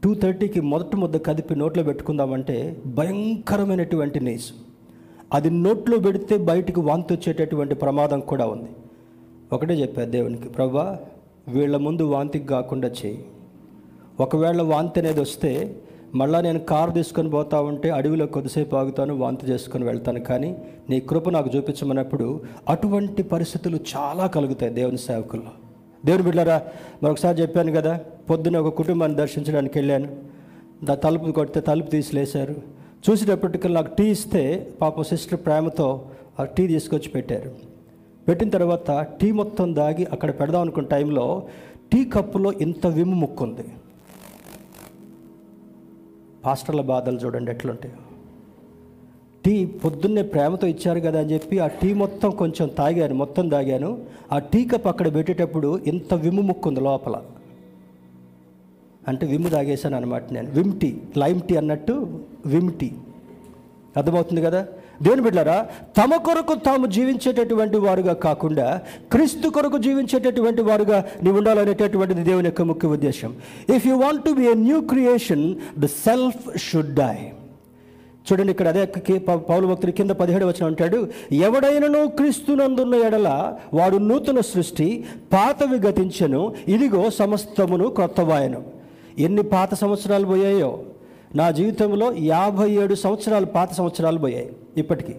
టూ 0.04 0.16
థర్టీకి 0.16 0.62
మొదటి 0.62 0.98
ముద్ద 0.98 1.26
కదిపి 1.26 1.56
నోట్లో 1.56 1.84
పెట్టుకుందామంటే 1.84 2.78
భయంకరమైనటువంటి 2.86 4.20
నీసు. 4.20 4.54
అది 5.34 5.50
నోట్లో 5.50 5.98
పెడితే 5.98 6.38
బయటికి 6.38 6.80
వాంతి 6.80 7.14
వచ్చేటటువంటి 7.14 7.76
ప్రమాదం 7.76 8.20
కూడా 8.20 8.46
ఉంది. 8.46 8.70
ఒకటే 9.54 9.74
చెప్పారు 9.74 10.10
దేవునికి 10.10 10.50
ప్రభా 10.50 11.00
వీళ్ళ 11.48 11.78
ముందు 11.78 12.04
వాంతికి 12.04 12.48
కాకుండా 12.48 12.88
చేయి 12.88 13.26
ఒకవేళ 14.20 14.62
వాంతి 14.62 15.00
అనేది 15.00 15.22
వస్తే 15.22 15.76
మళ్ళా 16.16 16.42
నేను 16.42 16.60
కారు 16.60 16.92
తీసుకొని 16.92 17.30
పోతా 17.30 17.62
ఉంటే 17.62 17.90
అడవిలో 17.90 18.26
కొద్దిసేపు 18.26 18.76
ఆగుతాను 18.76 19.18
వాంతి 19.18 19.48
చేసుకొని 19.48 19.86
వెళ్తాను. 19.86 20.20
కానీ 20.20 20.58
నీ 20.90 21.00
కృప 21.00 21.30
నాకు 21.30 21.50
చూపించమన్నప్పుడు 21.56 22.42
అటువంటి 22.70 23.24
పరిస్థితులు 23.24 23.80
చాలా 23.98 24.28
కలుగుతాయి 24.28 24.74
దేవుని 24.74 24.98
సేవకుల్లో. 24.98 25.52
దేవుని 26.06 26.24
బిడ్డారా 26.24 26.62
మరొకసారి 27.04 27.42
చెప్పాను 27.42 27.72
కదా 27.72 28.00
పొద్దున 28.30 28.58
ఒక 28.58 28.74
కుటుంబాన్ని 28.76 29.18
దర్శించడానికి 29.18 29.80
వెళ్ళాను. 29.80 30.16
దా 30.84 30.96
తలుపు 30.96 31.32
కొడితే 31.32 31.60
తలుపు 31.60 31.90
తీసి 31.90 32.16
లేశారు. 32.16 32.56
నాకు 33.68 33.96
టీ 33.96 34.04
ఇస్తే 34.04 34.68
పాప 34.82 35.02
సిస్టర్ 35.02 35.40
ప్రేమతో 35.40 36.06
ఆ 36.40 36.44
టీ 36.44 36.68
తీసుకొచ్చి 36.68 37.10
పెట్టారు. 37.10 37.52
పెట్టిన 38.28 38.50
తర్వాత 38.50 39.08
టీ 39.22 39.32
మొత్తం 39.32 39.76
దాగి 39.76 40.06
అక్కడ 40.06 40.40
పెడదాం 40.40 40.62
అనుకున్న 40.62 40.88
టైంలో 40.88 41.44
టీ 41.94 42.06
కప్పులో 42.06 42.52
ఇంత 42.52 42.88
విమ్ము 42.88 43.16
ముక్కుంది. 43.16 43.66
పాస్టర్ల 46.46 46.82
బాధలు 46.82 47.18
చూడండి 47.18 47.52
ఎట్లుంటాయి? 47.52 47.94
టీ 49.46 49.66
పొద్దున్నే 49.66 50.22
ప్రేమతో 50.22 50.68
ఇచ్చారు 50.68 51.00
కదా 51.00 51.20
అని 51.20 51.34
చెప్పి 51.34 51.60
ఆ 51.60 51.68
టీ 51.68 51.94
మొత్తం 51.94 52.30
కొంచెం 52.32 52.68
తాగాను 52.68 53.16
మొత్తం 53.16 53.50
తాగాను. 53.50 54.06
ఆ 54.32 54.40
టీ 54.40 54.66
కప్ 54.66 54.88
అక్కడ 54.88 55.16
పెట్టేటప్పుడు 55.16 55.78
ఇంత 55.78 56.14
విమ్ము 56.14 56.42
ముక్కుంది 56.42 56.80
లోపల. 56.80 57.22
అంటే 59.08 59.26
విమ్ము 59.26 59.50
తాగేశాను 59.50 59.96
అనమాట 59.96 60.32
నేను. 60.32 60.52
విమ్ 60.52 60.80
టీ 60.80 61.02
లైమ్ 61.18 61.42
టీ 61.42 61.56
అన్నట్టు 61.56 62.20
విమ్ 62.46 62.72
టీ. 62.72 62.92
అర్థమవుతుంది 63.98 64.42
కదా? 64.42 64.68
దేవుని 65.04 65.22
బిడ్డారా 65.22 65.68
తమ 65.98 66.16
కొరకు 66.16 66.54
తాము 66.54 66.88
జీవించేటటువంటి 66.88 67.78
వారుగా 67.78 68.14
కాకుండా 68.14 68.82
క్రీస్తు 69.12 69.50
కొరకు 69.50 69.78
జీవించేటటువంటి 69.78 70.62
వారుగా 70.62 71.06
నీవు 71.24 71.38
ఉండాలనేటటువంటిది 71.38 72.24
దేవుని 72.24 72.46
యొక్క 72.46 72.62
ముఖ్య 72.62 72.88
ఉద్దేశం. 72.88 73.36
If 73.76 73.88
you 73.88 73.98
want 73.98 74.24
to 74.24 74.32
be 74.32 74.46
a 74.46 74.54
new 74.54 74.82
creation 74.82 75.56
the 75.80 75.86
self 75.86 76.58
should 76.58 76.94
die 76.94 77.16
చూడండి 78.32 78.52
ఇక్కడ 78.52 78.68
అదే 78.68 79.20
పౌలు 79.50 79.68
భక్తుడి 79.68 79.92
కింద 79.92 80.10
పదిహేడు 80.10 80.46
వచ్చిన 80.46 80.66
అంటాడు 80.66 81.08
ఎవడైనను 81.32 82.08
క్రీస్తునందున్న 82.08 82.96
ఎడల 82.96 83.54
వాడు 83.74 83.98
నూతన 83.98 84.40
సృష్టి 84.40 85.06
పాతవి 85.34 85.88
గతించను 85.88 86.54
ఇదిగో 86.68 87.10
సమస్తమును 87.10 87.88
క్రొత్తవాయను. 87.88 88.64
ఎన్ని 89.20 89.44
పాత 89.44 89.74
సంవత్సరాలు 89.74 90.26
పోయాయో? 90.26 90.80
నా 91.36 91.52
జీవితంలో 91.52 92.14
యాభై 92.18 92.72
ఏడు 92.72 92.96
సంవత్సరాలు 92.96 93.46
పాత 93.46 93.74
సంవత్సరాలు 93.74 94.20
పోయాయి 94.20 94.54
ఇప్పటికీ. 94.78 95.16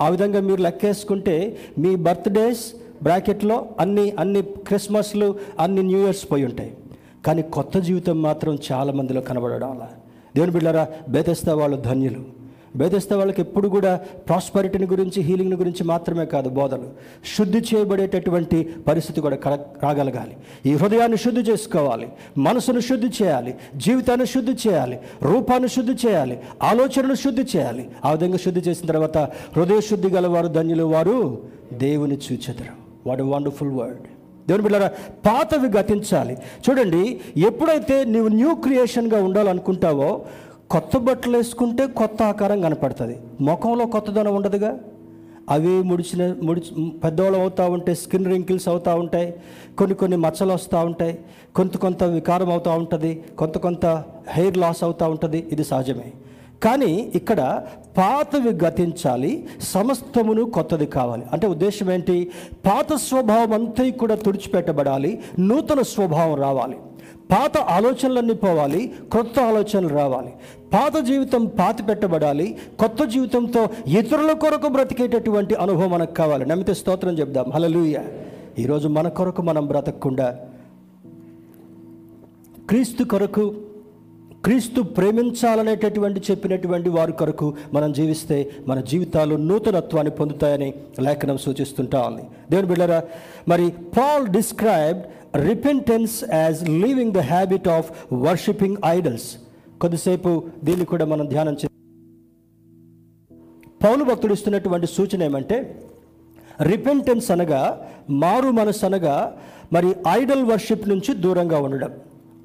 ఆ 0.00 0.08
విధంగా 0.08 0.40
మీరు 0.40 0.62
లెక్కేసుకుంటే 0.62 1.58
మీ 1.78 1.96
బర్త్డేస్ 1.96 2.72
బ్రాకెట్లో 3.02 3.66
అన్ని 3.80 4.12
అన్ని 4.18 4.42
క్రిస్మస్లు 4.42 5.34
అన్ని 5.60 5.82
న్యూ 5.82 5.98
ఇయర్స్ 5.98 6.32
పోయి 6.32 6.44
ఉంటాయి. 6.44 6.76
కానీ 7.26 7.42
కొత్త 7.42 7.78
జీవితం 7.78 8.22
మాత్రం 8.22 8.58
చాలా 8.72 8.92
మందిలో 8.92 9.20
కనబడడం 9.20 9.70
అలా 9.70 9.88
దేవుని 10.36 10.52
బిళ్ళారా 10.52 10.88
బేతస్తా 11.08 11.54
వాళ్ళు 11.54 11.76
ధన్యులు. 11.76 12.39
బేదెస్త 12.76 13.12
వాళ్ళకి 13.12 13.40
ఎప్పుడు 13.40 13.68
కూడా 13.68 13.96
ప్రాస్పరిటీని 13.96 14.86
గురించి 14.86 15.22
హీలింగ్ని 15.22 15.56
గురించి 15.56 15.84
మాత్రమే 15.84 16.24
కాదు 16.24 16.48
బోధలు. 16.48 16.90
శుద్ధి 17.38 17.58
చేయబడేటటువంటి 17.58 18.74
పరిస్థితి 18.88 19.20
కూడా 19.20 19.38
రాగలగాలి. 19.82 20.36
ఈ 20.66 20.74
హృదయాన్ని 20.74 21.18
శుద్ధి 21.18 21.40
చేసుకోవాలి. 21.40 22.08
మనసును 22.38 22.80
శుద్ధి 22.80 23.24
చేయాలి. 23.24 23.54
జీవితాన్ని 23.76 24.26
శుద్ధి 24.26 24.68
చేయాలి. 24.68 25.00
రూపాన్ని 25.22 25.68
శుద్ధి 25.68 26.08
చేయాలి. 26.08 26.40
ఆలోచనను 26.62 27.14
శుద్ధి 27.14 27.42
చేయాలి. 27.56 27.90
ఆ 28.04 28.12
విధంగా 28.12 28.36
శుద్ధి 28.36 28.60
చేసిన 28.60 28.86
తర్వాత 28.86 29.18
హృదయ 29.56 29.80
శుద్ధి 29.80 30.08
గలవారు 30.08 30.46
ధన్యులు 30.46 30.84
వారు 30.84 31.38
దేవుని 31.72 32.14
చూచెదరు 32.14 33.08
వాట్ 33.08 33.22
వండర్ఫుల్ 33.22 33.70
వర్డ్ 33.70 33.98
దేవుని 34.48 34.62
బిడ్డారా 34.62 34.90
పాతవి 35.26 35.68
గతించాలి. 35.68 36.38
చూడండి 36.70 37.20
ఎప్పుడైతే 37.36 38.04
నీవు 38.04 38.28
న్యూ 38.28 38.54
క్రియేషన్గా 38.54 39.22
ఉండాలనుకుంటావో 39.24 40.24
కొత్త 40.70 40.96
బట్టలు 40.96 41.36
వేసుకుంటే 41.36 41.86
కొత్త 41.86 42.22
ఆకారం 42.22 42.60
కనపడుతుంది. 42.60 43.18
ముఖంలో 43.40 43.86
కొత్తదనం 43.86 44.34
ఉండదుగా? 44.34 44.78
అవి 45.50 45.82
ముడిచిన 45.82 46.34
ముడిచి 46.42 46.92
పెద్దవాళ్ళు 47.04 47.38
అవుతూ 47.38 47.70
ఉంటే 47.70 47.94
స్కిన్ 47.94 48.26
రింకిల్స్ 48.26 48.68
అవుతూ 48.68 48.94
ఉంటాయి. 48.94 49.34
కొన్ని 49.78 49.94
కొన్ని 49.94 50.16
మచ్చలు 50.16 50.52
వస్తూ 50.52 50.78
ఉంటాయి. 50.78 51.18
కొంత 51.56 51.76
కొంత 51.76 52.04
వికారం 52.04 52.52
అవుతూ 52.52 52.70
ఉంటుంది. 52.70 53.24
కొంత 53.38 53.58
కొంత 53.58 54.04
హెయిర్ 54.28 54.56
లాస్ 54.56 54.84
అవుతూ 54.84 55.08
ఉంటుంది. 55.08 55.48
ఇది 55.52 55.64
సహజమే. 55.64 56.12
కానీ 56.62 57.12
ఇక్కడ 57.14 57.62
పాతవి 57.96 58.50
గతించాలి. 58.50 59.48
సమస్తమును 59.60 60.44
కొత్తది 60.44 60.86
కావాలి. 60.86 61.22
అంటే 61.32 61.46
ఉద్దేశం 61.46 61.92
ఏంటి? 61.92 62.30
పాత 62.66 62.94
స్వభావం 62.94 63.52
అంతా 63.52 63.90
కూడా 63.90 64.14
తుడిచిపెట్టబడాలి. 64.14 65.20
నూతన 65.38 65.82
స్వభావం 65.82 66.34
రావాలి. 66.34 66.76
పాత 67.30 67.58
ఆలోచనలన్నీ 67.58 68.34
పోవాలి 68.34 68.92
కొత్త 69.12 69.40
ఆలోచనలు 69.40 69.88
రావాలి. 69.88 70.32
పాత 70.72 70.96
జీవితం 70.96 71.46
పాతి 71.46 71.82
పెట్టబడాలి 71.82 72.58
కొత్త 72.78 73.04
జీవితంతో 73.04 73.68
ఇతరుల 73.86 74.32
కొరకు 74.32 74.68
బ్రతికేటటువంటి 74.68 75.54
అనుభవం 75.54 75.90
మనకు 75.90 76.14
కావాలి. 76.14 76.46
నమ్మితే 76.46 76.74
స్తోత్రం 76.74 77.18
చెప్దాం. 77.18 77.50
హలలుయ 77.50 77.98
ఈరోజు 78.58 78.88
మన 78.88 79.08
కొరకు 79.08 79.42
మనం 79.42 79.66
బ్రతకకుండా 79.66 80.38
క్రీస్తు 82.68 83.04
కొరకు 83.04 83.54
క్రీస్తు 84.44 84.82
ప్రేమించాలనేటటువంటి 84.82 86.20
చెప్పినటువంటి 86.30 86.88
వారి 86.88 87.12
కొరకు 87.12 87.54
మనం 87.72 87.92
జీవిస్తే 87.92 88.50
మన 88.68 88.80
జీవితాలు 88.80 89.34
నూతనత్వాన్ని 89.36 90.10
పొందుతాయని 90.10 90.74
లేఖనం 91.00 91.38
సూచిస్తుంటా 91.38 92.02
ఉంది. 92.02 92.22
దేవుని 92.50 92.68
బిళ్ళరా 92.68 93.02
మరి 93.48 93.70
Paul 93.70 94.26
described 94.26 95.02
repentance 95.36 96.24
as 96.34 96.68
leaving 96.68 97.12
the 97.12 97.18
habit 97.18 97.68
of 97.68 98.14
worshipping 98.14 98.76
idols 98.86 99.36
కొద్దిసేపు 99.80 100.44
దీన్ని 100.64 100.86
కూడా 100.86 101.04
మనం 101.04 101.26
ధ్యానం 101.26 101.54
చే 101.54 101.68
పౌలు 103.84 104.04
భక్తుడు 104.04 104.32
ఇస్తున్నటువంటి 104.32 104.86
సూచన 104.86 105.22
ఏమంటే 105.22 105.84
రిపెంటెన్స్ 106.62 107.30
అనగా 107.30 107.90
మారు 108.10 108.48
మనసు 108.48 108.86
అనగా 108.86 109.36
మరి 109.72 109.94
ఐడల్ 110.08 110.44
వర్షిప్ 110.44 110.88
నుంచి 110.88 111.14
దూరంగా 111.14 111.58
ఉండడం. 111.58 111.92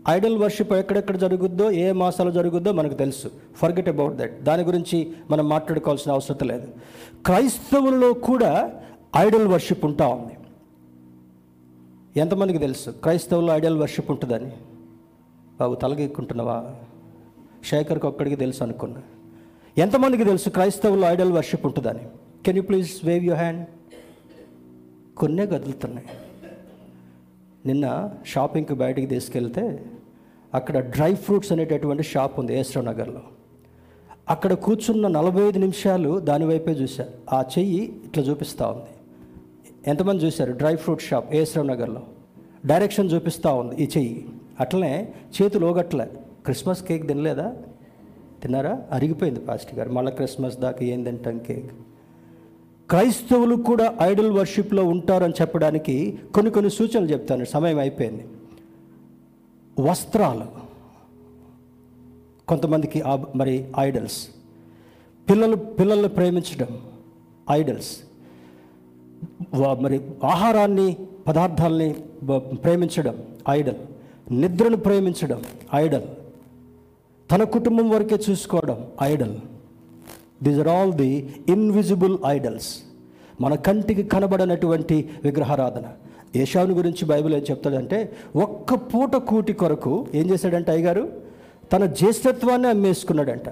ఐడల్ 0.10 0.38
వర్షిప్ 0.38 0.74
ఎక్కడెక్కడ 0.74 1.16
జరుగుద్దో 1.16 1.72
ఏ 1.72 1.92
మాసాలు 1.92 2.32
జరుగుద్దో 2.32 2.72
మనకు 2.72 2.94
తెలుసు. 2.94 3.32
ఫర్గెట్ 3.58 3.90
అబౌట్ 3.90 4.16
దట్ 4.16 4.44
దాని 4.44 4.64
గురించి 4.64 5.12
మనం 5.32 5.50
మాట్లాడుకోవాల్సిన 5.50 6.12
అవసరం 6.12 6.48
లేదు. 6.48 6.68
క్రైస్తవులలో 7.26 8.14
కూడా 8.14 8.72
ఐడల్ 9.18 9.48
వర్షిప్ 9.48 9.86
ఉంటా 9.86 10.08
ఉంది. 10.08 10.38
ఎంతమందికి 12.18 12.60
తెలుసు? 12.60 12.90
క్రైస్తవుల్లో 12.90 13.54
ఐడల్ 13.54 13.78
వర్షిప్ 13.78 14.12
ఉంటుందని. 14.12 14.52
బాబు 15.60 15.76
తలగెక్కుంటున్నావా 15.76 16.76
శేఖర్కి 17.66 18.08
ఒక్కడికి 18.08 18.36
తెలుసు 18.36 18.64
అనుకున్నా. 18.64 19.02
ఎంతమందికి 19.78 20.24
తెలుసు 20.24 20.50
క్రైస్తవుల్లో 20.50 21.08
ఐడల్ 21.08 21.32
వర్షిప్ 21.32 21.66
ఉంటుందని? 21.66 22.00
Can 22.46 22.58
you 22.58 22.64
please 22.64 23.06
wave 23.06 23.26
you 23.26 23.34
hand 23.34 23.66
కొన్నే 25.18 25.46
కదులుతున్నాయి. 25.46 26.08
నిన్న 27.66 28.10
షాపింగ్కి 28.26 28.74
బయటికి 28.74 29.08
తీసుకెళ్తే 29.08 29.86
అక్కడ 30.54 30.80
డ్రై 30.80 31.16
ఫ్రూట్స్ 31.16 31.52
అనేటటువంటి 31.52 32.04
షాప్ 32.04 32.40
ఉంది 32.40 32.60
ఏశ్వర్ 32.60 32.86
నగర్లో. 32.86 33.22
అక్కడ 34.30 34.54
కూర్చున్న 34.54 35.08
నలభై 35.08 35.48
ఐదు 35.48 35.60
నిమిషాలు 35.60 36.20
దానివైపే 36.20 36.72
చూశా. 36.72 37.10
ఆ 37.34 37.44
చెయ్యి 37.58 38.02
ఇట్లా 38.06 38.24
చూపిస్తూ 38.24 38.66
ఉంది. 38.66 38.95
ఎంతమంది 39.88 40.26
చూశారు? 40.26 40.52
డ్రై 40.52 40.76
ఫ్రూట్ 40.76 41.02
షాప్ 41.02 41.36
ఏశ్వర్ 41.36 41.68
నగర్లో. 41.68 42.02
డైరెక్షన్ 42.66 43.12
చూపిస్తూ 43.12 43.56
ఉంది 43.56 43.76
ఈ 43.76 43.88
చెయ్యి. 43.98 44.30
అట్లనే 44.60 45.14
చేతులు 45.42 45.66
ఓగట్లే 45.66 46.06
క్రిస్మస్ 46.46 46.84
కేక్ 46.84 47.08
తినలేదా? 47.08 47.56
తిన్నారా? 48.42 48.84
అరిగిపోయింది 48.92 49.40
పాస్టర్ 49.40 49.80
గారు. 49.80 49.92
మళ్ళీ 49.92 50.12
క్రిస్మస్ 50.12 50.58
దాకా 50.58 50.86
ఏం 50.86 51.04
తింటాం 51.04 51.40
కేక్? 51.40 51.72
క్రైస్తవులు 52.90 53.56
కూడా 53.56 53.96
ఐడల్ 54.02 54.32
వర్షిప్లో 54.32 54.84
ఉంటారని 54.84 55.34
చెప్పడానికి 55.42 56.20
కొన్ని 56.34 56.52
కొన్ని 56.52 56.72
సూచనలు 56.72 57.06
చెప్తాను. 57.06 57.46
సమయం 57.46 57.80
అయిపోయింది. 57.80 58.28
వస్త్రాలు. 59.80 60.46
కొంతమందికి 62.48 63.02
ఆ- 63.02 63.24
మరి 63.36 63.66
ఐడల్స్. 63.80 64.28
పిల్లలు 65.30 65.56
పిల్లల్ని 65.56 66.10
ప్రేమించడం. 66.10 66.80
ఐడల్స్. 67.52 67.98
మరి 69.54 70.02
ఆహారాన్ని 70.24 70.98
పదార్థాలని 71.28 71.96
ప్రేమించడం 72.56 73.16
ఐడల్. 73.50 73.76
నిద్రను 74.32 74.78
ప్రేమించడం 74.78 75.42
ఐడల్. 75.76 76.04
తన 77.32 77.44
కుటుంబం 77.44 77.90
వరకే 77.90 78.18
చూసుకోవడం 78.30 78.88
idol. 79.04 79.36
These 80.44 80.60
are 80.60 80.68
all 80.68 80.94
the 80.94 81.36
invisible 81.50 82.18
idols 82.28 82.78
మన 83.42 83.56
కంటికి 83.56 84.04
కనబడనటువంటి 84.04 85.10
విగ్రహారాధన. 85.24 85.84
ఏషావుని 86.36 86.74
గురించి 86.74 87.06
బైబిల్ 87.06 87.34
ఏం 87.34 87.42
చెప్తాడంటే 87.52 88.14
ఒక్క 88.36 88.74
పూట 88.74 89.16
కూటి 89.16 89.54
కొరకు 89.54 90.08
ఏం 90.16 90.30
చేశాడంటే 90.30 90.72
అయ్యగారు? 90.72 91.10
తన 91.74 91.86
జ్యేష్ఠత్వాన్ని 91.86 92.68
అమ్మేసుకున్నాడంట. 92.68 93.50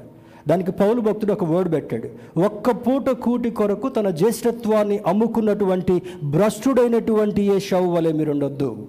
దానికి 0.47 0.71
పౌలు 0.71 1.01
భక్తుడు 1.01 1.33
ఒక 1.33 1.43
వర్డ్ 1.43 1.71
పెట్టాడు. 1.73 2.09
ఒక్క 2.39 2.71
పూట 2.71 3.09
కూటి 3.09 3.49
కొరకు 3.49 3.89
తన 3.89 4.09
జ్యేష్ఠత్వాన్ని 4.09 4.97
అమ్ముకున్నటువంటి 5.07 6.01
భ్రష్టుడైనటువంటి 6.23 7.43
ఏ 7.43 7.59
షవ్ 7.59 7.87
వలె 7.95 8.11
మీరు 8.11 8.31
ఉండొద్దు 8.31 8.87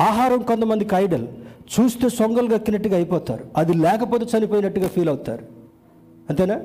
ఆహారం 0.00 0.42
కొంతమందికి 0.42 0.94
ఐడల్ 0.94 1.26
చూస్తే 1.72 2.08
సొంగలు 2.08 2.48
గక్కినట్టుగా 2.54 2.94
అయిపోతారు. 2.94 3.44
అది 3.56 3.74
లేకపోతే 3.74 4.26
చనిపోయినట్టుగా 4.38 4.88
ఫీల్ 4.88 5.08
అవుతారు. 5.08 5.44
అంతేనా? 6.30 6.60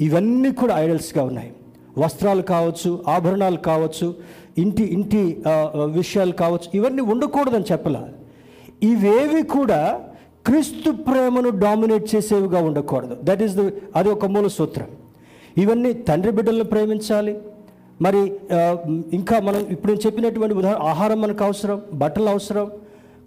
ఇవన్నీ 0.00 0.52
కూడా 0.52 0.78
ఐడల్స్గా 0.78 1.24
ఉన్నాయి. 1.24 1.52
వస్త్రాలు 1.98 2.42
కావచ్చు 2.42 3.04
ఆభరణాలు 3.08 3.56
కావచ్చు 3.56 4.14
ఇంటి 4.58 4.84
ఇంటి 4.84 5.42
విషయాలు 5.84 6.32
కావచ్చు 6.32 6.68
ఇవన్నీ 6.74 7.02
ఉండకూడదని 7.02 7.64
చెప్పలా. 7.72 8.08
ఇవేవి 8.82 9.42
కూడా 9.42 9.80
క్రీస్తు 10.46 10.90
ప్రేమను 11.06 11.50
డామినేట్ 11.64 12.06
చేసేవిగా 12.12 12.60
ఉండకూడదు. 12.68 13.14
దట్ 13.28 13.42
ఈస్ 13.46 13.54
ద 13.58 13.62
అది 13.98 14.08
ఒక 14.16 14.26
మూల 14.34 14.46
సూత్రం. 14.58 14.88
ఇవన్నీ 15.62 15.90
తండ్రి 16.08 16.32
బిడ్డలను 16.36 16.66
ప్రేమించాలి. 16.72 17.34
మరి 18.04 18.20
ఇంకా 19.18 19.36
మనం 19.48 19.60
ఇప్పుడు 19.74 19.90
నేను 19.92 20.02
చెప్పినటువంటి 20.06 20.54
ఉదాహరణ 20.60 20.80
ఆహారం 20.92 21.18
మనకు 21.24 21.42
అవసరం 21.48 21.78
బట్టలు 22.02 22.30
అవసరం 22.34 22.66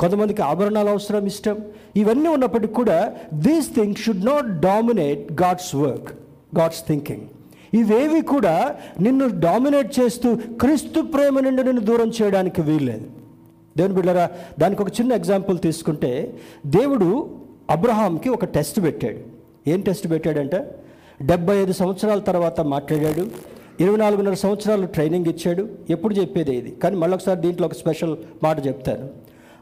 కొంతమందికి 0.01 0.41
ఆభరణాలు 0.51 0.89
అవసరం 0.95 1.25
ఇష్టం. 1.31 1.57
ఇవన్నీ 2.01 2.29
ఉన్నప్పటికీ 2.35 2.73
కూడా 2.81 2.97
these 3.45 3.69
things 3.77 4.01
should 4.05 4.25
not 4.31 4.47
dominate 4.67 5.23
God's 5.43 5.73
work 5.83 6.09
God's 6.59 6.83
thinking 6.89 7.25
ఇవేవి 7.81 8.21
కూడా 8.33 8.55
నిన్ను 9.05 9.25
డామినేట్ 9.45 9.91
చేస్తూ 9.99 10.29
క్రీస్తు 10.63 10.99
ప్రేమ 11.13 11.39
నుండి 11.45 11.61
నిన్ను 11.67 11.83
దూరం 11.89 12.09
చేయడానికి 12.17 12.61
వీల్లేదు. 12.67 13.07
దేవుని 13.77 13.93
బిడ్డరా 13.95 14.29
దానికి 14.59 14.81
ఒక 14.81 14.89
చిన్న 14.89 15.13
ఎగ్జాంపుల్ 15.13 15.59
తీసుకుంటే 15.59 16.37
దేవుడు 16.65 17.29
అబ్రహాంకి 17.69 18.29
ఒక 18.29 18.45
టెస్ట్ 18.45 18.83
పెట్టాడు. 18.83 19.17
ఏం 19.69 19.81
టెస్ట్ 19.81 20.11
పెట్టాడంటే? 20.11 20.75
డెబ్బై 21.21 21.57
ఐదు 21.57 21.71
సంవత్సరాల 21.71 22.19
తర్వాత 22.19 22.61
మాట్లాడాడు. 22.61 23.27
ఇరవై 23.79 23.97
నాలుగున్నర 23.97 24.33
సంవత్సరాలు 24.33 24.85
ట్రైనింగ్ 24.85 25.25
ఇచ్చాడు. 25.25 25.69
ఎప్పుడు 25.89 26.13
చెప్పేది 26.13 26.55
ఇది? 26.55 26.71
కానీ 26.71 26.95
మళ్ళొకసారి 26.95 27.39
దీంట్లో 27.39 27.67
ఒక 27.67 27.73
స్పెషల్ 27.73 28.17
మాట 28.43 28.67
చెప్తాను. 28.67 29.09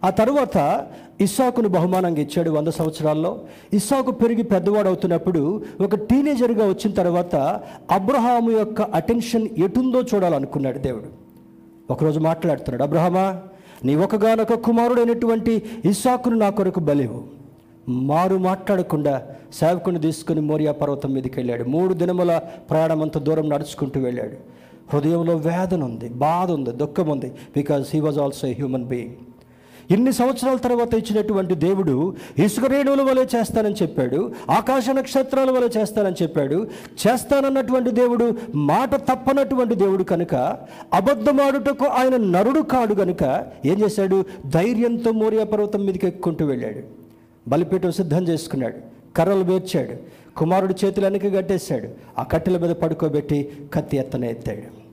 ఆ 0.03 0.09
తర్వాత 0.09 0.88
ఇస్సాకును 1.22 1.70
బహుమానంగా 1.70 2.20
ఇచ్చాడు 2.20 2.49
వంద 2.49 2.68
సంవత్సరాల్లో. 2.68 3.41
ఇస్సాకు 3.74 4.11
పెరిగి 4.11 4.43
పెద్దవాడు 4.43 4.88
అవుతున్నప్పుడు 4.88 5.64
ఒక 5.82 5.95
టీనేజర్గా 5.95 6.68
వచ్చిన 6.68 6.93
తర్వాత 6.93 7.36
అబ్రహాము 7.91 8.51
యొక్క 8.51 8.82
అటెన్షన్ 8.82 9.47
ఎటుందో 9.57 10.01
చూడాలనుకున్నాడు 10.01 10.80
దేవుడు. 10.80 11.24
ఒకరోజు 11.89 12.20
మాట్లాడుతున్నాడు 12.20 12.84
అబ్రహమా 12.84 13.41
నీ 13.86 13.96
ఒకగానొక 13.96 14.54
కుమారుడైనటువంటి 14.54 15.64
ఇసాకును 15.86 16.38
నా 16.38 16.50
కొరకు 16.50 16.80
బలివు. 16.80 17.24
మారు 17.90 18.36
మాట్లాడకుండా 18.36 19.24
సేవకుని 19.54 20.00
తీసుకుని 20.00 20.42
మోరియా 20.42 20.72
పర్వతం 20.72 21.14
మీదకి 21.14 21.34
వెళ్ళాడు. 21.38 21.64
మూడు 21.64 21.94
దినముల 21.94 22.42
ప్రయాణం 22.70 23.02
అంత 23.02 23.18
దూరం 23.18 23.50
నడుచుకుంటూ 23.50 24.00
వెళ్ళాడు. 24.02 24.38
హృదయంలో 24.94 25.36
వేదన 25.36 25.84
ఉంది 25.84 26.10
బాధ 26.10 26.52
ఉంది 26.52 26.72
దుఃఖం 26.72 27.08
ఉంది. 27.10 27.30
Because 27.56 27.86
he 27.94 28.00
was 28.00 28.20
also 28.20 28.48
human 28.48 28.86
being 28.86 29.16
ఇన్ని 29.92 30.14
సంవత్సరాల 30.14 30.58
తర్వాత 30.58 30.94
ఇచ్చినటువంటి 30.94 31.56
దేవుడు 31.56 32.16
ఇసుక 32.38 32.66
రేణువుల 32.66 33.02
వలె 33.02 33.26
చేస్తానని 33.36 33.76
చెప్పాడు 33.82 34.32
ఆకాశ 34.50 34.90
నక్షత్రాల 34.90 35.52
వలె 35.52 35.80
చేస్తానని 35.80 36.16
చెప్పాడు. 36.22 36.68
చేస్తానన్నటువంటి 37.08 37.92
దేవుడు 37.92 38.38
మాట 38.56 38.96
తప్పనటువంటి 38.96 39.76
దేవుడు 39.76 40.04
కనుక 40.04 40.36
అబద్ధమాడుటకు 40.94 41.86
ఆయన 41.86 42.18
నరుడు 42.18 42.62
కాడు 42.62 42.94
కనుక 42.94 43.46
ఏం 43.66 43.80
చేశాడు? 43.86 44.26
ధైర్యంతో 44.46 45.12
మోరియా 45.12 45.44
పర్వతం 45.44 45.86
మీదకి 45.86 46.08
ఎక్కుంటూ 46.08 46.46
వెళ్ళాడు. 46.46 46.80
బలిపీఠం 47.48 47.92
సిద్ధం 47.92 48.28
చేసుకున్నాడు. 48.28 48.76
కర్రలు 49.16 49.44
వేర్చాడు. 49.44 50.24
కుమారుడు 50.38 50.76
చేతులు 50.86 51.06
వెనక్కి 51.06 51.30
కట్టేశాడు. 51.30 51.90
ఆ 52.20 52.24
కట్టెల 52.24 52.58
మీద 52.58 52.70
పడుకోబెట్టి 52.70 53.50
కత్తి 53.74 53.98
ఎత్తన 53.98 54.26
ఎత్తాడు. 54.26 54.84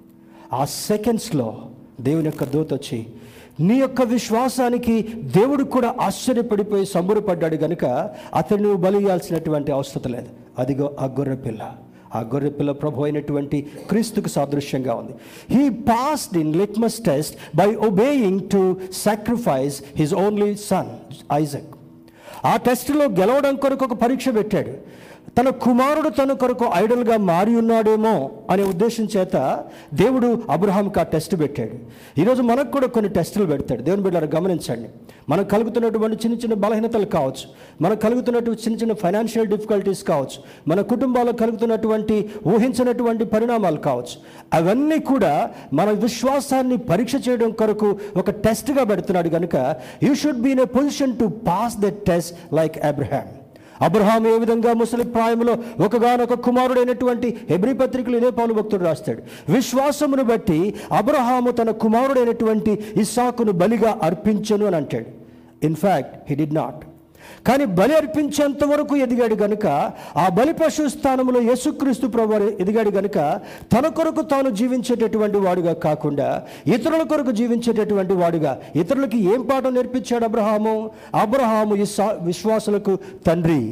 ఆ 0.54 0.64
సెకండ్స్లో 0.64 1.62
దేవుని 2.00 2.24
యొక్క 2.24 2.44
దూత 2.44 2.74
వచ్చి 2.74 3.06
నీ 3.60 3.74
యొక్క 3.78 4.02
విశ్వాసానికి 4.02 4.94
దేవుడు 5.36 5.64
కూడా 5.64 5.94
ఆశ్చర్యపడిపోయి 6.00 6.86
సంబరపడ్డాడు 6.86 7.56
కనుక 7.56 7.84
అతను 8.34 8.62
నువ్వు 8.62 8.98
ఇవ్వాల్సినటువంటి 8.98 9.72
అవసరం 9.72 10.12
లేదు. 10.12 10.28
అదిగో 10.58 10.96
ఆ 11.00 11.04
గొర్రె 11.04 11.36
పిల్ల. 11.36 11.72
ఆ 12.14 12.20
గొర్రె 12.20 12.50
పిల్ల 12.50 12.72
ప్రభు 12.72 13.02
అయినటువంటి 13.02 13.66
క్రీస్తుకు 13.90 14.28
సాదృశ్యంగా 14.28 14.94
ఉంది. 14.94 15.12
He 15.54 15.68
passed 15.68 16.38
in 16.38 16.56
litmus 16.56 16.98
test 17.00 17.56
by 17.56 17.74
obeying 17.74 18.40
to 18.52 18.76
sacrifice 18.92 19.82
his 19.96 20.14
only 20.14 20.54
son 20.54 20.90
Isaac 21.32 21.70
ఆ 22.44 22.56
టెస్ట్లో 22.56 23.04
గెలవడం 23.04 23.56
కొరకు 23.56 23.84
ఒక 23.84 23.92
పరీక్ష 23.92 24.28
పెట్టాడు. 24.28 24.72
తన 25.38 25.48
కుమారుడు 25.48 26.08
తన 26.08 26.32
కొరకు 26.32 26.66
ఐడల్గా 26.74 27.16
మారి 27.16 27.56
ఉన్నాడేమో 27.56 28.30
అనే 28.50 28.62
ఉద్దేశం 28.62 29.08
చేత 29.16 29.64
దేవుడు 29.94 30.42
అబ్రహాంకి 30.50 31.00
ఆ 31.00 31.02
టెస్ట్ 31.02 31.40
పెట్టాడు. 31.40 31.76
ఈరోజు 32.20 32.42
మనకు 32.42 32.70
కూడా 32.70 32.86
కొన్ని 32.86 33.10
టెస్టులు 33.12 33.46
పెడతాడు. 33.46 33.82
దేవుని 33.82 34.02
బిడ్డలు 34.02 34.28
గమనించండి. 34.36 34.88
మనకు 35.28 35.48
కలుగుతున్నటువంటి 35.48 36.16
చిన్న 36.26 36.36
చిన్న 36.36 36.54
బలహీనతలు 36.54 37.04
కావచ్చు. 37.04 37.46
మనకు 37.80 38.00
కలుగుతున్నటువంటి 38.00 38.62
చిన్న 38.62 38.78
చిన్న 38.78 38.92
ఫైనాన్షియల్ 38.92 39.48
డిఫికల్టీస్ 39.48 40.04
కావచ్చు. 40.04 40.42
మన 40.68 40.80
కుటుంబాల్లో 40.80 41.32
కలుగుతున్నటువంటి 41.32 42.30
ఊహించినటువంటి 42.46 43.24
పరిణామాలు 43.24 43.76
కావచ్చు. 43.76 44.16
అవన్నీ 44.54 44.98
కూడా 44.98 45.50
మన 45.72 45.90
విశ్వాసాన్ని 45.90 46.76
పరీక్ష 46.76 47.12
చేయడం 47.28 47.50
కొరకు 47.50 47.98
ఒక 48.16 48.30
టెస్ట్గా 48.30 48.84
పెడుతున్నాడు 48.84 49.28
కనుక 49.28 49.76
you 50.02 50.14
should 50.14 50.40
be 50.40 50.50
in 50.50 50.60
a 50.60 50.64
position 50.64 51.18
to 51.18 51.24
pass 51.24 51.76
that 51.78 52.04
test 52.04 52.54
like 52.54 52.78
Abraham 52.78 53.24
Abraham 53.82 54.26
ఏ 54.26 54.38
విధంగా 54.38 54.72
ముసలి 54.72 55.04
ప్రాయంలో 55.04 55.56
ఒకగానొక 55.84 56.34
కుమారుడైనటువంటి 56.34 57.36
హెబ్రి 57.50 57.74
పత్రికలు 57.74 58.16
ఇదే 58.16 58.30
పౌలు 58.30 58.54
భక్తుడు 58.54 58.84
రాస్తాడు. 58.84 59.22
విశ్వాసమును 59.52 60.24
బట్టి 60.24 60.74
అబ్రహాము 60.92 61.50
తన 61.50 61.70
కుమారుడైనటువంటి 61.70 62.78
ఇస్సాకును 62.96 63.52
బలిగా 63.52 63.98
అర్పించను 64.02 64.66
అని 64.66 64.76
అంటాడు. 64.76 65.06
ఇన్ఫ్యాక్ట్ 65.66 66.16
హీ 66.30 66.36
డిడ్ 66.36 66.54
నాట్ 66.54 66.84
కానీ 67.46 67.64
బలి 67.64 67.94
అర్పించేంత 67.96 68.64
వరకు 68.64 68.94
ఎదిగాడు 68.96 69.34
గనుక 69.34 69.66
ఆ 70.16 70.28
బలి 70.28 70.52
పశు 70.52 70.88
స్థానంలో 70.88 71.40
యేసుక్రీస్తు 71.40 72.06
ప్రభు 72.06 72.34
ఎదిగాడు 72.34 72.90
గనుక 72.90 73.18
తన 73.72 73.86
కొరకు 73.98 74.22
తాను 74.22 74.50
జీవించేటటువంటి 74.50 75.38
వాడుగా 75.38 75.72
కాకుండా 75.72 76.28
ఇతరుల 76.66 77.02
కొరకు 77.02 77.30
జీవించేటటువంటి 77.30 78.12
వాడుగా 78.12 78.52
ఇతరులకి 78.76 79.18
ఏం 79.34 79.42
పాఠం 79.42 79.74
నేర్పించాడు 79.74 80.24
అబ్రహాము? 80.24 80.74
అబ్రహాము 81.14 81.74
విశ్వాసులకు 82.28 82.98
తండ్రి. 83.26 83.62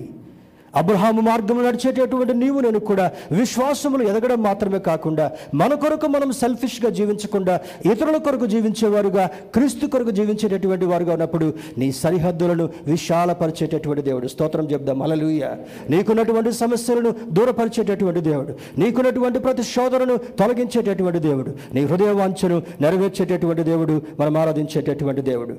అబ్రహాము 0.76 1.20
మార్గంలో 1.20 1.70
నడిచేటటువంటి 1.70 2.34
నీవు 2.34 2.60
నేను 2.60 2.80
కూడా 2.80 3.12
విశ్వాసములు 3.32 4.02
ఎదగడం 4.02 4.42
మాత్రమే 4.42 4.78
కాకుండా 4.78 5.32
మన 5.54 5.74
కొరకు 5.74 6.06
మనం 6.06 6.32
సెల్ఫిష్గా 6.32 6.90
జీవించకుండా 6.90 7.60
ఇతరుల 7.92 8.16
కొరకు 8.16 8.46
జీవించేవారుగా 8.46 9.30
క్రీస్తు 9.54 9.86
కొరకు 9.86 10.10
జీవించేటటువంటి 10.10 10.84
వారుగా 10.84 11.12
ఉన్నప్పుడు 11.12 11.54
నీ 11.78 11.92
సరిహద్దులను 11.92 12.68
విశాలపరిచేటటువంటి 12.86 14.02
దేవుడు. 14.02 14.28
స్తోత్రం 14.28 14.70
చెప్దాం. 14.70 15.02
అలలుయ 15.02 15.46
నీకున్నటువంటి 15.90 16.52
సమస్యలను 16.52 17.14
దూరపరిచేటటువంటి 17.30 18.20
దేవుడు. 18.20 18.80
నీకున్నటువంటి 18.80 19.38
ప్రతి 19.38 19.62
శోధనను 19.62 20.16
తొలగించేటటువంటి 20.16 21.18
దేవుడు. 21.18 21.54
నీ 21.74 21.84
హృదయ 21.84 22.10
వాంఛను 22.10 22.62
నెరవేర్చేటటువంటి 22.80 23.62
దేవుడు. 23.62 24.02
మనం 24.20 24.36
ఆరాధించేటటువంటి 24.36 25.22
దేవుడు. 25.22 25.56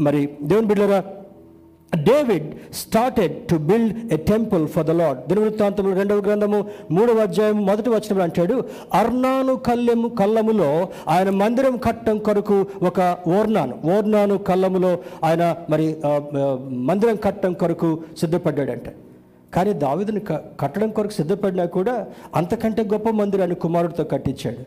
మరి 0.00 0.28
దేవుని 0.42 0.66
బిడ్డరా 0.66 1.04
David 1.94 2.46
started 2.74 3.34
to 3.50 3.56
build 3.70 4.12
a 4.12 4.16
temple 4.16 4.68
for 4.68 4.86
the 4.86 4.90
Lord 4.90 5.18
దినవృత్తాంతము 5.28 5.92
రెండవ 5.92 6.18
గ్రంథము 6.18 6.58
మూడవ 6.90 7.18
అధ్యాయం 7.18 7.66
మొదటి 7.66 7.90
వచ్చినప్పుడు 7.90 8.22
అంటాడు 8.22 8.64
అర్నాను 8.94 9.54
కల్లెము 9.56 10.08
కల్లములో 10.08 10.88
ఆయన 11.08 11.30
మందిరం 11.30 11.76
కట్టం 11.76 12.18
కొరకు 12.18 12.66
ఒక 12.82 13.00
ఓర్నాను. 13.26 13.74
ఓర్నాను 13.96 14.38
కల్లములో 14.38 14.98
ఆయన 15.24 15.56
మరి 15.70 15.96
మందిరం 16.90 17.16
కట్టం 17.16 17.52
కొరకు 17.52 17.90
సిద్ధపడ్డాడంట. 18.20 18.88
కానీ 19.54 19.72
దావిదుని 19.72 20.20
క 20.20 20.32
కట్టడం 20.60 20.90
కొరకు 20.90 21.12
సిద్ధపడినా 21.12 21.64
కూడా 21.64 22.06
అంతకంటే 22.34 22.84
గొప్ప 22.84 23.08
మందిరాన్ని 23.10 23.54
కుమారుడితో 23.54 24.04
కట్టించాడు. 24.04 24.62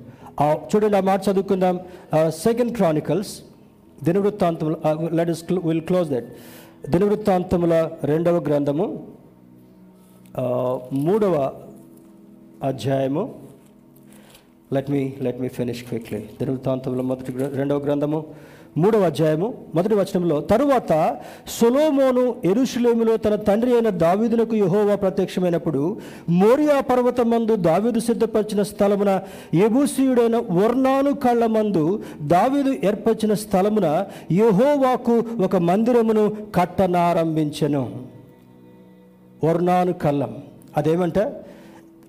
చూడండి 0.69 0.97
ఆ 0.97 0.99
మాట 0.99 1.19
చదువుకుందాం. 1.29 1.79
Second 2.29 2.73
Chronicles 2.75 3.33
దినవృత్తాంతం 4.03 4.75
let 5.17 5.29
us 5.29 5.43
will 5.65 5.81
close 5.81 6.09
that 6.09 6.29
దినవృత్తాంతముల 6.85 7.91
రెండవ 8.03 8.35
గ్రంథము 8.37 8.85
మూడవ 10.93 11.35
అధ్యాయము. 12.63 13.23
Let 14.73 14.91
me 14.91 15.13
let 15.21 15.39
me 15.41 15.47
finish 15.47 15.83
quickly 15.83 16.19
దినవృత్తాంతముల 16.19 17.01
మొదటి 17.01 17.31
రెండవ 17.55 17.77
గ్రంథము 17.77 18.19
మూడవ 18.77 19.01
అధ్యాయము 19.01 19.53
మొదటి 19.75 19.95
వచనంలో 19.95 20.41
తరువాత 20.41 21.17
సొలోమోను 21.61 22.35
ఎరుషులేములో 22.45 23.17
తన 23.17 23.35
తండ్రి 23.35 23.73
అయిన 23.73 23.89
దావీదులకు 23.89 24.55
యెహోవా 24.55 24.95
ప్రత్యక్షమైనప్పుడు 24.95 25.97
మోరియా 26.29 26.81
పర్వతం 26.81 27.29
మందు 27.29 27.55
దావీదు 27.55 27.99
సిద్ధపరిచిన 27.99 28.61
స్థలమున 28.61 29.21
ఎబూసీయుడైన 29.53 30.37
వర్ణాను 30.37 31.13
కళ్ళ 31.13 31.45
మందు 31.45 32.03
దావీదు 32.21 32.75
ఏర్పరిచిన 32.83 33.33
స్థలమున 33.33 34.05
యెహోవాకు 34.31 35.23
ఒక 35.43 35.55
మందిరమును 35.55 36.37
కట్టనారంభించెను. 36.55 37.91
వర్ణాను 39.43 39.93
కళ్ళం. 39.93 40.37
అదేమంటే? 40.77 41.25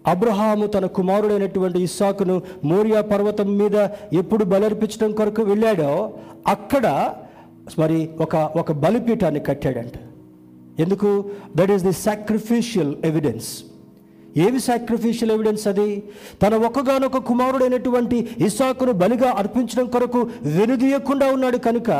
అబ్రహాము 0.08 0.66
తన 0.66 0.86
కుమారుడైనటువంటి 0.86 1.82
ఇస్సాకును 1.82 2.42
మోరియా 2.64 3.00
పర్వతం 3.00 3.58
మీద 3.58 3.88
ఎప్పుడు 4.12 4.44
బలర్పించడం 4.44 5.12
కొరకు 5.12 5.42
వెళ్ళాడో 5.42 6.12
అక్కడ 6.46 7.14
మరి 7.78 8.10
ఒక 8.20 8.36
ఒక 8.36 8.72
బలిపీఠాన్ని 8.72 9.40
కట్టాడంట. 9.40 9.92
ఎందుకు? 10.80 11.24
That 11.56 11.70
is 11.70 11.84
the 11.84 11.92
sacrificial 11.92 12.94
evidence 13.04 13.48
ఏవి 14.36 14.60
సాక్రిఫిషియల్ 14.60 15.32
ఎవిడెన్స్ 15.32 15.66
అది? 15.66 16.02
తన 16.42 16.54
ఒక్కగానొక 16.54 17.16
కుమారుడైనటువంటి 17.18 18.28
ఇసాకును 18.38 18.92
బలిగా 18.92 19.30
అర్పించడం 19.30 19.86
కొరకు 19.86 20.30
వెనుదీయకుండా 20.42 21.32
ఉన్నాడు 21.32 21.56
కనుక 21.56 21.90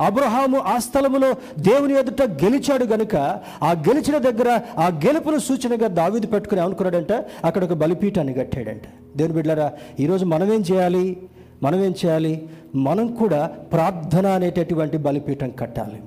అబ్రహాము 0.00 0.58
ఆ 0.58 0.78
స్థలములో 0.78 1.34
దేవుని 1.58 1.98
ఎదుట 1.98 2.22
గెలిచాడు 2.22 2.84
గనుక 2.84 3.16
ఆ 3.62 3.72
గెలిచిన 3.72 4.18
దగ్గర 4.18 4.60
ఆ 4.78 4.86
గెలుపును 4.86 5.38
సూచనగా 5.38 5.86
దావిది 5.86 6.26
పెట్టుకుని 6.26 6.60
అనుకున్నాడంట 6.60 7.12
అక్కడ 7.44 7.64
ఒక 7.64 7.72
బలిపీఠాన్ని 7.72 8.34
కట్టాడంట. 8.34 8.82
దేవుని 9.16 9.34
బిడ్డారా 9.34 9.72
ఈరోజు 10.00 10.24
మనమేం 10.24 10.64
చేయాలి? 10.72 11.16
మనమేం 11.62 11.94
చేయాలి? 12.06 12.48
మనం 12.74 13.06
కూడా 13.06 13.46
ప్రార్థన 13.46 14.26
అనేటటువంటి 14.26 14.96
బలిపీఠం 14.96 15.50
కట్టాలి. 15.50 16.02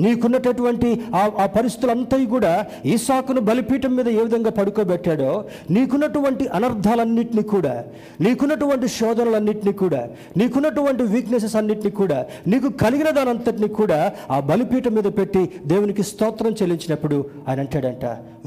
నీకున్నటువంటి 0.00 0.88
ఆ 1.14 1.22
ఆ 1.38 1.46
పరిస్థితులంతా 1.46 1.98
కూడా 2.26 2.52
ఈసాకును 2.86 3.40
బలిపీఠం 3.40 3.96
మీద 3.96 4.08
ఏ 4.10 4.22
విధంగా 4.22 4.50
పడుకోబెట్టాడో 4.50 5.32
నీకున్నటువంటి 5.70 6.44
అనర్థాలన్నింటినీ 6.54 7.42
కూడా 7.50 7.74
నీకున్నటువంటి 8.20 8.86
శోధనలన్నింటినీ 8.88 9.72
కూడా 9.78 10.02
నీకున్నటువంటి 10.36 11.02
వీక్నెసెస్ 11.04 11.56
అన్నింటినీ 11.56 11.90
కూడా 11.92 12.18
నీకు 12.46 12.68
కలిగిన 12.82 13.10
దానంతటినీ 13.10 13.68
కూడా 13.74 14.00
ఆ 14.30 14.40
బలిపీఠం 14.40 14.94
మీద 14.94 15.08
పెట్టి 15.12 15.42
దేవునికి 15.66 16.02
స్తోత్రం 16.02 16.52
చెల్లించినప్పుడు 16.52 17.18
ఆయన 17.48 17.60
అంటాడంట 17.60 18.04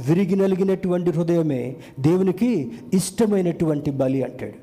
విరిగి 0.07 0.35
నలిగినటువంటి 0.35 1.11
హృదయమే 1.11 1.63
దేవునికి 1.99 2.51
ఇష్టమైనటువంటి 2.93 3.91
బలి 3.91 4.23
అంటాడు. 4.23 4.57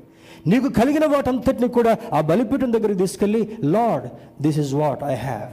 నీకు 0.47 0.69
కలిగిన 0.71 1.05
వాటంతటిని 1.05 1.67
కూడా 1.69 1.97
ఆ 2.13 2.21
బలిపీఠం 2.21 2.71
దగ్గరికి 2.71 2.99
తీసుకెళ్ళి 2.99 3.41
Lord 3.65 4.07
this 4.41 4.59
is 4.59 4.73
what 4.73 5.03
I 5.03 5.15
have 5.15 5.49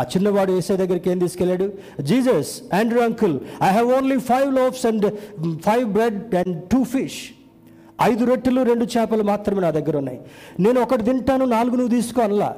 ఆ 0.00 0.04
చిన్నవాడు 0.12 0.52
ఏసై 0.52 0.76
దగ్గరికి 0.76 1.10
ఏం 1.10 1.18
తీసుకెళ్ళాడు? 1.18 1.72
Jesus 2.00 2.74
Andrew 2.74 3.00
uncle 3.00 3.40
I 3.62 3.68
have 3.68 3.88
only 3.92 4.18
five 4.18 4.54
loaves 4.54 4.86
and 4.86 5.06
five 5.60 5.84
bread 5.88 6.34
and 6.34 6.68
two 6.68 6.84
fish 6.84 7.20
ఐదు 8.02 8.24
రొట్టెలు 8.24 8.62
రెండు 8.62 8.84
చేపలు 8.84 9.22
మాత్రమే 9.22 9.60
నా 9.60 9.70
దగ్గర 9.70 9.96
ఉన్నాయి. 9.96 10.20
నేను 10.60 10.80
ఒకటి 10.80 11.04
తింటాను 11.04 11.44
నాలుగు 11.44 11.76
నువ్వు 11.76 11.94
తీసుకో 11.94 12.22
అనలా. 12.22 12.56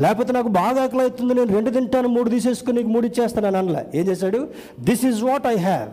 లేకపోతే 0.00 0.32
నాకు 0.32 0.48
బాగా 0.48 0.82
ఆకలి 0.82 1.00
అవుతుంది 1.00 1.34
నేను 1.34 1.52
రెండు 1.54 1.70
తింటాను 1.70 2.08
మూడు 2.08 2.30
తీసేసుకుని 2.30 2.76
నీకు 2.76 2.88
మూడు 2.88 3.06
ఇచ్చేస్తాను 3.06 3.46
అని 3.46 3.56
అనలా. 3.56 3.84
ఏం 3.94 4.08
చేశాడు? 4.08 4.48
This 4.80 5.04
is 5.04 5.22
what 5.22 5.46
I 5.46 5.56
have 5.56 5.88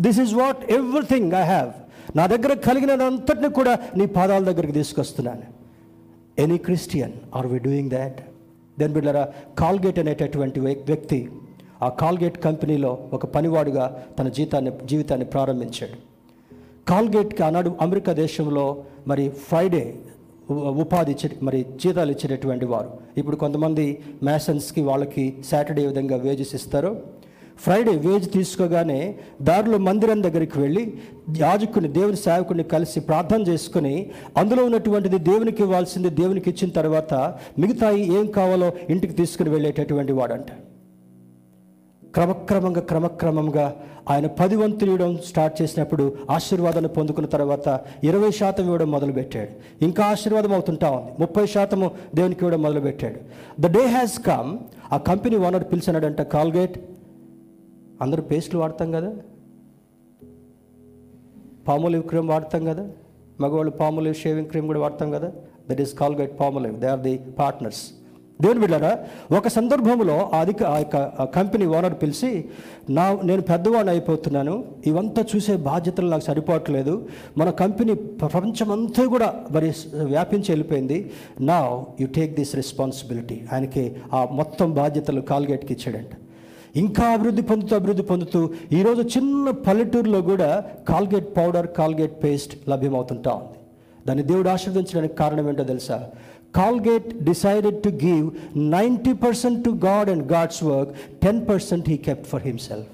this 0.00 0.20
is 0.20 0.34
what 0.34 0.72
everything 0.72 1.32
I 1.32 1.44
have 1.44 1.70
నా 2.16 2.26
దగ్గర 2.26 2.54
కలిగినదంతటిని 2.54 3.48
కూడా 3.48 3.78
నీ 3.96 4.06
పాదాల 4.06 4.44
దగ్గరికి 4.44 4.72
తీసుకొస్తున్నాను. 4.72 5.42
Any 6.38 6.58
Christian 6.58 7.12
are 7.34 7.46
we 7.46 7.58
doing 7.58 7.90
that 7.90 8.27
then 8.78 8.94
బిడ్డరా 8.94 9.24
కాల్గేట్ 9.58 9.98
అనేటటువంటి 9.98 10.60
వ్యక్తి 10.60 11.20
ఆ 11.82 11.88
కాల్గేట్ 11.88 12.38
కంపెనీలో 12.44 12.98
ఒక 13.12 13.26
పనివాడుగా 13.34 13.84
తన 14.18 14.28
జీతాన్ని 14.28 14.72
జీవితాన్ని 14.84 15.26
ప్రారంభించాడు. 15.26 15.96
కాల్గేట్కి 16.90 17.42
ఆనాడు 17.42 17.70
అమెరికా 17.80 18.12
దేశంలో 18.12 18.64
మరి 19.06 19.24
ఫ్రైడే 19.48 19.82
ఉపాధి 20.82 21.12
ఇచ్చే 21.12 21.28
మరి 21.42 21.66
జీతాలు 21.82 22.10
ఇచ్చేటటువంటి 22.10 22.64
వారు. 22.64 22.90
ఇప్పుడు 23.16 23.36
కొంతమంది 23.36 23.86
మ్యాసన్స్కి 24.22 24.80
వాళ్ళకి 24.80 25.24
సాటర్డే 25.50 25.86
విధంగా 25.86 26.16
వేజెస్ 26.16 26.54
ఇస్తారు 26.54 26.90
ఫ్రైడే 27.58 27.92
వేజ్ 27.96 28.32
తీసుకోగానే 28.32 29.18
దారిలో 29.42 29.78
మందిరం 29.78 30.22
దగ్గరికి 30.22 30.58
వెళ్ళి 30.60 30.92
యాజకుని 31.36 31.88
దేవుని 31.88 32.16
సేవకుని 32.16 32.62
కలిసి 32.62 33.00
ప్రార్థన 33.00 33.40
చేసుకుని 33.42 34.10
అందులో 34.36 34.64
ఉన్నటువంటిది 34.64 35.18
దేవునికి 35.18 35.62
ఇవ్వాల్సింది 35.62 36.10
దేవునికి 36.10 36.50
ఇచ్చిన 36.50 36.70
తర్వాత 36.70 37.14
మిగతా 37.58 37.90
ఏం 37.90 38.26
కావాలో 38.26 38.72
ఇంటికి 38.90 39.12
తీసుకుని 39.12 39.50
వెళ్ళేటటువంటి 39.50 40.12
వాడంట. 40.12 40.46
క్రమక్రమంగా 42.14 42.80
క్రమక్రమంగా 42.80 43.76
ఆయన 44.10 44.26
పది 44.26 44.56
వంతులు 44.56 44.90
ఇవ్వడం 44.90 45.18
స్టార్ట్ 45.26 45.62
చేసినప్పుడు 45.62 46.12
ఆశీర్వాదాన్ని 46.30 46.88
పొందుకున్న 46.88 47.28
తర్వాత 47.28 47.80
ఇరవై 48.04 48.30
శాతం 48.30 48.64
ఇవ్వడం 48.64 48.90
మొదలుపెట్టాడు. 48.90 49.84
ఇంకా 49.84 50.04
ఆశీర్వాదం 50.04 50.52
అవుతుంటా 50.52 50.90
ఉంది. 50.90 51.10
ముప్పై 51.20 51.46
శాతము 51.46 51.90
దేవునికి 52.14 52.40
ఇవ్వడం 52.44 52.62
మొదలుపెట్టాడు. 52.62 53.18
ద 53.60 53.72
డే 53.72 53.86
హ్యాస్ 53.86 54.18
కమ్ 54.20 54.58
ఆ 54.92 54.96
కంపెనీ 54.96 55.36
ఓనర్ 55.36 55.64
పిలిచినాడంట 55.64 56.20
కాల్గేట్ 56.20 56.78
అందరూ 58.02 58.22
పేస్ట్లు 58.22 58.60
వాడతాం 58.60 58.92
కదా? 58.92 59.12
పాములివ్ 61.68 62.02
క్రీమ్ 62.02 62.28
వాడతాం 62.28 62.64
కదా? 62.64 62.88
మగవాళ్ళు 63.40 63.70
పాములివ్ 63.70 64.14
షేవింగ్ 64.14 64.46
క్రీమ్ 64.46 64.66
కూడా 64.66 64.80
వాడతాం 64.80 65.10
కదా? 65.10 65.32
That 65.70 65.80
is 65.80 65.94
Colgate 65.94 66.40
Palmolive 66.40 66.80
they 66.80 66.86
are 66.86 67.00
the 67.00 67.18
partners 67.38 67.90
దేవుని 68.40 68.60
బిడ్డారా 68.60 68.98
ఒక 69.36 69.48
సందర్భంలో 69.48 70.30
అధిక 70.40 70.62
ఆ 70.62 70.78
యొక్క 70.78 71.24
కంపెనీ 71.24 71.66
ఓనర్ 71.66 71.94
పిలిచి 71.94 72.44
నా 72.90 73.20
నేను 73.24 73.42
పెద్దవాడిని 73.42 73.90
అయిపోతున్నాను. 73.90 74.64
ఇవంతా 74.86 75.24
చూసే 75.36 75.56
బాధ్యతలు 75.56 76.08
నాకు 76.08 76.22
సరిపోవట్లేదు. 76.22 77.08
మన 77.38 77.50
కంపెనీ 77.50 77.94
ప్రపంచమంతా 77.94 79.04
కూడా 79.04 79.44
మరి 79.50 79.74
వ్యాపించి 80.04 80.44
వెళ్ళిపోయింది. 80.48 81.10
నా 81.40 81.84
యు 82.00 82.06
టేక్ 82.06 82.36
దిస్ 82.36 82.54
రెస్పాన్సిబిలిటీ 82.54 83.40
ఆయనకి 83.52 83.96
ఆ 84.12 84.28
మొత్తం 84.32 84.74
బాధ్యతలు 84.74 85.20
కాల్గేట్కి 85.20 85.74
ఇచ్చాడంట. 85.74 86.27
ఇంకా 86.76 87.04
అభివృద్ధి 87.06 87.42
పొందుతూ 87.42 87.76
అభివృద్ధి 87.76 88.02
పొందుతూ 88.02 88.50
ఈరోజు 88.72 89.02
చిన్న 89.02 89.50
పల్లెటూరులో 89.50 90.22
కూడా 90.22 90.64
కాల్గేట్ 90.88 91.36
పౌడర్ 91.36 91.66
కాల్గేట్ 91.66 92.24
పేస్ట్ 92.24 92.68
లభ్యమవుతుంటా 92.68 93.30
ఉంది. 93.32 93.58
దాన్ని 94.06 94.24
దేవుడు 94.24 94.48
ఆశీర్వదించడానికి 94.48 95.14
కారణం 95.14 95.48
ఏంటో 95.48 95.64
తెలుసా? 95.64 96.10
Colgate 96.56 97.24
decided 97.24 97.82
to 97.82 97.88
give 97.88 98.30
ninety 98.56 99.12
percent 99.12 99.64
to 99.64 99.70
God 99.70 100.10
and 100.10 100.32
God's 100.32 100.64
work 100.64 100.92
ten 101.22 101.48
percent 101.48 101.90
he 101.90 101.96
kept 101.96 102.26
for 102.26 102.42
himself. 102.42 102.88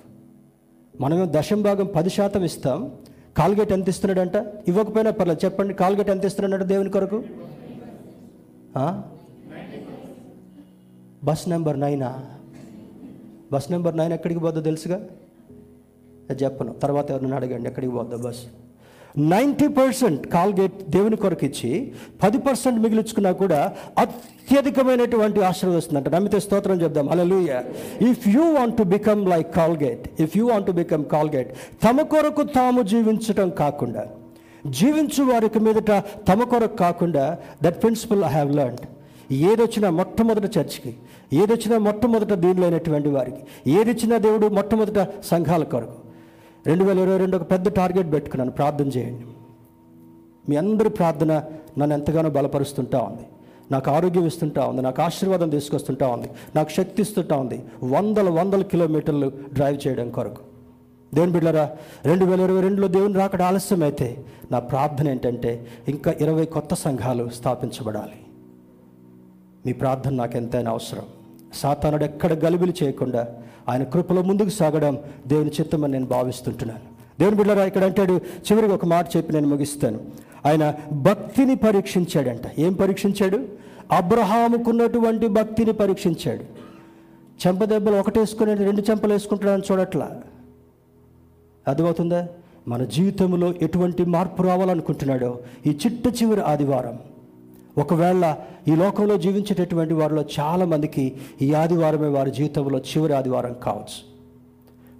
మనమే 1.01 1.27
దశం 1.31 1.63
భాగం 1.63 1.87
పది 1.97 2.11
శాతం 2.11 2.45
ఇస్తాం. 2.45 2.91
కాల్గేట్ 3.37 3.73
ఎంత 3.73 3.89
ఇస్తున్నాడంట? 3.89 4.37
ఇవ్వకపోయినా 4.69 5.11
పర్లేదు. 5.11 5.45
చెప్పండి 5.45 5.75
కాల్గేట్ 5.75 6.11
ఎంత 6.11 6.25
ఇస్తున్నాడంట 6.25 6.69
దేవుని 6.69 6.91
కొరకు? 6.91 7.23
బస్ 11.25 11.49
నెంబర్ 11.49 11.81
నైనా? 11.81 12.25
బస్ 13.55 13.71
నెంబర్ 13.73 13.97
నైన్ 13.97 14.13
ఎక్కడికి 14.13 14.41
పోద్దో 14.41 14.61
తెలుసుగా? 14.69 14.99
చెప్పను. 16.43 16.73
తర్వాత 16.83 17.11
ఎవరిని 17.11 17.35
అడగండి 17.35 17.69
ఎక్కడికి 17.71 17.93
పోద్దా 17.93 18.19
బస్. 18.29 18.43
నైంటీ 19.19 19.67
పర్సెంట్ 19.69 20.23
కాల్గేట్ 20.27 20.77
దేవుని 20.91 21.17
కొరకు 21.17 21.45
ఇచ్చి 21.47 21.93
పది 22.23 22.39
పర్సెంట్ 22.39 22.79
మిగిలించుకున్నా 22.83 23.33
కూడా 23.33 23.61
అత్యధికమైనటువంటి 23.99 25.41
ఆశీర్వదిస్తుందంట 25.41 26.09
నమ్మితే 26.09 26.39
స్తోత్రం 26.41 26.83
చెప్దాం. 26.83 27.07
Hallelujah 27.11 27.53
if 28.11 28.29
you 28.29 28.43
want 28.43 28.77
to 28.79 28.83
become 28.83 29.29
like 29.29 29.55
Colgate 29.55 30.23
if 30.23 30.37
you 30.39 30.47
want 30.47 30.67
to 30.67 30.73
become 30.73 31.05
Colgate 31.05 31.51
తమ 31.85 32.03
కొరకు 32.15 32.43
తాము 32.57 32.83
జీవించటం 32.83 33.51
కాకుండా 33.51 34.05
జీవించు 34.67 35.23
వారికి 35.25 35.59
మీదట 35.59 35.93
తమ 36.29 36.45
కొరకు 36.45 36.77
కాకుండా 36.77 37.25
that 37.63 37.79
principle 37.83 38.25
I 38.25 38.29
have 38.29 38.53
learn 38.57 38.83
ఏదొచ్చినా 39.33 39.91
మొట్టమొదటి 39.91 40.49
చర్చికి 40.59 40.93
ఏదొచ్చినా 41.33 41.79
మొట్టమొదట 41.79 42.33
దీనిలో 42.33 42.63
అయినటువంటి 42.63 43.09
వారికి. 43.09 43.71
ఏదిచ్చినా 43.71 44.19
దేవుడు 44.19 44.47
మొట్టమొదట 44.47 45.09
సంఘాల 45.25 45.65
కొరకు. 45.65 45.95
రెండు 46.67 46.85
వేల 46.85 46.99
ఇరవై 46.99 47.19
రెండు 47.19 47.37
ఒక 47.37 47.51
పెద్ద 47.51 47.69
టార్గెట్ 47.69 48.13
పెట్టుకున్నాను. 48.13 48.51
ప్రార్థన 48.51 48.87
చేయండి. 48.87 49.25
మీ 50.49 50.57
అందరి 50.57 50.91
ప్రార్థన 50.91 51.43
నన్ను 51.79 51.95
ఎంతగానో 51.95 52.31
బలపరుస్తుంటా 52.31 52.99
ఉంది. 52.99 53.23
నాకు 53.73 53.91
ఆరోగ్యం 53.91 54.27
ఇస్తుంటా 54.27 54.67
ఉంది. 54.67 54.83
నాకు 54.83 55.03
ఆశీర్వాదం 55.03 55.49
తీసుకొస్తుంటా 55.49 56.09
ఉంది. 56.09 56.31
నాకు 56.57 56.71
శక్తి 56.71 57.03
ఇస్తుంటా 57.03 57.37
ఉంది. 57.37 57.65
వందల 57.85 58.29
వందల 58.29 58.63
కిలోమీటర్లు 58.63 59.33
డ్రైవ్ 59.53 59.87
చేయడం 59.87 60.11
కొరకు. 60.11 60.43
దేవుని 61.15 61.33
బిడ్డరా 61.33 61.71
రెండు 62.05 62.25
వేల 62.25 62.41
ఇరవై 62.41 62.61
రెండులో 62.61 62.89
దేవుని 62.89 63.15
రాకడ 63.15 63.43
ఆలస్యం 63.43 63.83
అయితే 63.83 64.25
నా 64.53 64.59
ప్రార్థన 64.59 65.09
ఏంటంటే 65.09 65.67
ఇంకా 65.89 66.15
ఇరవై 66.21 66.45
కొత్త 66.45 66.75
సంఘాలు 66.75 67.29
స్థాపించబడాలి. 67.29 68.24
మీ 69.67 69.73
ప్రార్థన 69.73 70.11
నాకు 70.11 70.37
ఎంతైనా 70.37 70.71
అవసరం. 70.71 71.03
సాతానుడు 71.55 72.05
ఎక్కడ 72.05 72.33
గలిబిలి 72.33 72.75
చేయకుండా 72.83 73.29
ఆయన 73.69 73.83
కృపలో 73.83 74.23
ముందుకు 74.23 74.49
సాగడం 74.49 74.99
దేవుని 75.27 75.51
చిత్తమని 75.51 75.93
నేను 75.93 76.07
భావిస్తుంటున్నాను. 76.07 76.81
దేవుని 77.19 77.37
బిడ్డరా 77.37 77.65
ఇక్కడ 77.65 77.85
అంటాడు 77.85 78.13
చివరికి 78.53 78.73
ఒక 78.73 78.85
మాట 78.85 79.17
చెప్పి 79.17 79.33
నేను 79.33 79.49
ముగిస్తాను. 79.49 80.01
ఆయన 80.47 80.75
భక్తిని 80.93 81.57
పరీక్షించాడంట. 81.57 82.61
ఏం 82.61 82.73
పరీక్షించాడు? 82.73 83.47
అబ్రహాముకున్నటువంటి 83.93 85.27
భక్తిని 85.27 85.73
పరీక్షించాడు. 85.73 86.45
చెంప 87.47 87.65
దెబ్బలు 87.65 87.97
ఒకటేసుకుని 87.97 88.55
రెండు 88.55 88.83
చెంపలు 88.91 89.13
వేసుకుంటాడని 89.13 89.63
చూడట్లా? 89.73 90.21
అర్థమవుతుందా? 91.69 92.29
మన 92.69 92.85
జీవితంలో 92.85 93.55
ఎటువంటి 93.63 94.05
మార్పు 94.05 94.43
రావాలనుకుంటున్నాడో 94.43 95.39
ఈ 95.67 95.71
చిట్ట 95.71 96.23
చివరి 96.23 96.41
ఆదివారం 96.41 96.99
ఒకవేళ 97.79 98.37
ఈ 98.69 98.75
లోకంలో 98.75 99.19
జీవించేటటువంటి 99.19 99.95
వారిలో 99.95 100.25
చాలామందికి 100.41 101.17
ఈ 101.43 101.53
ఆదివారమే 101.53 102.09
వారి 102.09 102.31
జీవితంలో 102.31 102.79
చివరి 102.79 103.13
ఆదివారం 103.13 103.57
కావచ్చు. 103.63 104.15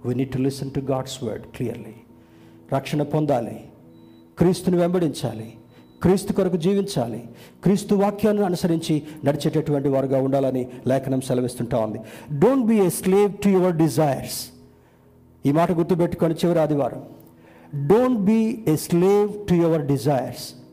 We 0.05 0.15
need 0.15 0.31
to 0.31 0.37
listen 0.37 0.71
to 0.71 0.79
God's 0.79 1.23
word 1.23 1.45
clearly 1.45 1.93
రక్షణ 2.73 3.03
పొందాలి. 3.03 3.65
క్రీస్తుని 4.37 4.77
వెంబడించాలి. 4.77 5.53
క్రీస్తు 6.01 6.33
కొరకు 6.33 6.57
జీవించాలి. 6.57 7.23
క్రీస్తు 7.63 7.95
వాక్యాన్ని 7.95 8.45
అనుసరించి 8.45 9.03
నడిచేటటువంటి 9.25 9.89
వారుగా 9.89 10.21
ఉండాలని 10.21 10.67
లేఖనం 10.87 11.21
సెలవిస్తుంటా 11.21 11.77
ఉంది. 11.77 11.99
Don't 12.39 12.65
be 12.65 12.79
a 12.79 12.89
slave 12.89 13.33
to 13.43 13.49
your 13.49 13.75
desires 13.75 14.47
ఈ 15.45 15.51
మాట 15.51 15.71
గుర్తుపెట్టుకొని 15.71 16.33
చివరి 16.33 16.59
ఆదివారం. 16.59 17.03
Don't 17.87 18.19
be 18.19 18.63
a 18.67 18.75
slave 18.75 19.47
to 19.47 19.53
your 19.53 19.85
desires 19.85 20.64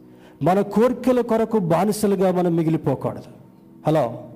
మన 0.42 0.60
కోరికల 0.60 1.20
కొరకు 1.20 1.58
బానిసలుగా 1.58 2.32
మనం 2.32 2.56
మిగిలిపోకూడదు. 2.56 3.24
హలో? 3.86 4.28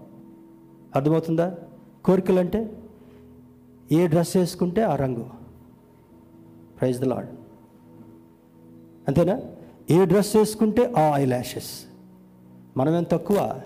అర్థమవుతుందా? 0.97 1.55
కోరికలు 2.05 2.41
అంటే 2.41 2.83
ఏ 3.93 4.07
డ్రెస్ 4.07 4.37
వేసుకుంటే 4.37 4.83
ఆ 4.83 4.97
రంగు. 4.97 5.27
ప్రైజ్ 6.81 7.01
ద 7.01 7.05
లాడ్ 7.05 7.27
అంతేనా? 9.09 9.41
ఏ 9.91 10.05
డ్రెస్ 10.05 10.37
వేసుకుంటే 10.37 10.93
ఆ 10.99 11.17
ఐ 11.17 11.25
ల్యాషెస్ 11.25 11.71
మనమేం 12.77 13.03
తక్కువ? 13.03 13.61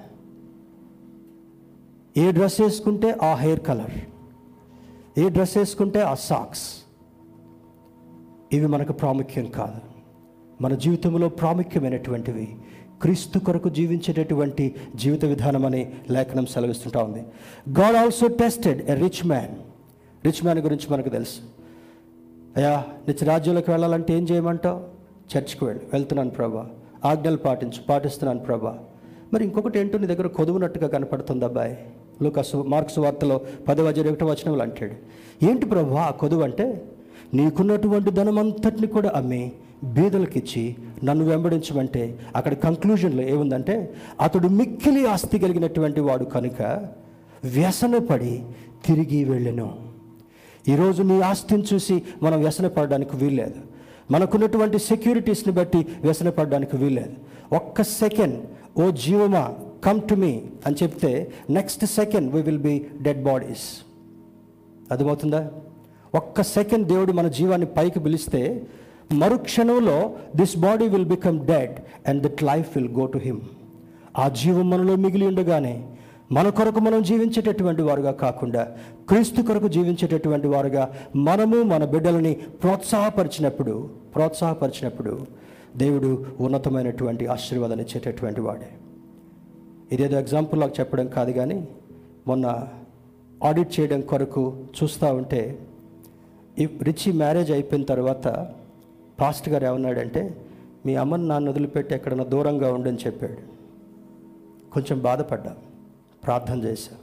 ఏ 2.16 2.32
డ్రెస్ 2.32 2.60
వేసుకుంటే 2.60 3.18
ఆ 3.22 3.34
హెయిర్ 3.34 3.60
కలర్. 3.60 3.94
ఏ 5.18 5.28
డ్రెస్ 5.28 5.56
వేసుకుంటే 5.56 6.00
ఆ 6.00 6.14
సాక్స్. 6.14 6.82
ఇవి 8.52 8.66
మనకు 8.66 8.92
ప్రాముఖ్యం 8.92 9.46
కాదు. 9.46 9.89
మన 10.60 10.74
జీవితంలో 10.74 11.28
ప్రాముఖ్యమైనటువంటివి. 11.28 12.56
క్రీస్తు 13.02 13.38
కొరకు 13.38 13.68
జీవించేటటువంటి 13.68 14.74
జీవిత 14.94 15.24
విధానం 15.24 15.66
అని 15.66 15.92
లేఖనం 16.10 16.46
సెలవిస్తుంటా 16.46 17.02
ఉంది. 17.02 17.18
God 17.80 17.96
also 17.96 18.26
tested 18.26 18.90
a 18.90 18.94
rich 18.94 19.26
man 19.26 19.54
rich 20.26 20.44
man 20.44 20.58
గురించి 20.58 20.92
మనకు 20.92 21.08
తెలుసు. 21.08 21.40
అయ్యా 22.56 22.84
నిత్య 23.08 23.26
రాజ్యంలోకి 23.26 23.70
వెళ్ళాలంటే 23.70 24.14
ఏం 24.14 24.24
చేయమంటావు? 24.24 24.80
చర్చ్కి 25.36 25.64
వెళ్ళి. 25.64 25.84
వెళ్తున్నాను 25.92 26.30
ప్రభా. 26.30 26.68
ఆజ్ఞలు 27.04 27.36
పాటించు. 27.36 27.82
పాటిస్తున్నాను 27.88 28.40
ప్రభా. 28.40 28.78
మరి 29.32 29.44
ఇంకొకటి 29.44 29.78
ఏంటో 29.78 29.98
నీ 29.98 30.06
దగ్గర 30.06 30.26
కొదువునట్టుగా 30.26 30.88
కనపడుతుంది 30.88 31.44
అబ్బాయి. 31.44 31.78
లూకాసు 32.22 32.56
మార్క్స్ 32.56 32.98
వార్తలో 32.98 33.40
పదవ 33.68 33.84
ఒకటో 33.84 34.26
వచనంలో 34.26 34.62
అంటాడు. 34.62 34.94
ఏంటి 35.44 35.66
ప్రభా 35.66 36.00
ఆ 36.00 36.10
కొదువు 36.10 36.42
అంటే? 36.42 36.84
నీకున్నటువంటి 37.34 38.10
ధనమంతటిని 38.10 38.86
కూడా 38.86 39.12
అమ్మి. 39.14 39.52
బీదలకిచ్చి 39.84 40.76
నన్ను 41.04 41.24
వెంబడించమంటే 41.24 42.18
అక్కడ 42.36 42.54
కంక్లూజన్లో 42.54 43.22
ఏముందంటే 43.22 43.94
అతడు 44.20 44.48
మిక్కిలి 44.48 45.06
ఆస్తి 45.06 45.38
కలిగినటువంటి 45.38 46.00
వాడు 46.00 46.24
కనుక 46.24 46.62
వ్యసనపడి 47.44 48.42
తిరిగి 48.86 49.24
వెళ్ళెను. 49.24 49.76
ఈరోజు 50.68 51.02
నీ 51.02 51.20
ఆస్తిని 51.20 51.64
చూసి 51.74 52.02
మనం 52.22 52.40
వ్యసనపడడానికి 52.40 53.16
వీల్లేదు. 53.16 53.54
మనకున్నటువంటి 54.10 54.78
సెక్యూరిటీస్ని 54.78 55.54
బట్టి 55.54 55.86
వ్యసనపడడానికి 56.02 56.76
వీల్లేదు. 56.76 57.12
ఒక్క 57.54 57.82
సెకండ్ 57.82 58.44
ఓ 58.80 58.90
జీవమా 58.90 59.54
కమ్ 59.84 60.00
టు 60.00 60.14
మీ 60.14 60.42
అని 60.66 60.76
చెప్తే 60.82 61.32
next 61.50 61.86
second 61.86 62.34
we 62.34 62.42
will 62.42 62.58
be 62.58 62.86
dead 63.02 63.22
bodies 63.22 63.84
అర్థమవుతుందా? 64.90 65.50
ఒక్క 66.14 66.42
సెకండ్ 66.42 66.88
దేవుడు 66.88 67.12
మన 67.12 67.28
జీవాన్ని 67.28 67.66
పైకి 67.66 68.00
పిలిస్తే 68.00 68.62
మరుక్షణంలో 69.12 70.14
this 70.36 70.58
body 70.58 70.88
will 70.88 71.04
become 71.04 71.46
dead 71.46 71.80
and 72.08 72.22
that 72.22 72.42
life 72.42 72.76
will 72.76 72.88
go 72.88 73.06
to 73.06 73.18
him 73.18 73.40
ఆ 74.18 74.28
జీవం 74.28 74.70
మనలో 74.70 74.96
మిగిలి 74.96 75.26
ఉండగానే 75.26 75.88
మన 76.32 76.48
కొరకు 76.48 76.80
మనం 76.80 77.02
జీవించేటటువంటి 77.02 77.82
వారుగా 77.82 78.10
కాకుండా 78.12 78.76
క్రీస్తు 79.08 79.42
కొరకు 79.42 79.68
జీవించేటటువంటి 79.68 80.46
వారుగా 80.46 80.90
మనము 81.16 81.56
మన 81.56 81.84
బిడ్డలని 81.84 82.34
ప్రోత్సాహపరిచినప్పుడు 82.34 83.90
ప్రోత్సాహపరిచినప్పుడు 84.14 85.26
దేవుడు 85.76 86.26
ఉన్నతమైనటువంటి 86.40 87.26
ఆశీర్వాదాన్ని 87.26 87.86
ఇచ్చేటటువంటి 87.86 88.40
వాడే. 88.40 88.68
ఇదేదో 89.92 90.18
ఎగ్జాంపుల్ 90.18 90.60
నాకు 90.60 90.74
చెప్పడం 90.80 91.08
కాదు 91.08 91.30
కానీ 91.30 91.68
మొన్న 92.26 92.68
ఆడిట్ 93.44 93.80
చేయడం 93.80 94.00
కొరకు 94.00 94.56
చూస్తూ 94.82 95.06
ఉంటే 95.06 95.58
రిచి 96.82 97.12
మ్యారేజ్ 97.12 97.50
అయిపోయిన 97.50 97.84
తర్వాత 97.84 98.28
పాస్ట్ 99.20 99.48
గారు 99.48 99.66
ఏమన్నాడంటే 99.66 100.40
మీ 100.86 100.94
అమ్మను 100.94 101.26
నాన్న 101.26 101.50
వదిలిపెట్టి 101.50 101.94
ఎక్కడన్నా 101.94 102.24
దూరంగా 102.24 102.72
ఉండని 102.72 102.98
చెప్పాడు. 103.06 103.38
కొంచెం 104.72 104.98
బాధపడ్డా 104.98 105.56
ప్రార్థన 106.24 106.62
చేశా. 106.62 106.94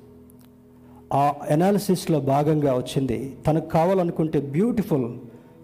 ఆ 1.17 1.33
ఎనాలిసిస్లో 1.49 2.19
భాగంగా 2.19 2.73
వచ్చింది 2.73 3.37
తనకు 3.47 3.69
కావాలనుకుంటే 3.69 4.39
బ్యూటిఫుల్ 4.39 5.07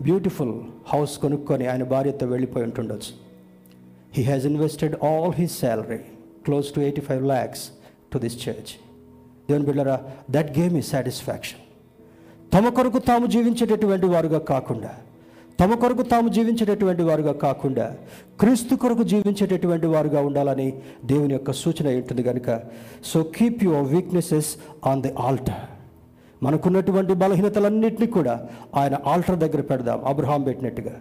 బ్యూటిఫుల్ 0.01 0.61
హౌస్ 0.87 1.17
కొనుక్కొని 1.17 1.67
ఆయన 1.67 1.83
భార్యతో 1.83 2.27
వెళ్ళిపోయి 2.27 2.65
ఉంటుండొచ్చు. 2.65 3.13
He 4.13 4.23
has 4.23 4.45
invested 4.45 4.95
all 5.03 5.33
his 5.33 5.59
salary 5.59 5.97
close 6.45 6.73
to 6.73 6.79
eighty 6.79 7.01
five 7.01 7.25
lakhs 7.25 7.69
to 8.13 8.19
this 8.19 8.49
church 8.49 8.73
దేవుని 9.49 9.65
బిళ్ళరా 9.65 10.01
దట్ 10.31 10.59
గేమ్ 10.59 10.77
ఈ 10.77 10.81
సాటిస్ఫాక్షన్ 10.81 11.59
తమ 12.53 12.69
కొరకు 12.69 12.99
తాము 12.99 13.25
జీవించేటటువంటి 13.25 14.05
వారుగా 14.05 14.39
కాకుండా 14.39 14.89
తమ 15.59 15.73
కొరకు 15.73 16.01
తాము 16.01 16.29
జీవించేటటువంటి 16.29 17.01
వారుగా 17.01 17.33
కాకుండా 17.33 17.95
క్రీస్తు 18.39 18.75
కొరకు 18.75 19.03
జీవించేటటువంటి 19.03 19.87
వారుగా 19.87 20.21
ఉండాలని 20.21 20.73
దేవుని 21.05 21.33
యొక్క 21.33 21.51
సూచన 21.51 21.87
ఉంటుంది 21.95 22.23
కనుక 22.23 22.61
so 23.05 23.23
keep 23.23 23.63
your 23.63 23.93
weaknesses 23.93 24.55
on 24.87 25.01
the 25.01 25.13
altar 25.19 25.61
మనకున్నటువంటి 26.43 27.13
బలహీనతలన్నింటినీ 27.13 28.07
కూడా 28.07 28.47
ఆయన 28.75 28.97
ఆల్టర్ 29.05 29.39
దగ్గర 29.39 29.61
పెడదాం 29.61 30.05
అబ్రహాం 30.05 30.43
పెట్టినట్టుగా. 30.43 30.95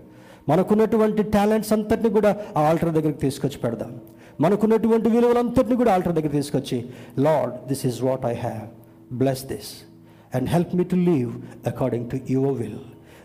మనకున్నటువంటి 0.48 1.22
టాలెంట్స్ 1.22 1.72
అంతటిని 1.72 2.11
కూడా 2.11 2.36
ఆ 2.57 2.61
ఆల్టర్ 2.61 2.90
దగ్గరికి 2.90 3.18
తీసుకొచ్చి 3.18 3.59
పెడదాం. 3.59 3.92
మనకున్నటువంటి 4.40 5.09
విలువలంతటిని 5.09 5.76
కూడా 5.76 5.92
ఆల్టర్ 5.92 6.12
దగ్గర 6.12 6.28
తీసుకొచ్చి 6.28 6.84
Lord 7.18 7.55
this 7.68 7.86
is 7.86 8.03
what 8.03 8.26
I 8.26 8.34
have 8.34 8.64
bless 9.14 9.44
this 9.44 9.72
and 10.36 10.48
help 10.48 10.76
me 10.76 10.84
to 10.84 10.96
live 10.96 11.32
according 11.66 12.11
to 12.11 12.18
your 12.30 12.53
will 12.53 12.80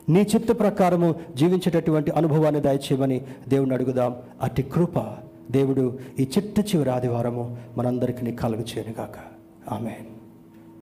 నీ 0.10 0.22
చిత్త 0.22 0.60
ప్రకారము 0.60 1.16
జీవించేటటువంటి 1.36 2.12
అనుభవాన్ని 2.12 2.62
దయచేయమని 2.62 3.22
దేవుని 3.48 3.74
అడుగుదాం. 3.74 4.16
అతి 4.42 4.64
కృప 4.64 5.00
దేవుడు 5.52 6.00
ఈ 6.20 6.30
చిట్ట 6.38 6.60
చివరి 6.60 6.90
ఆదివారము 6.90 7.58
మనందరికీ 7.78 8.32
కలుగు 8.32 8.62
చేయనుగాక. 8.62 9.16
ఆమెన్. 9.74 10.17